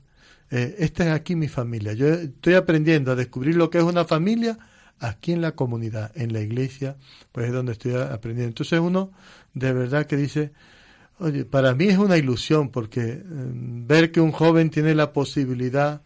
eh, 0.52 0.76
esta 0.80 1.06
es 1.06 1.12
aquí 1.12 1.36
mi 1.36 1.48
familia. 1.48 1.94
Yo 1.94 2.08
estoy 2.08 2.56
aprendiendo 2.56 3.12
a 3.12 3.16
descubrir 3.16 3.56
lo 3.56 3.70
que 3.70 3.80
es 3.80 3.84
una 3.84 4.06
familia 4.06 4.58
aquí 5.00 5.32
en 5.32 5.42
la 5.42 5.54
comunidad, 5.54 6.12
en 6.16 6.34
la 6.34 6.42
iglesia, 6.42 6.98
pues 7.32 7.48
es 7.48 7.54
donde 7.54 7.74
estoy 7.74 7.96
aprendiendo. 7.96 8.50
Entonces 8.50 8.80
uno 8.80 9.12
de 9.54 9.74
verdad 9.74 10.06
que 10.06 10.18
dice, 10.18 10.52
oye, 11.20 11.46
para 11.46 11.74
mí 11.76 11.86
es 11.86 11.98
una 11.98 12.18
ilusión 12.18 12.70
porque 12.70 13.24
mm, 13.24 13.88
ver 13.88 14.12
que 14.12 14.22
un 14.22 14.32
joven 14.32 14.70
tiene 14.70 14.96
la 14.96 15.14
posibilidad 15.14 16.04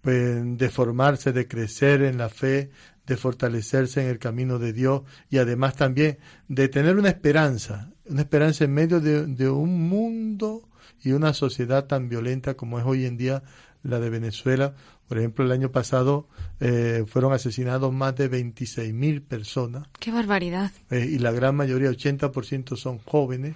pues, 0.00 0.58
de 0.58 0.68
formarse, 0.68 1.32
de 1.32 1.46
crecer 1.46 2.02
en 2.02 2.18
la 2.18 2.28
fe, 2.28 2.70
de 3.06 3.16
fortalecerse 3.16 4.02
en 4.02 4.08
el 4.08 4.18
camino 4.18 4.58
de 4.58 4.72
Dios 4.72 5.02
y 5.30 5.38
además 5.38 5.76
también 5.76 6.18
de 6.48 6.68
tener 6.68 6.96
una 6.96 7.08
esperanza, 7.08 7.90
una 8.04 8.22
esperanza 8.22 8.64
en 8.64 8.74
medio 8.74 9.00
de, 9.00 9.48
un 9.48 9.88
mundo 9.88 10.68
y 11.02 11.12
una 11.12 11.34
sociedad 11.34 11.86
tan 11.86 12.08
violenta 12.08 12.54
como 12.54 12.78
es 12.78 12.84
hoy 12.84 13.06
en 13.06 13.16
día 13.16 13.42
la 13.82 13.98
de 13.98 14.10
Venezuela. 14.10 14.74
Por 15.08 15.18
ejemplo, 15.18 15.44
el 15.44 15.52
año 15.52 15.72
pasado 15.72 16.28
eh, 16.60 17.04
fueron 17.06 17.32
asesinados 17.32 17.92
más 17.92 18.14
de 18.16 18.30
26.000 18.30 19.22
personas. 19.22 19.88
¡Qué 19.98 20.12
barbaridad! 20.12 20.70
Eh, 20.90 21.08
y 21.10 21.18
la 21.18 21.32
gran 21.32 21.56
mayoría, 21.56 21.90
80% 21.90 22.76
son 22.76 22.98
jóvenes. 22.98 23.54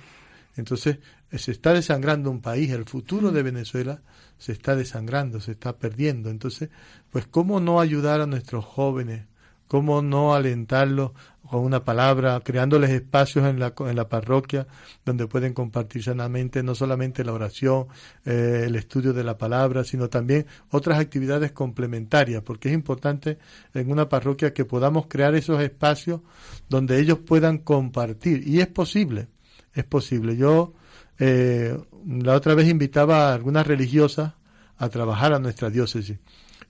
Entonces, 0.56 0.98
se 1.30 1.52
está 1.52 1.72
desangrando 1.72 2.30
un 2.30 2.40
país, 2.40 2.70
el 2.70 2.84
futuro 2.84 3.30
de 3.30 3.42
Venezuela 3.42 4.02
se 4.38 4.52
está 4.52 4.74
desangrando, 4.74 5.40
se 5.40 5.52
está 5.52 5.76
perdiendo. 5.76 6.30
Entonces, 6.30 6.70
pues, 7.10 7.26
¿cómo 7.26 7.60
no 7.60 7.80
ayudar 7.80 8.20
a 8.20 8.26
nuestros 8.26 8.64
jóvenes 8.64 9.26
¿Cómo 9.68 10.00
no 10.00 10.34
alentarlos 10.34 11.10
con 11.48 11.64
una 11.64 11.84
palabra, 11.84 12.40
creándoles 12.40 12.90
espacios 12.90 13.46
en 13.46 13.58
la, 13.58 13.72
en 13.78 13.96
la 13.96 14.08
parroquia 14.08 14.66
donde 15.04 15.26
pueden 15.26 15.54
compartir 15.54 16.02
sanamente 16.02 16.62
no 16.62 16.74
solamente 16.74 17.24
la 17.24 17.32
oración, 17.32 17.86
eh, 18.24 18.64
el 18.66 18.76
estudio 18.76 19.12
de 19.12 19.24
la 19.24 19.38
palabra, 19.38 19.84
sino 19.84 20.08
también 20.08 20.46
otras 20.70 20.98
actividades 20.98 21.52
complementarias, 21.52 22.42
porque 22.42 22.68
es 22.68 22.74
importante 22.74 23.38
en 23.74 23.90
una 23.90 24.08
parroquia 24.08 24.52
que 24.52 24.64
podamos 24.64 25.06
crear 25.08 25.34
esos 25.34 25.60
espacios 25.60 26.20
donde 26.68 27.00
ellos 27.00 27.18
puedan 27.18 27.58
compartir. 27.58 28.46
Y 28.46 28.60
es 28.60 28.68
posible, 28.68 29.28
es 29.76 29.84
posible. 29.84 30.36
Yo 30.36 30.72
eh, 31.18 31.78
la 32.08 32.34
otra 32.34 32.54
vez 32.54 32.68
invitaba 32.68 33.28
a 33.28 33.34
algunas 33.34 33.66
religiosas 33.66 34.32
a 34.78 34.88
trabajar 34.88 35.32
a 35.32 35.38
nuestra 35.38 35.70
diócesis 35.70 36.18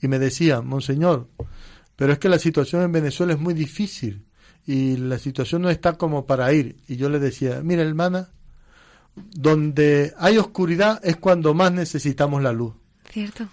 y 0.03 0.09
me 0.09 0.19
decían, 0.19 0.67
Monseñor, 0.67 1.29
pero 1.95 2.13
es 2.13 2.19
que 2.19 2.29
la 2.29 2.39
situación 2.39 2.83
en 2.83 2.93
Venezuela 2.93 3.33
es 3.33 3.41
muy 3.41 3.55
difícil 3.55 4.27
y 4.67 4.97
la 4.97 5.19
situación 5.19 5.63
no 5.63 5.71
está 5.71 5.95
como 5.97 6.27
para 6.27 6.53
ir. 6.53 6.77
Y 6.89 6.97
yo 6.97 7.09
le 7.09 7.19
decía, 7.19 7.61
mira 7.63 7.83
hermana, 7.83 8.31
donde 9.15 10.13
hay 10.19 10.37
oscuridad 10.37 11.01
es 11.03 11.17
cuando 11.17 11.55
más 11.55 11.73
necesitamos 11.73 12.43
la 12.43 12.53
luz. 12.53 12.75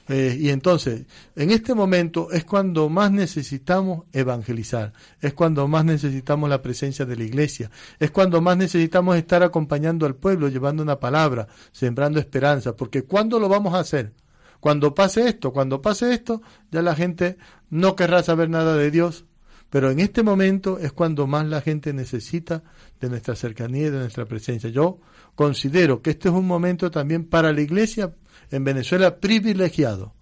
Eh, 0.10 0.38
y 0.40 0.50
entonces, 0.50 1.06
en 1.36 1.52
este 1.52 1.74
momento 1.74 2.32
es 2.32 2.44
cuando 2.44 2.90
más 2.90 3.12
necesitamos 3.12 4.04
evangelizar, 4.12 4.92
es 5.22 5.34
cuando 5.34 5.68
más 5.68 5.86
necesitamos 5.86 6.50
la 6.50 6.62
presencia 6.62 7.06
de 7.06 7.16
la 7.16 7.24
iglesia, 7.24 7.72
es 8.00 8.12
cuando 8.12 8.42
más 8.42 8.58
necesitamos 8.58 9.16
estar 9.16 9.42
acompañando 9.42 10.06
al 10.06 10.16
pueblo, 10.16 10.50
llevando 10.50 10.84
una 10.84 11.00
palabra, 11.00 11.48
sembrando 11.72 12.20
esperanza, 12.20 12.76
porque 12.76 13.04
¿cuándo 13.04 13.40
lo 13.40 13.48
vamos 13.48 13.74
a 13.74 13.80
hacer? 13.80 14.14
Cuando 14.60 14.94
pase 14.94 15.28
esto, 15.28 15.54
cuando 15.54 15.82
pase 15.82 16.14
esto, 16.14 16.42
ya 16.72 16.82
la 16.82 16.96
gente 16.96 17.38
no 17.70 17.96
querrá 17.96 18.24
saber 18.24 18.50
nada 18.50 18.76
de 18.76 18.92
Dios, 18.92 19.26
pero 19.74 19.90
en 19.90 20.00
este 20.00 20.22
momento 20.22 20.78
es 20.78 20.92
cuando 20.92 21.26
más 21.26 21.48
la 21.48 21.60
gente 21.60 21.94
necesita 21.94 22.62
de 23.02 23.10
nuestra 23.10 23.36
cercanía 23.36 23.88
y 23.88 23.90
de 23.90 23.98
nuestra 23.98 24.26
presencia. 24.26 24.70
Yo 24.70 25.00
considero 25.34 26.00
que 26.00 26.12
este 26.12 26.30
es 26.30 26.36
un 26.36 26.46
momento 26.46 26.92
también 26.92 27.26
para 27.26 27.52
la 27.52 27.60
iglesia 27.60 28.14
en 28.52 28.64
Venezuela 28.64 29.20
privilegiado, 29.20 30.14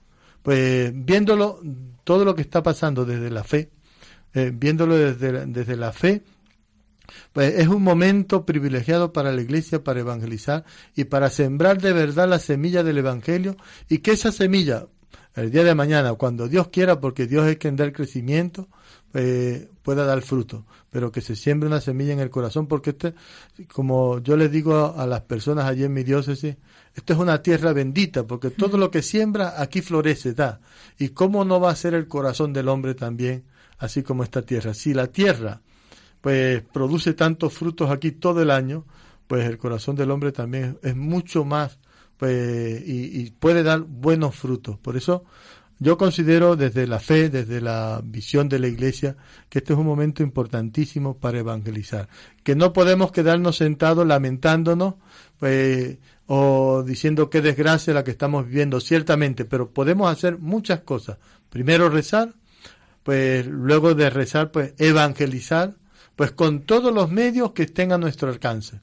pues 0.41 0.93
viéndolo, 0.95 1.60
todo 2.06 2.24
lo 2.24 2.34
que 2.34 2.43
está 2.43 2.64
pasando 2.64 3.04
desde 3.04 3.30
la 3.30 3.43
fe, 3.43 3.72
eh, 4.34 4.54
viéndolo 4.54 4.95
desde, 4.95 5.45
desde 5.47 5.76
la 5.76 5.91
fe, 5.91 6.24
pues 7.34 7.54
es 7.56 7.68
un 7.68 7.84
momento 7.84 8.45
privilegiado 8.45 9.12
para 9.12 9.34
la 9.34 9.41
iglesia 9.41 9.84
para 9.84 9.99
evangelizar 9.99 10.64
y 10.95 11.04
para 11.04 11.30
sembrar 11.30 11.82
de 11.82 11.91
verdad 11.91 12.30
la 12.30 12.39
semilla 12.39 12.84
del 12.84 12.99
evangelio 12.99 13.58
y 13.89 13.97
que 13.97 14.12
esa 14.12 14.32
semilla 14.32 14.88
el 15.36 15.49
día 15.49 15.64
de 15.64 15.76
mañana, 15.76 16.14
cuando 16.16 16.47
Dios 16.47 16.68
quiera, 16.70 16.99
porque 16.99 17.26
Dios 17.26 17.47
es 17.47 17.58
quien 17.58 17.76
da 17.78 17.86
el 17.86 17.93
crecimiento, 17.93 18.68
pues, 19.12 19.68
pueda 19.84 20.05
dar 20.05 20.22
fruto, 20.22 20.66
pero 20.89 21.12
que 21.12 21.22
se 21.22 21.36
siembre 21.36 21.68
una 21.68 21.82
semilla 21.82 22.14
en 22.14 22.20
el 22.20 22.30
corazón, 22.30 22.68
porque 22.68 22.91
este, 22.91 23.14
como 23.74 24.20
yo 24.20 24.38
les 24.38 24.51
digo 24.51 24.93
a, 24.95 25.05
las 25.05 25.22
personas 25.22 25.66
allí 25.66 25.84
en 25.84 25.93
mi 25.93 26.03
diócesis, 26.03 26.55
esto 26.93 27.14
es 27.14 27.20
una 27.20 27.41
tierra 27.41 27.74
bendita, 27.74 28.24
porque 28.24 28.51
todo 28.51 28.78
lo 28.78 28.91
que 28.91 29.01
siembra 29.01 29.62
aquí 29.62 29.82
florece, 29.82 30.34
da. 30.34 30.62
¿Y 30.99 31.09
cómo 31.09 31.45
no 31.45 31.59
va 31.59 31.72
a 31.72 31.76
ser 31.76 31.93
el 31.93 32.07
corazón 32.07 32.53
del 32.53 32.68
hombre 32.68 32.95
también, 32.95 33.43
así 33.78 34.03
como 34.03 34.24
esta 34.24 34.41
tierra? 34.41 34.74
Si 34.74 34.93
la 34.93 35.07
tierra 35.07 35.62
pues 36.22 36.62
produce 36.62 37.14
tantos 37.14 37.53
frutos 37.53 37.89
aquí 37.89 38.12
todo 38.12 38.41
el 38.41 38.51
año, 38.51 38.86
pues 39.28 39.45
el 39.45 39.57
corazón 39.57 39.95
del 39.95 40.12
hombre 40.12 40.32
también 40.32 40.78
es 40.84 40.95
mucho 40.95 41.43
más 41.43 41.80
pues, 42.18 42.84
y, 42.86 43.32
puede 43.32 43.64
dar 43.64 43.82
buenos 43.82 44.36
frutos. 44.36 44.78
Por 44.78 44.95
eso 44.95 45.24
yo 45.82 45.98
considero 45.98 46.56
desde 46.56 46.86
la 46.86 47.00
fe, 47.00 47.30
desde 47.30 47.60
la 47.60 48.02
visión 48.04 48.48
de 48.48 48.60
la 48.60 48.68
Iglesia, 48.68 49.18
que 49.50 49.60
este 49.60 49.74
es 49.74 49.80
un 49.80 49.88
momento 49.88 50.22
importantísimo 50.22 51.18
para 51.18 51.40
evangelizar. 51.40 52.08
Que 52.44 52.56
no 52.56 52.72
podemos 52.72 53.12
quedarnos 53.12 53.58
sentados 53.58 54.06
lamentándonos 54.06 54.94
pues, 55.40 55.98
o 56.28 56.84
diciendo 56.84 57.32
qué 57.32 57.42
desgracia 57.42 57.96
la 57.96 58.04
que 58.04 58.12
estamos 58.12 58.46
viviendo, 58.46 58.80
ciertamente, 58.80 59.44
pero 59.44 59.72
podemos 59.72 60.12
hacer 60.12 60.38
muchas 60.38 60.82
cosas 60.82 61.18
primero 61.50 61.90
rezar, 61.90 62.36
pues 63.02 63.48
luego 63.48 63.96
de 63.96 64.12
rezar, 64.12 64.52
pues 64.52 64.76
evangelizar, 64.78 65.74
pues 66.16 66.32
con 66.32 66.62
todos 66.62 66.94
los 66.94 67.12
medios 67.12 67.54
que 67.54 67.64
estén 67.64 67.92
a 67.92 67.98
nuestro 67.98 68.30
alcance. 68.30 68.82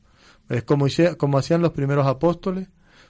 Pues 0.48 0.64
como, 0.64 0.86
como 1.16 1.38
hacían 1.38 1.62
los 1.62 1.72
primeros 1.72 2.08
apóstoles, 2.08 2.66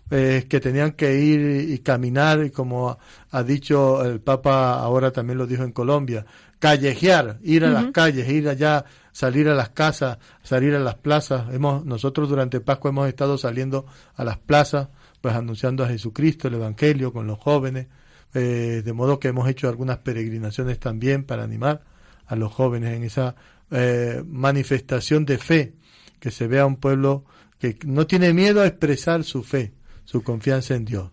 pues 0.09 0.47
que 0.47 0.61
tenían 0.61 0.93
que 0.93 1.21
ir 1.21 1.71
y 1.71 1.79
caminar, 1.81 2.45
y 2.45 2.51
como 2.51 2.99
ha 3.31 3.43
dicho 3.43 4.05
el 4.05 4.21
Papa, 4.21 4.81
ahora 4.81 5.11
también 5.11 5.39
lo 5.39 5.47
dijo 5.47 5.65
en 5.65 5.73
Colombia, 5.73 6.25
callejear, 6.59 7.39
ir 7.43 7.65
a 7.65 7.71
las 7.71 7.87
calles, 7.93 8.29
ir 8.29 8.49
allá, 8.49 8.85
salir 9.13 9.49
a 9.49 9.55
las 9.55 9.71
casas, 9.71 10.19
salir 10.43 10.75
a 10.75 10.81
las 10.81 10.97
plazas. 10.97 11.53
Hemos, 11.53 11.85
nosotros 11.85 12.29
durante 12.29 12.61
Pascua 12.61 12.91
hemos 12.91 13.09
estado 13.09 13.39
saliendo 13.39 13.87
a 14.17 14.25
las 14.25 14.39
plazas, 14.39 14.89
pues 15.21 15.35
anunciando 15.35 15.85
a 15.85 15.89
Jesucristo, 15.89 16.49
el 16.49 16.55
Evangelio 16.55 17.13
con 17.13 17.27
los 17.27 17.39
jóvenes, 17.39 17.87
eh, 18.35 18.83
de 18.85 18.93
modo 18.93 19.19
que 19.19 19.29
hemos 19.29 19.49
hecho 19.49 19.69
algunas 19.69 19.99
peregrinaciones 19.99 20.79
también 20.79 21.25
para 21.25 21.45
animar 21.45 21.83
a 22.27 22.37
los 22.37 22.53
jóvenes 22.53 22.97
en 22.97 23.05
esa 23.05 23.35
eh, 23.71 24.23
manifestación 24.27 25.25
de 25.25 25.39
fe, 25.39 25.75
que 26.21 26.31
se 26.31 26.47
vea 26.47 26.67
un 26.67 26.77
pueblo 26.77 27.25
que 27.59 27.79
no 27.85 28.07
tiene 28.07 28.33
miedo 28.33 28.61
a 28.63 28.67
expresar 28.67 29.25
su 29.25 29.43
fe, 29.43 29.73
su 30.09 30.23
confianza 30.23 30.75
en 30.75 30.87
Dios. 30.87 31.11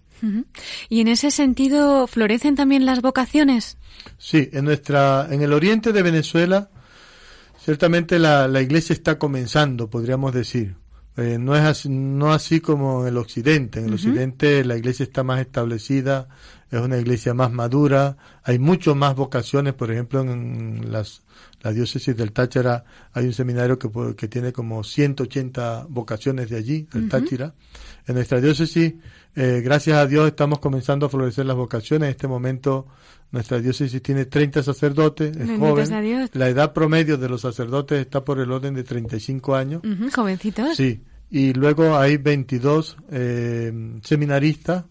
Y 0.88 1.02
en 1.02 1.10
ese 1.10 1.30
sentido, 1.30 2.08
¿florecen 2.08 2.56
también 2.56 2.86
las 2.86 3.02
vocaciones? 3.02 3.78
Sí, 4.18 4.50
en, 4.54 4.64
nuestra, 4.64 5.28
en 5.30 5.42
el 5.42 5.52
oriente 5.52 5.92
de 5.92 6.02
Venezuela, 6.02 6.70
ciertamente 7.60 8.18
la, 8.18 8.48
la 8.48 8.62
iglesia 8.62 8.94
está 8.94 9.20
comenzando, 9.20 9.90
podríamos 9.90 10.34
decir. 10.34 10.76
Eh, 11.18 11.38
no 11.40 11.56
es 11.56 11.62
así, 11.62 11.90
no 11.90 12.34
así 12.34 12.60
como 12.60 13.04
en 13.04 13.08
el 13.10 13.18
occidente. 13.18 13.80
En 13.80 13.86
el 13.86 13.94
occidente 13.94 14.66
la 14.66 14.76
iglesia 14.76 15.04
está 15.04 15.24
más 15.24 15.40
establecida, 15.40 16.28
es 16.70 16.82
una 16.82 16.98
iglesia 16.98 17.34
más 17.34 17.52
madura, 17.52 18.18
hay 18.44 18.60
mucho 18.60 18.96
más 18.96 19.16
vocaciones, 19.16 19.74
por 19.74 19.92
ejemplo, 19.92 20.22
en 20.22 20.92
las, 20.92 21.22
la 21.62 21.72
diócesis 21.72 22.18
del 22.18 22.34
Táchira 22.34 22.84
hay 23.14 23.26
un 23.26 23.34
seminario 23.34 23.80
que, 23.80 23.90
que 24.18 24.28
tiene 24.28 24.52
como 24.52 24.84
180 24.84 25.88
vocaciones 25.90 26.50
de 26.50 26.58
allí, 26.58 26.88
el 26.94 27.08
Táchira. 27.08 27.54
En 28.08 28.16
nuestra 28.16 28.42
diócesis, 28.42 28.96
eh, 29.36 29.62
gracias 29.64 29.98
a 29.98 30.08
Dios, 30.08 30.28
estamos 30.28 30.60
comenzando 30.60 31.06
a 31.06 31.10
florecer 31.10 31.46
las 31.46 31.56
vocaciones. 31.56 32.08
En 32.08 32.12
este 32.12 32.28
momento, 32.28 32.88
nuestra 33.32 33.60
diócesis 33.60 34.02
tiene 34.02 34.26
30 34.26 34.64
sacerdotes, 34.64 35.36
es 35.36 35.60
joven. 35.60 36.30
La 36.34 36.50
edad 36.50 36.74
promedio 36.74 37.18
de 37.18 37.30
los 37.30 37.42
sacerdotes 37.42 38.00
está 38.00 38.24
por 38.24 38.40
el 38.40 38.52
orden 38.52 38.74
de 38.74 38.84
35 38.84 39.56
años. 39.56 39.82
jovencitos. 40.14 40.76
Sí. 40.76 41.02
Y 41.30 41.54
luego 41.54 41.98
hay 41.98 42.18
22 42.18 42.98
eh, 43.12 44.00
seminaristas 44.04 44.86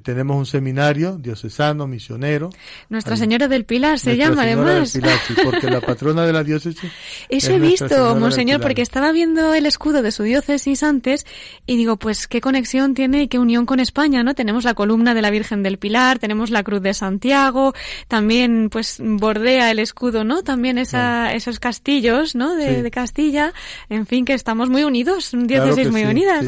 tenemos 0.00 0.36
un 0.36 0.46
seminario 0.46 1.18
diocesano, 1.18 1.86
misionero. 1.86 2.50
Nuestra 2.88 3.16
Señora 3.16 3.48
del 3.48 3.64
Pilar 3.64 3.98
se 3.98 4.16
llama 4.16 4.42
además. 4.42 4.92
Del 4.92 5.02
Pilar, 5.02 5.18
sí, 5.26 5.34
porque 5.44 5.70
la 5.70 5.80
patrona 5.80 6.24
de 6.24 6.32
la 6.32 6.42
diócesis. 6.42 6.90
Eso 7.28 7.52
he 7.52 7.58
visto, 7.58 8.16
monseñor, 8.16 8.60
porque 8.60 8.82
estaba 8.82 9.12
viendo 9.12 9.54
el 9.54 9.66
escudo 9.66 10.02
de 10.02 10.12
su 10.12 10.22
diócesis 10.22 10.82
antes 10.82 11.26
y 11.66 11.76
digo, 11.76 11.96
pues 11.96 12.26
qué 12.26 12.40
conexión 12.40 12.94
tiene 12.94 13.22
y 13.22 13.28
qué 13.28 13.38
unión 13.38 13.66
con 13.66 13.80
España, 13.80 14.22
¿no? 14.22 14.34
Tenemos 14.34 14.64
la 14.64 14.74
columna 14.74 15.14
de 15.14 15.22
la 15.22 15.30
Virgen 15.30 15.62
del 15.62 15.78
Pilar, 15.78 16.18
tenemos 16.18 16.50
la 16.50 16.62
Cruz 16.62 16.82
de 16.82 16.94
Santiago, 16.94 17.74
también 18.08 18.68
pues 18.70 18.98
bordea 19.00 19.70
el 19.70 19.78
escudo, 19.78 20.24
¿no? 20.24 20.42
También 20.42 20.78
esa, 20.78 21.32
esos 21.34 21.60
castillos, 21.60 22.34
¿no? 22.34 22.54
De, 22.54 22.90
Castilla, 22.92 23.54
en 23.88 24.06
fin, 24.06 24.24
que 24.24 24.34
estamos 24.34 24.68
muy 24.68 24.84
unidos, 24.84 25.30
diócesis 25.32 25.90
muy 25.90 26.04
unidas. 26.04 26.44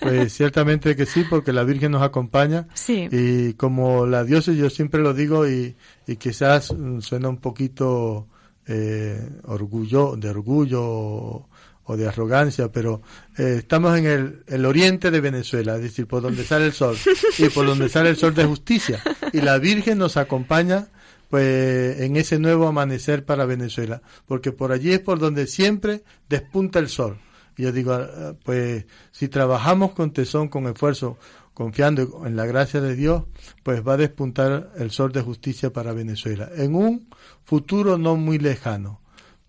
Pues 0.00 0.32
ciertamente 0.32 0.94
que 0.94 1.06
sí, 1.06 1.24
porque 1.28 1.52
la 1.52 1.64
Virgen 1.64 1.92
nos 1.92 2.02
acompaña 2.02 2.66
y 2.88 3.54
como 3.54 4.06
la 4.06 4.24
diosa, 4.24 4.52
yo 4.52 4.70
siempre 4.70 5.00
lo 5.00 5.14
digo 5.14 5.48
y, 5.48 5.76
quizás 6.18 6.74
suena 7.00 7.28
un 7.28 7.38
poquito 7.38 8.28
eh, 8.66 9.28
orgullo, 9.44 10.16
de 10.16 10.30
orgullo 10.30 10.82
o, 10.82 11.96
de 11.96 12.08
arrogancia, 12.08 12.72
pero 12.72 13.02
eh, 13.36 13.56
estamos 13.58 13.98
en 13.98 14.06
el, 14.06 14.42
el, 14.46 14.64
oriente 14.64 15.10
de 15.10 15.20
Venezuela, 15.20 15.76
es 15.76 15.82
decir, 15.82 16.06
por 16.06 16.22
donde 16.22 16.42
sale 16.44 16.66
el 16.66 16.72
sol 16.72 16.96
y 17.38 17.48
por 17.50 17.66
donde 17.66 17.88
sale 17.88 18.08
el 18.08 18.16
sol 18.16 18.34
de 18.34 18.44
justicia. 18.44 19.02
Y 19.32 19.42
la 19.42 19.58
Virgen 19.58 19.98
nos 19.98 20.16
acompaña 20.16 20.88
pues 21.32 21.98
en 22.00 22.16
ese 22.16 22.38
nuevo 22.38 22.68
amanecer 22.68 23.24
para 23.24 23.46
Venezuela, 23.46 24.02
porque 24.26 24.52
por 24.52 24.70
allí 24.70 24.92
es 24.92 25.00
por 25.00 25.18
donde 25.18 25.46
siempre 25.46 26.02
despunta 26.28 26.78
el 26.78 26.90
sol. 26.90 27.16
Y 27.56 27.62
yo 27.62 27.72
digo, 27.72 27.94
ah, 27.94 28.34
pues 28.44 28.84
si 29.12 29.28
trabajamos 29.28 29.92
con 29.92 30.12
tesón, 30.12 30.48
con 30.48 30.66
esfuerzo, 30.66 31.16
confiando 31.54 32.26
en 32.26 32.36
la 32.36 32.46
gracia 32.46 32.80
de 32.80 32.96
Dios, 32.96 33.24
pues 33.62 33.86
va 33.86 33.94
a 33.94 33.98
despuntar 33.98 34.72
el 34.76 34.90
sol 34.90 35.12
de 35.12 35.20
justicia 35.20 35.72
para 35.72 35.92
Venezuela 35.92 36.50
en 36.56 36.74
un 36.74 37.08
futuro 37.44 37.98
no 37.98 38.16
muy 38.16 38.38
lejano. 38.38 39.01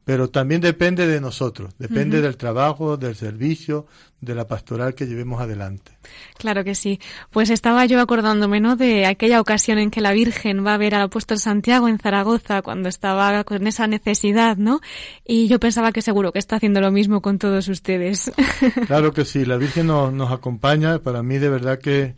Pero 0.06 0.30
también 0.30 0.60
depende 0.60 1.08
de 1.08 1.22
nosotros, 1.22 1.74
depende 1.80 2.22
del 2.22 2.36
trabajo, 2.36 2.98
del 2.98 3.16
servicio, 3.16 3.86
de 4.20 4.36
la 4.36 4.48
pastoral 4.48 4.96
que 4.96 5.06
llevemos 5.06 5.42
adelante. 5.42 5.94
Claro 6.38 6.64
que 6.64 6.76
sí. 6.76 7.00
Pues 7.32 7.50
estaba 7.50 7.86
yo 7.86 8.02
acordándome, 8.02 8.60
¿no? 8.60 8.76
De 8.76 9.06
aquella 9.06 9.40
ocasión 9.40 9.78
en 9.78 9.92
que 9.92 10.02
la 10.02 10.12
Virgen 10.12 10.66
va 10.66 10.74
a 10.74 10.78
ver 10.78 10.96
al 10.96 11.04
apóstol 11.04 11.40
Santiago 11.40 11.88
en 11.88 12.00
Zaragoza 12.00 12.62
cuando 12.62 12.90
estaba 12.90 13.44
con 13.46 13.66
esa 13.66 13.88
necesidad, 13.88 14.58
¿no? 14.58 14.82
Y 15.26 15.48
yo 15.48 15.60
pensaba 15.60 15.92
que 15.92 16.02
seguro 16.02 16.34
que 16.34 16.40
está 16.40 16.58
haciendo 16.58 16.82
lo 16.82 16.92
mismo 16.92 17.22
con 17.22 17.40
todos 17.40 17.68
ustedes. 17.68 18.32
Claro 18.88 19.14
que 19.14 19.26
sí. 19.26 19.46
La 19.46 19.58
Virgen 19.58 19.88
nos, 19.88 20.12
nos 20.12 20.32
acompaña. 20.32 21.00
Para 21.00 21.24
mí, 21.24 21.38
de 21.38 21.50
verdad 21.50 21.80
que 21.80 22.16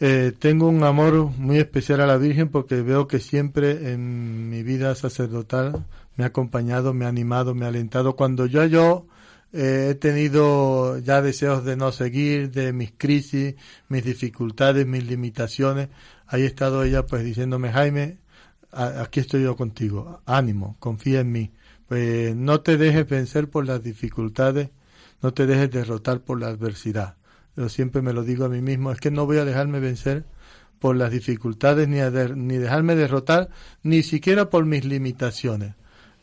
eh, 0.00 0.32
tengo 0.38 0.68
un 0.68 0.82
amor 0.82 1.30
muy 1.36 1.58
especial 1.58 2.00
a 2.00 2.06
la 2.06 2.16
Virgen 2.16 2.48
porque 2.48 2.82
veo 2.82 3.06
que 3.06 3.20
siempre 3.20 3.92
en 3.92 4.50
mi 4.50 4.62
vida 4.62 4.94
sacerdotal 4.94 5.84
me 6.16 6.24
ha 6.24 6.28
acompañado, 6.28 6.94
me 6.94 7.04
ha 7.04 7.08
animado, 7.08 7.54
me 7.54 7.64
ha 7.64 7.68
alentado. 7.68 8.16
Cuando 8.16 8.46
yo, 8.46 8.64
yo 8.66 9.06
eh, 9.52 9.88
he 9.90 9.94
tenido 9.94 10.98
ya 10.98 11.22
deseos 11.22 11.64
de 11.64 11.76
no 11.76 11.92
seguir, 11.92 12.50
de 12.50 12.72
mis 12.72 12.92
crisis, 12.96 13.54
mis 13.88 14.04
dificultades, 14.04 14.86
mis 14.86 15.06
limitaciones, 15.06 15.88
ahí 16.26 16.42
ha 16.42 16.46
estado 16.46 16.82
ella 16.82 17.06
pues 17.06 17.24
diciéndome, 17.24 17.72
Jaime, 17.72 18.18
aquí 18.72 19.20
estoy 19.20 19.42
yo 19.44 19.56
contigo, 19.56 20.22
ánimo, 20.26 20.76
confía 20.80 21.20
en 21.20 21.32
mí. 21.32 21.52
Pues 21.88 22.34
no 22.34 22.60
te 22.62 22.76
dejes 22.76 23.08
vencer 23.08 23.48
por 23.48 23.66
las 23.66 23.82
dificultades, 23.82 24.70
no 25.22 25.34
te 25.34 25.46
dejes 25.46 25.70
derrotar 25.70 26.20
por 26.20 26.40
la 26.40 26.48
adversidad. 26.48 27.16
Yo 27.56 27.68
siempre 27.68 28.02
me 28.02 28.12
lo 28.12 28.24
digo 28.24 28.46
a 28.46 28.48
mí 28.48 28.60
mismo, 28.60 28.90
es 28.90 29.00
que 29.00 29.10
no 29.10 29.26
voy 29.26 29.38
a 29.38 29.44
dejarme 29.44 29.78
vencer 29.78 30.24
por 30.80 30.96
las 30.96 31.12
dificultades 31.12 31.88
ni, 31.88 31.98
ni 32.34 32.58
dejarme 32.58 32.96
derrotar, 32.96 33.50
ni 33.82 34.02
siquiera 34.02 34.50
por 34.50 34.66
mis 34.66 34.84
limitaciones. 34.84 35.74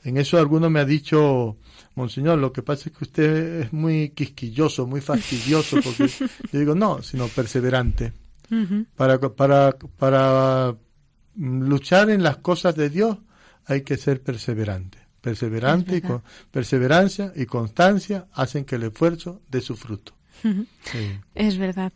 En 0.04 0.18
eso 0.18 0.38
alguno 0.38 0.70
me 0.70 0.80
ha 0.80 0.86
dicho, 0.86 1.58
Monseñor, 1.96 2.40
lo 2.40 2.52
que 2.52 2.64
pasa 2.64 2.90
es 2.90 2.98
que 2.98 3.04
usted 3.04 3.62
es 3.62 3.74
muy 3.74 4.10
quisquilloso, 4.10 4.88
muy 4.88 5.02
fastidioso, 5.02 5.78
porque 5.84 6.08
yo 6.52 6.60
digo, 6.60 6.76
no, 6.76 7.04
sino 7.04 7.28
perseverante. 7.28 8.14
para, 8.96 9.20
para, 9.20 9.72
para 9.98 10.76
luchar 11.36 12.10
en 12.10 12.24
las 12.24 12.38
cosas 12.38 12.76
de 12.76 12.90
Dios 12.90 13.18
hay 13.66 13.82
que 13.82 13.98
ser 13.98 14.22
perseverante. 14.22 14.98
Perseverante 15.22 15.98
y 15.98 16.02
con, 16.02 16.24
perseverancia 16.50 17.32
y 17.36 17.46
constancia 17.46 18.28
hacen 18.34 18.66
que 18.66 18.76
el 18.76 18.84
esfuerzo 18.84 19.42
dé 19.50 19.62
su 19.62 19.76
fruto. 19.76 20.14
Es 21.36 21.58
verdad. 21.58 21.94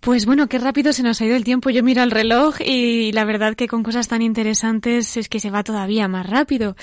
Pues 0.00 0.26
bueno, 0.26 0.48
qué 0.48 0.58
rápido 0.58 0.92
se 0.92 1.02
nos 1.02 1.20
ha 1.20 1.26
ido 1.26 1.36
el 1.36 1.44
tiempo. 1.44 1.70
Yo 1.70 1.82
miro 1.82 2.02
el 2.02 2.10
reloj 2.10 2.60
y 2.60 3.12
la 3.12 3.24
verdad 3.24 3.54
que 3.54 3.68
con 3.68 3.82
cosas 3.82 4.08
tan 4.08 4.22
interesantes 4.22 5.16
es 5.16 5.28
que 5.28 5.40
se 5.40 5.50
va 5.50 5.62
todavía 5.62 6.08
más 6.08 6.28
rápido. 6.28 6.76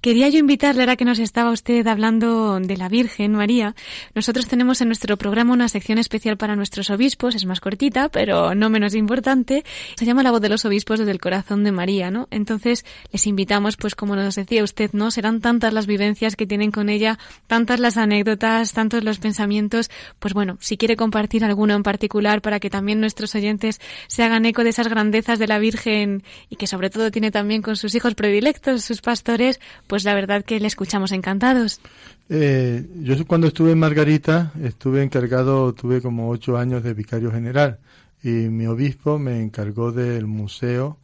Quería 0.00 0.28
yo 0.28 0.38
invitarle, 0.38 0.82
ahora 0.82 0.96
que 0.96 1.04
nos 1.04 1.18
estaba 1.18 1.50
usted 1.50 1.86
hablando 1.86 2.58
de 2.58 2.76
la 2.76 2.88
Virgen 2.88 3.32
María, 3.32 3.74
nosotros 4.14 4.46
tenemos 4.46 4.80
en 4.80 4.88
nuestro 4.88 5.16
programa 5.16 5.52
una 5.52 5.68
sección 5.68 5.98
especial 5.98 6.36
para 6.36 6.56
nuestros 6.56 6.90
obispos, 6.90 7.34
es 7.34 7.44
más 7.46 7.60
cortita, 7.60 8.08
pero 8.08 8.54
no 8.54 8.70
menos 8.70 8.94
importante. 8.94 9.64
Se 9.96 10.06
llama 10.06 10.22
La 10.22 10.30
voz 10.30 10.40
de 10.40 10.48
los 10.48 10.64
obispos 10.64 10.98
desde 10.98 11.12
el 11.12 11.20
corazón 11.20 11.64
de 11.64 11.72
María, 11.72 12.10
¿no? 12.10 12.28
Entonces 12.30 12.84
les 13.12 13.26
invitamos, 13.26 13.76
pues 13.76 13.94
como 13.94 14.16
nos 14.16 14.34
decía 14.34 14.64
usted, 14.64 14.90
¿no? 14.92 15.10
Serán 15.10 15.40
tantas 15.40 15.72
las 15.72 15.86
vivencias 15.86 16.36
que 16.36 16.46
tienen 16.46 16.70
con 16.70 16.88
ella, 16.88 17.18
tantas 17.46 17.80
las 17.80 17.96
anécdotas, 17.96 18.72
tantos 18.72 19.04
los 19.04 19.18
pensamientos, 19.18 19.90
pues 20.18 20.34
bueno, 20.34 20.53
si 20.60 20.76
quiere 20.76 20.96
compartir 20.96 21.44
alguno 21.44 21.74
en 21.74 21.82
particular 21.82 22.42
para 22.42 22.60
que 22.60 22.70
también 22.70 23.00
nuestros 23.00 23.34
oyentes 23.34 23.80
se 24.06 24.22
hagan 24.22 24.46
eco 24.46 24.64
de 24.64 24.70
esas 24.70 24.88
grandezas 24.88 25.38
de 25.38 25.46
la 25.46 25.58
Virgen 25.58 26.22
y 26.48 26.56
que 26.56 26.66
sobre 26.66 26.90
todo 26.90 27.10
tiene 27.10 27.30
también 27.30 27.62
con 27.62 27.76
sus 27.76 27.94
hijos 27.94 28.14
predilectos, 28.14 28.84
sus 28.84 29.00
pastores, 29.00 29.60
pues 29.86 30.04
la 30.04 30.14
verdad 30.14 30.44
que 30.44 30.60
le 30.60 30.66
escuchamos 30.66 31.12
encantados. 31.12 31.80
Eh, 32.28 32.86
yo 33.02 33.26
cuando 33.26 33.48
estuve 33.48 33.72
en 33.72 33.78
Margarita 33.78 34.52
estuve 34.62 35.02
encargado, 35.02 35.74
tuve 35.74 36.00
como 36.00 36.30
ocho 36.30 36.56
años 36.56 36.82
de 36.82 36.94
vicario 36.94 37.30
general 37.30 37.78
y 38.22 38.28
mi 38.28 38.66
obispo 38.66 39.18
me 39.18 39.40
encargó 39.40 39.92
del 39.92 40.26
museo 40.26 40.98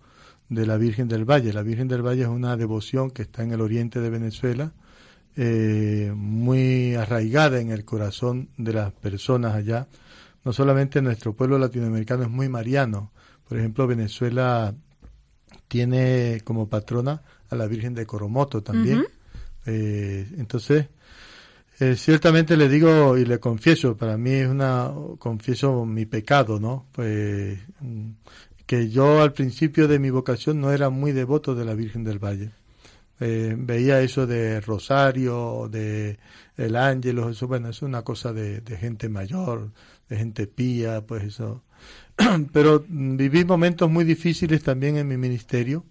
de 0.49 0.67
la 0.67 0.77
Virgen 0.79 1.09
del 1.09 1.25
Valle. 1.25 1.53
La 1.53 1.63
Virgen 1.63 1.89
del 1.89 2.03
Valle 2.03 2.23
es 2.23 2.29
una 2.29 2.57
devoción 2.57 3.11
que 3.11 3.23
está 3.23 3.43
en 3.43 3.53
el 3.53 3.61
oriente 3.61 4.01
de 4.01 4.11
Venezuela 4.11 4.73
eh, 5.37 6.13
muy 6.15 6.95
arraigada 6.95 7.61
en 7.61 7.71
el 7.71 7.85
corazón 7.85 8.49
de 8.57 8.73
las 8.73 8.93
personas 8.93 9.55
allá. 9.55 9.87
No 10.45 10.53
solamente 10.53 11.03
nuestro 11.03 11.35
pueblo 11.35 11.59
latinoamericano 11.59 12.25
es 12.25 12.31
muy 12.31 12.49
mariano, 12.49 13.13
por 13.49 13.59
ejemplo 13.59 13.87
Venezuela 13.87 14.75
tiene 15.69 16.41
como 16.45 16.69
patrona 16.69 17.23
a 17.49 17.57
la 17.57 17.67
Virgen 17.67 17.95
de 17.95 18.07
Coromoto 18.07 18.63
también. 18.63 19.07
Eh, 19.67 20.27
entonces, 20.39 20.87
eh, 21.79 21.97
ciertamente 21.97 22.57
le 22.57 22.69
digo 22.69 23.17
y 23.17 23.25
le 23.25 23.39
confieso, 23.39 23.97
para 23.97 24.17
mí 24.17 24.31
es 24.33 24.49
una, 24.49 24.93
confieso 25.19 25.85
mi 25.85 26.07
pecado, 26.07 26.61
¿no? 26.61 26.87
Pues 26.93 27.59
mm, 27.81 28.11
que 28.67 28.89
yo 28.89 29.23
al 29.23 29.33
principio 29.33 29.89
de 29.89 29.99
mi 29.99 30.11
vocación 30.11 30.61
no 30.61 30.73
era 30.73 30.91
muy 30.91 31.13
devoto 31.13 31.55
de 31.55 31.65
la 31.65 31.75
Virgen 31.75 32.05
del 32.05 32.19
Valle. 32.19 32.51
Eh, 33.21 33.55
veía 33.57 34.01
eso 34.01 34.27
de 34.27 34.61
Rosario, 34.63 35.69
de 35.71 36.19
el 36.57 36.77
Ángelo, 36.77 37.29
eso, 37.31 37.47
bueno, 37.47 37.69
es 37.69 37.83
una 37.83 38.03
cosa 38.03 38.33
de, 38.33 38.63
gente 38.79 39.09
mayor, 39.09 39.71
de 40.09 40.17
gente 40.17 40.47
pía, 40.47 41.03
pues 41.07 41.25
eso. 41.25 41.63
Pero 42.53 42.85
viví 42.89 43.45
momentos 43.45 43.91
muy 43.91 44.05
difíciles 44.05 44.63
también 44.63 44.97
en 44.97 45.09
mi 45.09 45.17
ministerio, 45.17 45.85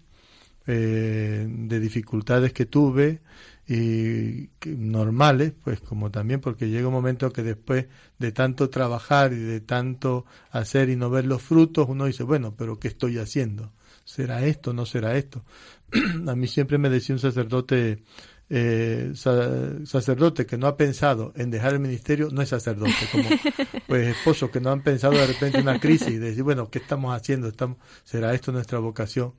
eh, 0.66 1.46
de 1.48 1.80
dificultades 1.80 2.52
que 2.52 2.66
tuve 2.66 3.20
y 3.68 4.50
normales, 4.64 5.52
pues 5.62 5.80
como 5.80 6.10
también 6.10 6.40
porque 6.40 6.68
llega 6.68 6.88
un 6.88 6.94
momento 6.94 7.32
que 7.32 7.44
después 7.44 7.86
de 8.18 8.32
tanto 8.32 8.68
trabajar 8.68 9.32
y 9.32 9.38
de 9.38 9.60
tanto 9.60 10.26
hacer 10.50 10.88
y 10.88 10.96
no 10.96 11.08
ver 11.08 11.26
los 11.26 11.40
frutos, 11.40 11.88
uno 11.88 12.06
dice, 12.06 12.24
bueno, 12.24 12.54
pero 12.56 12.80
¿qué 12.80 12.88
estoy 12.88 13.18
haciendo? 13.18 13.72
¿Será 14.04 14.44
esto? 14.44 14.72
¿No 14.72 14.86
será 14.86 15.16
esto? 15.16 15.44
A 16.26 16.34
mí 16.34 16.46
siempre 16.46 16.78
me 16.78 16.88
decía 16.88 17.14
un 17.14 17.20
sacerdote, 17.20 18.02
eh, 18.48 19.12
sacerdote 19.14 20.46
que 20.46 20.58
no 20.58 20.66
ha 20.66 20.76
pensado 20.76 21.32
en 21.36 21.50
dejar 21.50 21.74
el 21.74 21.80
ministerio, 21.80 22.28
no 22.30 22.42
es 22.42 22.48
sacerdote, 22.48 22.92
como 23.10 23.28
pues 23.86 24.08
esposo 24.08 24.50
que 24.50 24.60
no 24.60 24.70
han 24.70 24.82
pensado 24.82 25.14
de 25.14 25.26
repente 25.26 25.60
una 25.60 25.78
crisis 25.80 26.08
y 26.08 26.18
decir, 26.18 26.42
bueno, 26.42 26.70
¿qué 26.70 26.78
estamos 26.78 27.14
haciendo? 27.14 27.48
Estamos, 27.48 27.78
¿Será 28.04 28.34
esto 28.34 28.52
nuestra 28.52 28.78
vocación? 28.78 29.34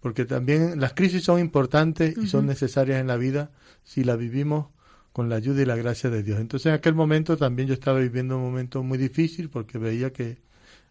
Porque 0.00 0.24
también 0.24 0.80
las 0.80 0.92
crisis 0.92 1.24
son 1.24 1.40
importantes 1.40 2.16
y 2.16 2.26
son 2.26 2.46
necesarias 2.46 3.00
en 3.00 3.08
la 3.08 3.16
vida 3.16 3.50
si 3.82 4.04
la 4.04 4.14
vivimos 4.16 4.68
con 5.12 5.30
la 5.30 5.36
ayuda 5.36 5.62
y 5.62 5.64
la 5.64 5.76
gracia 5.76 6.10
de 6.10 6.22
Dios. 6.22 6.38
Entonces 6.38 6.66
en 6.66 6.74
aquel 6.74 6.94
momento 6.94 7.36
también 7.38 7.68
yo 7.68 7.74
estaba 7.74 7.98
viviendo 7.98 8.36
un 8.36 8.42
momento 8.42 8.82
muy 8.82 8.98
difícil 8.98 9.48
porque 9.48 9.78
veía 9.78 10.12
que 10.12 10.42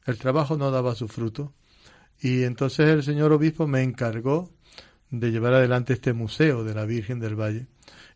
el 0.05 0.18
trabajo 0.18 0.57
no 0.57 0.72
daba 0.72 0.95
su 0.95 1.07
fruto. 1.07 1.53
Y 2.20 2.43
entonces 2.43 2.89
el 2.89 3.03
señor 3.03 3.32
obispo 3.34 3.68
me 3.68 3.84
encargó 3.84 4.49
de 5.12 5.32
llevar 5.32 5.53
adelante 5.53 5.93
este 5.93 6.14
museo 6.14 6.64
de 6.64 6.74
la 6.74 6.86
Virgen 6.86 7.20
del 7.20 7.39
Valle. 7.39 7.68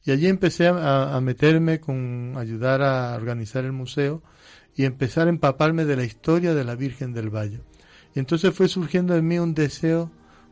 Y 0.06 0.12
allí 0.12 0.28
empecé 0.28 0.68
a, 0.68 1.20
meterme 1.22 1.80
con 1.80 2.36
ayudar 2.38 2.82
a 2.82 3.16
organizar 3.16 3.66
el 3.66 3.74
museo 3.74 4.24
y 4.76 4.86
empezar 4.86 5.28
a 5.28 5.30
empaparme 5.30 5.86
de 5.86 5.96
la 5.96 6.04
historia 6.04 6.54
de 6.54 6.64
la 6.64 6.76
Virgen 6.76 7.14
del 7.14 7.30
Valle. 7.30 7.62
Y 8.16 8.20
entonces 8.20 8.54
fue 8.54 8.68
surgiendo 8.68 9.16
en 9.16 9.28
mí 9.28 9.38
un 9.38 9.54
deseo 9.54 10.12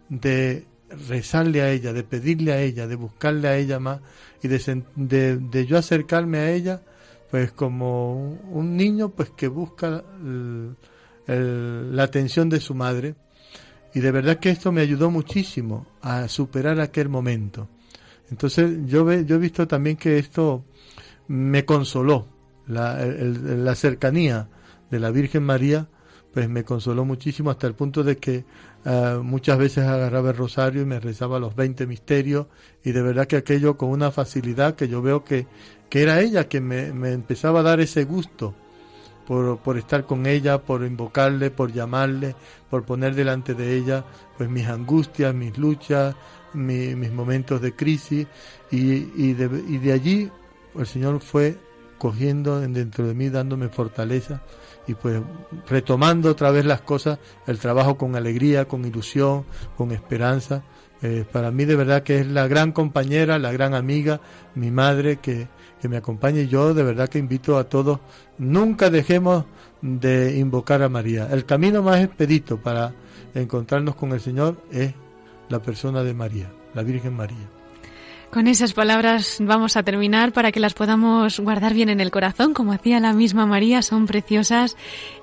de 0.10 0.66
rezarle 1.08 1.62
a 1.62 1.72
ella, 1.72 1.94
de 1.94 2.04
pedirle 2.04 2.54
a 2.54 2.62
ella, 2.62 2.88
de 2.88 2.96
buscarle 2.96 3.48
a 3.48 3.58
ella 3.58 3.80
más 3.80 4.02
y 4.42 4.48
de, 4.48 4.82
de, 4.96 5.66
yo 5.66 5.78
acercarme 5.78 6.40
a 6.40 6.52
ella, 6.52 6.82
pues 7.32 7.52
como 7.52 8.34
un 8.52 8.78
niño 8.78 9.10
pues 9.10 9.30
que 9.32 9.48
busca 9.48 10.04
la 11.28 12.04
atención 12.04 12.50
de 12.50 12.60
su 12.60 12.74
madre. 12.74 13.16
Y 13.98 14.00
de 14.00 14.12
verdad 14.12 14.38
que 14.38 14.52
esto 14.52 14.72
me 14.72 14.82
ayudó 14.82 15.10
muchísimo 15.10 15.88
a 16.04 16.28
superar 16.28 16.80
aquel 16.80 17.10
momento. 17.10 17.68
Entonces 18.30 18.86
yo, 18.86 19.04
ve, 19.04 19.26
yo 19.26 19.38
he 19.38 19.39
visto 19.39 19.68
también 19.68 19.98
que 19.98 20.20
esto 20.20 20.64
me 21.28 21.66
consoló, 21.66 22.28
la, 22.68 23.04
la 23.04 23.74
cercanía 23.74 24.50
de 24.91 25.00
la 25.00 25.10
Virgen 25.10 25.41
María, 25.41 25.88
pues 26.32 26.48
me 26.48 26.64
consoló 26.64 27.06
muchísimo 27.06 27.50
hasta 27.50 27.66
el 27.66 27.74
punto 27.74 28.04
de 28.04 28.18
que 28.18 28.45
eh, 28.86 29.20
muchas 29.24 29.58
veces 29.58 29.84
agarraba 29.86 30.30
el 30.30 30.38
rosario 30.38 30.84
y 30.84 30.86
me 30.86 31.00
rezaba 31.00 31.39
los 31.39 31.56
20 31.56 31.88
misterios. 31.88 32.45
Y 32.84 32.91
de 32.91 33.02
verdad 33.02 33.26
que 33.26 33.38
aquello 33.38 33.78
con 33.78 33.89
una 33.89 34.12
facilidad 34.12 34.76
que 34.76 34.88
yo 34.88 35.02
veo 35.02 35.24
que, 35.24 35.48
que 35.89 36.04
era 36.04 36.22
ella 36.22 36.48
que 36.48 36.62
me, 36.62 36.93
me 36.93 37.14
empezaba 37.14 37.62
a 37.62 37.64
dar 37.64 37.80
ese 37.80 38.04
gusto 38.04 38.54
por, 39.28 39.58
por, 39.60 39.78
estar 39.78 40.06
con 40.06 40.26
ella, 40.26 40.60
por 40.60 40.84
invocarle, 40.84 41.52
por 41.52 41.74
llamarle, 41.74 42.36
por 42.70 42.84
poner 42.84 43.14
delante 43.14 43.54
de 43.54 43.76
ella 43.76 44.06
pues 44.38 44.50
mis 44.50 44.68
angustias, 44.68 45.36
mis 45.36 45.58
luchas, 45.58 46.16
mis 46.54 47.12
momentos 47.12 47.62
de 47.62 47.76
crisis 47.76 48.28
y, 48.72 49.12
y, 49.16 49.34
de, 49.34 49.64
y 49.68 49.78
de 49.80 49.92
allí 49.92 50.32
el 50.76 50.88
Señor 50.88 51.20
fue 51.20 51.58
cogiendo 51.98 52.60
dentro 52.62 53.08
de 53.08 53.14
mí, 53.14 53.30
dándome 53.30 53.70
fortaleza 53.70 54.42
y 54.88 54.94
pues 54.94 55.22
retomando 55.68 56.32
otra 56.32 56.52
vez 56.52 56.66
las 56.66 56.82
cosas, 56.82 57.20
el 57.46 57.60
trabajo 57.60 57.98
con 57.98 58.16
alegría, 58.16 58.66
con 58.66 58.86
ilusión, 58.86 59.46
con 59.76 59.92
esperanza. 59.92 60.64
Eh, 61.02 61.26
para 61.30 61.52
mí 61.52 61.66
de 61.66 61.76
verdad 61.76 62.04
que 62.04 62.20
es 62.20 62.28
la 62.28 62.48
gran 62.48 62.72
compañera, 62.72 63.38
la 63.38 63.52
gran 63.52 63.74
amiga, 63.74 64.22
mi 64.56 64.72
madre 64.72 65.18
que, 65.18 65.48
que 65.82 65.90
me 65.90 65.98
acompaña 65.98 66.42
y 66.42 66.48
yo 66.48 66.74
de 66.74 66.84
verdad 66.84 67.10
que 67.10 67.20
invito 67.20 67.58
a 67.58 67.66
todos, 67.66 68.00
nunca 68.38 68.90
dejemos 68.90 69.46
de 69.82 70.38
invocar 70.38 70.82
a 70.82 70.90
María. 70.90 71.28
El 71.32 71.46
camino 71.46 71.84
más 71.84 72.04
expedito 72.04 72.58
para 72.58 72.94
encontrarnos 73.34 73.96
con 73.96 74.12
el 74.12 74.20
Señor 74.20 74.58
es 74.72 74.94
la 75.50 75.60
persona 75.60 76.04
de 76.04 76.14
María, 76.14 76.52
la 76.74 76.84
Virgen 76.84 77.16
María. 77.16 77.57
Con 78.32 78.48
esas 78.48 78.74
palabras 78.74 79.38
vamos 79.40 79.78
a 79.78 79.84
terminar 79.84 80.34
para 80.34 80.52
que 80.52 80.60
las 80.60 80.74
podamos 80.74 81.40
guardar 81.40 81.74
bien 81.74 81.90
en 81.90 82.02
el 82.02 82.12
corazón, 82.12 82.54
como 82.54 82.74
hacía 82.74 83.00
la 83.00 83.14
misma 83.14 83.46
María, 83.46 83.82
son 83.82 84.06
preciosas 84.06 84.76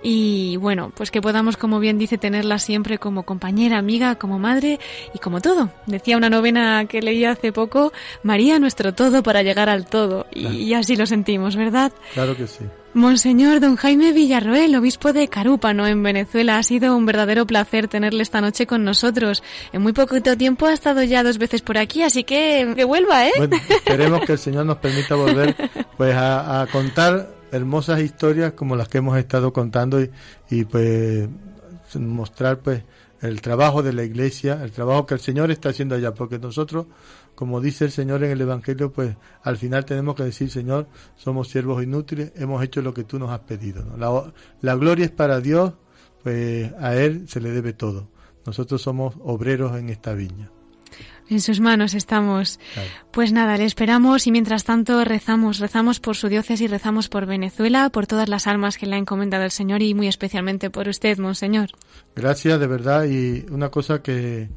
y 0.03 0.57
bueno, 0.57 0.91
pues 0.97 1.11
que 1.11 1.21
podamos, 1.21 1.57
como 1.57 1.81
bien 1.81 1.99
dice, 1.99 2.17
tenerlas 2.19 2.65
siempre 2.65 2.99
como 2.99 3.25
compañera, 3.25 3.79
amiga, 3.79 4.17
como 4.17 4.39
madre 4.39 4.81
y 5.15 5.19
como 5.19 5.41
todo. 5.41 5.71
Decía 5.87 6.17
una 6.17 6.31
novena 6.31 6.87
que 6.87 7.03
leí 7.03 7.25
hace 7.25 7.53
poco, 7.53 7.93
María 8.23 8.59
nuestro 8.59 8.95
todo 8.95 9.23
para 9.23 9.43
llegar 9.43 9.69
al 9.69 9.87
todo 9.87 10.27
y 10.33 10.73
así 10.73 10.97
lo 10.97 11.07
sentimos, 11.07 11.57
¿verdad? 11.57 11.93
Claro 12.15 12.37
que 12.37 12.47
sí. 12.47 12.65
Monseñor 12.95 13.59
Don 13.59 13.75
Jaime 13.75 14.13
Villarroel, 14.13 14.77
obispo 14.77 15.13
de 15.13 15.27
Carúpano, 15.27 15.85
en 15.89 16.01
Venezuela, 16.05 16.59
ha 16.59 16.63
sido 16.63 16.97
un 16.97 17.05
verdadero 17.05 17.45
placer 17.45 17.89
tenerle 17.89 18.23
esta 18.23 18.41
noche 18.41 18.69
con 18.69 18.85
nosotros. 18.85 19.43
En 19.73 19.83
muy 19.83 19.93
poquito 19.93 20.37
tiempo 20.37 20.67
ha 20.67 20.73
estado 20.73 21.03
ya 21.03 21.25
dos 21.25 21.39
veces 21.39 21.61
por 21.61 21.77
aquí, 21.77 22.03
así 22.03 22.23
que 22.23 22.73
que 22.77 22.85
vuelva, 22.85 23.27
¿eh? 23.27 23.33
Bueno, 23.37 23.57
esperemos 23.69 24.21
que 24.21 24.33
el 24.33 24.39
Señor 24.39 24.65
nos 24.67 24.79
permita 24.79 25.17
volver 25.17 25.57
pues 25.97 26.15
a, 26.17 26.69
contar 26.71 27.35
hermosas 27.51 28.01
historias 28.01 28.53
como 28.53 28.77
las 28.77 28.89
que 28.89 28.99
hemos 28.99 29.19
estado 29.19 29.53
contando 29.53 30.01
y, 30.01 30.11
y 30.49 30.65
pues 30.65 31.29
mostrar 31.97 32.59
pues 32.59 32.83
el 33.25 33.41
trabajo 33.41 33.83
de 33.83 33.93
la 33.93 34.05
iglesia, 34.05 34.63
el 34.63 34.73
trabajo 34.73 35.07
que 35.07 35.15
el 35.15 35.21
Señor 35.21 35.51
está 35.51 35.71
haciendo 35.71 35.95
allá, 35.95 36.15
porque 36.15 36.39
nosotros 36.39 36.87
como 37.35 37.61
dice 37.61 37.85
el 37.85 37.91
Señor 37.91 38.23
en 38.25 38.31
el 38.31 38.41
Evangelio, 38.41 38.93
pues 38.93 39.17
al 39.43 39.57
final 39.57 39.85
tenemos 39.85 40.15
que 40.15 40.25
decir, 40.25 40.51
Señor, 40.51 40.87
somos 41.17 41.49
siervos 41.49 41.83
inútiles, 41.83 42.33
hemos 42.37 42.63
hecho 42.63 42.81
lo 42.81 42.95
que 42.95 43.05
tú 43.05 43.19
nos 43.19 43.31
has 43.31 43.41
pedido. 43.41 43.85
La, 43.99 44.33
la, 44.61 44.75
gloria 44.77 45.05
es 45.05 45.11
para 45.11 45.41
Dios, 45.41 45.73
pues 46.23 46.73
a 46.79 46.95
Él 46.97 47.29
se 47.29 47.41
le 47.41 47.51
debe 47.51 47.73
todo. 47.73 48.09
Nosotros 48.47 48.83
somos 48.83 49.15
obreros 49.23 49.77
en 49.77 49.91
esta 49.91 50.13
viña. 50.15 50.51
En 51.31 51.41
sus 51.41 51.61
manos 51.61 51.95
estamos. 51.95 52.61
Pues 53.11 53.33
nada, 53.33 53.57
le 53.57 53.65
esperamos 53.65 54.27
y 54.27 54.33
mientras 54.33 54.65
tanto 54.65 55.05
rezamos, 55.05 55.59
rezamos 55.59 56.01
por 56.01 56.17
su 56.17 56.29
diócesis, 56.29 56.71
rezamos 56.71 57.09
por 57.09 57.27
Venezuela, 57.27 57.89
por 57.91 58.07
todas 58.07 58.29
las 58.29 58.47
almas 58.47 58.77
que 58.77 58.87
le 58.87 58.97
ha 58.97 58.99
encomendado 58.99 59.45
el 59.45 59.51
Señor 59.51 59.83
y 59.83 59.95
muy 59.95 60.09
especialmente 60.09 60.71
por 60.71 60.89
usted, 60.89 61.19
Monseñor. 61.19 61.71
Gracias, 62.15 62.61
de 62.61 62.67
verdad. 62.67 63.05
Y 63.05 63.47
una 63.51 63.71
cosa 63.71 64.03
que, 64.03 64.49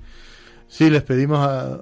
Sí, 0.69 0.89
les 0.89 1.01
pedimos 1.03 1.39
a, 1.39 1.79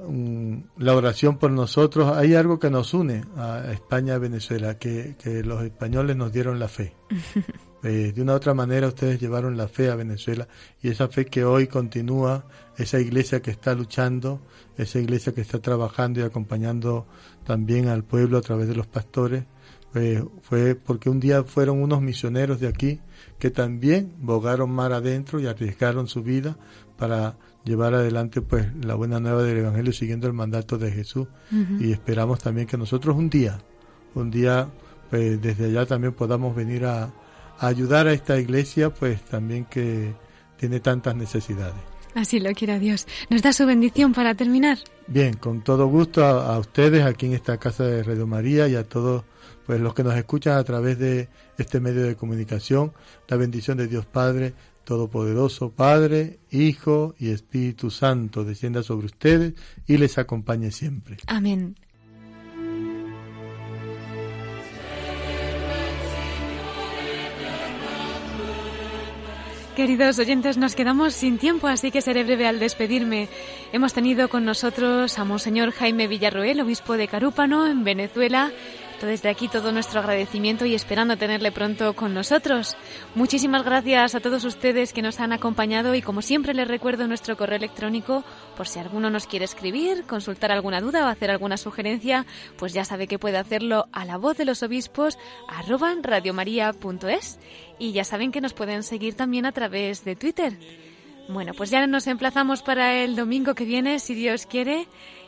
la 0.77 0.95
oración 0.95 1.38
por 1.38 1.51
nosotros. 1.51 2.15
Hay 2.15 2.36
algo 2.36 2.59
que 2.59 2.69
nos 2.69 2.93
une 2.93 3.23
a 3.36 3.71
España 3.71 4.15
y 4.15 4.19
Venezuela, 4.19 4.77
que, 4.77 5.15
los 5.43 5.63
españoles 5.63 6.15
nos 6.15 6.31
dieron 6.31 6.59
la 6.59 6.67
fe. 6.67 6.93
Eh, 7.83 8.13
de 8.15 8.23
una 8.23 8.33
u 8.33 8.38
otra 8.38 8.55
manera 8.55 8.88
ustedes 8.88 9.19
llevaron 9.19 9.57
la 9.57 9.67
fe 9.67 9.91
a 9.91 9.95
Venezuela 9.95 10.47
y 10.81 10.89
esa 10.89 11.07
fe 11.07 11.27
que 11.27 11.45
hoy 11.45 11.67
continúa, 11.67 12.47
esa 12.77 12.99
iglesia 12.99 13.43
que 13.43 13.51
está 13.51 13.75
luchando, 13.75 14.41
esa 14.78 14.99
iglesia 14.99 15.34
que 15.34 15.41
está 15.41 15.59
trabajando 15.59 16.19
y 16.19 16.23
acompañando 16.23 17.05
también 17.45 17.88
al 17.88 18.03
pueblo 18.03 18.38
a 18.38 18.41
través 18.41 18.67
de 18.67 18.76
los 18.76 18.88
pastores, 18.88 19.45
pues, 19.93 20.21
fue 20.41 20.76
porque 20.76 21.09
un 21.09 21.21
día 21.21 21.43
fueron 21.43 21.82
unos 21.82 22.01
misioneros 22.01 22.59
de 22.59 22.67
aquí 22.67 22.99
que 23.39 23.49
también 23.49 24.13
bogaron 24.19 24.69
mar 24.69 24.91
adentro 24.91 25.39
y 25.39 25.47
arriesgaron 25.47 26.07
su 26.07 26.21
vida 26.21 26.57
para 26.97 27.38
llevar 27.63 27.93
adelante 27.93 28.41
pues 28.41 28.67
la 28.84 28.95
buena 28.95 29.19
nueva 29.19 29.43
del 29.43 29.59
Evangelio 29.59 29.93
siguiendo 29.93 30.28
el 30.28 30.34
mandato 30.34 30.78
de 30.78 30.91
Jesús 30.91 31.28
y 31.80 31.91
esperamos 31.91 32.39
también 32.39 32.67
que 32.67 32.78
nosotros 32.78 33.15
un 33.15 33.30
día, 33.30 33.57
un 34.13 34.30
día 34.30 34.69
pues 35.09 35.41
desde 35.41 35.67
allá 35.67 35.86
también 35.86 36.13
podamos 36.13 36.55
venir 36.55 36.86
a, 36.86 37.13
ayudar 37.59 38.07
a 38.07 38.13
esta 38.13 38.38
iglesia 38.38 38.93
pues 38.93 39.23
también 39.23 39.65
que 39.65 40.13
tiene 40.57 40.80
tantas 40.80 41.15
necesidades. 41.15 41.94
Así 42.16 42.39
lo 42.39 42.51
quiera 42.53 42.80
Dios. 42.80 43.05
¿Nos 43.30 43.41
da 43.41 43.53
su 43.53 43.66
bendición 43.66 44.13
para 44.13 44.34
terminar? 44.34 44.80
Bien, 45.07 45.36
con 45.36 45.63
todo 45.63 45.86
gusto 45.88 46.26
a, 46.26 46.55
a 46.55 46.57
ustedes 46.57 47.03
aquí 47.03 47.28
en 47.28 47.34
esta 47.34 47.57
casa 47.57 47.84
de 47.84 48.01
Radio 48.01 48.26
María 48.26 48.68
y 48.68 48.76
a 48.76 48.84
todos 48.84 49.24
pues 49.66 49.82
los 49.82 49.93
que 49.93 50.03
nos 50.03 50.16
escuchan 50.16 50.57
a 50.57 50.63
través 50.63 50.97
de 50.99 51.28
este 51.57 51.80
medio 51.80 52.03
de 52.03 52.16
comunicación, 52.16 52.93
la 53.28 53.38
bendición 53.38 53.78
de 53.78 53.88
Dios 53.88 54.05
Padre, 54.05 54.53
Todopoderoso 54.84 55.72
Padre, 55.72 56.39
Hijo 56.51 57.16
y 57.18 57.30
Espíritu 57.30 57.89
Santo 57.89 58.43
descienda 58.43 58.84
sobre 58.84 59.07
ustedes 59.07 59.53
y 59.88 59.97
les 59.97 60.18
acompañe 60.18 60.72
siempre. 60.72 61.18
Amén. 61.28 61.76
Queridos 69.76 70.17
oyentes, 70.19 70.57
nos 70.57 70.73
quedamos 70.73 71.13
sin 71.13 71.38
tiempo, 71.38 71.67
así 71.67 71.91
que 71.91 72.01
seré 72.01 72.23
breve 72.23 72.47
al 72.47 72.59
despedirme. 72.59 73.28
Hemos 73.73 73.91
tenido 73.91 74.30
con 74.30 74.45
nosotros 74.45 75.19
a 75.19 75.26
Monseñor 75.26 75.71
Jaime 75.71 76.07
Villarroel, 76.07 76.61
obispo 76.61 76.95
de 76.95 77.09
Carúpano, 77.09 77.67
en 77.67 77.84
Venezuela, 77.84 78.53
desde 79.01 79.29
aquí 79.29 79.47
todo 79.47 79.71
nuestro 79.71 79.99
agradecimiento 79.99 80.65
y 80.65 80.75
esperando 80.75 81.17
tenerle 81.17 81.51
pronto 81.51 81.95
con 81.95 82.13
nosotros. 82.13 82.77
Muchísimas 83.15 83.63
gracias 83.63 84.15
a 84.15 84.19
todos 84.19 84.43
ustedes 84.45 84.93
que 84.93 85.01
nos 85.01 85.19
han 85.19 85.33
acompañado 85.33 85.95
y 85.95 86.01
como 86.01 86.21
siempre 86.21 86.53
les 86.53 86.67
recuerdo 86.67 87.07
nuestro 87.07 87.35
correo 87.35 87.57
electrónico 87.57 88.23
por 88.55 88.67
si 88.67 88.79
alguno 88.79 89.09
nos 89.09 89.27
quiere 89.27 89.45
escribir, 89.45 90.05
consultar 90.05 90.51
alguna 90.51 90.81
duda 90.81 91.05
o 91.05 91.07
hacer 91.07 91.31
alguna 91.31 91.57
sugerencia, 91.57 92.25
pues 92.57 92.73
ya 92.73 92.85
sabe 92.85 93.07
que 93.07 93.19
puede 93.19 93.37
hacerlo 93.37 93.87
a 93.91 94.05
la 94.05 94.17
voz 94.17 94.37
de 94.37 94.45
los 94.45 94.63
obispos 94.63 95.17
radiomaria.es 96.01 97.39
y 97.79 97.91
ya 97.91 98.03
saben 98.03 98.31
que 98.31 98.41
nos 98.41 98.53
pueden 98.53 98.83
seguir 98.83 99.15
también 99.15 99.45
a 99.45 99.51
través 99.51 100.05
de 100.05 100.15
Twitter. 100.15 100.57
Bueno, 101.27 101.53
pues 101.57 101.71
ya 101.71 101.85
nos 101.87 102.05
emplazamos 102.05 102.61
para 102.61 103.03
el 103.03 103.15
domingo 103.15 103.55
que 103.55 103.65
viene, 103.65 103.97
si 103.99 104.13
Dios 104.13 104.45
quiere, 104.45 104.87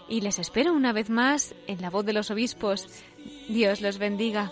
y 0.10 0.22
les 0.22 0.40
espero 0.40 0.74
una 0.74 0.94
vez 0.94 1.10
más 1.10 1.56
en 1.68 1.82
la 1.82 1.90
voz 1.90 2.06
de 2.06 2.14
los 2.14 2.32
obispos. 2.32 2.88
Dios 3.50 3.82
los 3.82 3.98
bendiga. 3.98 4.52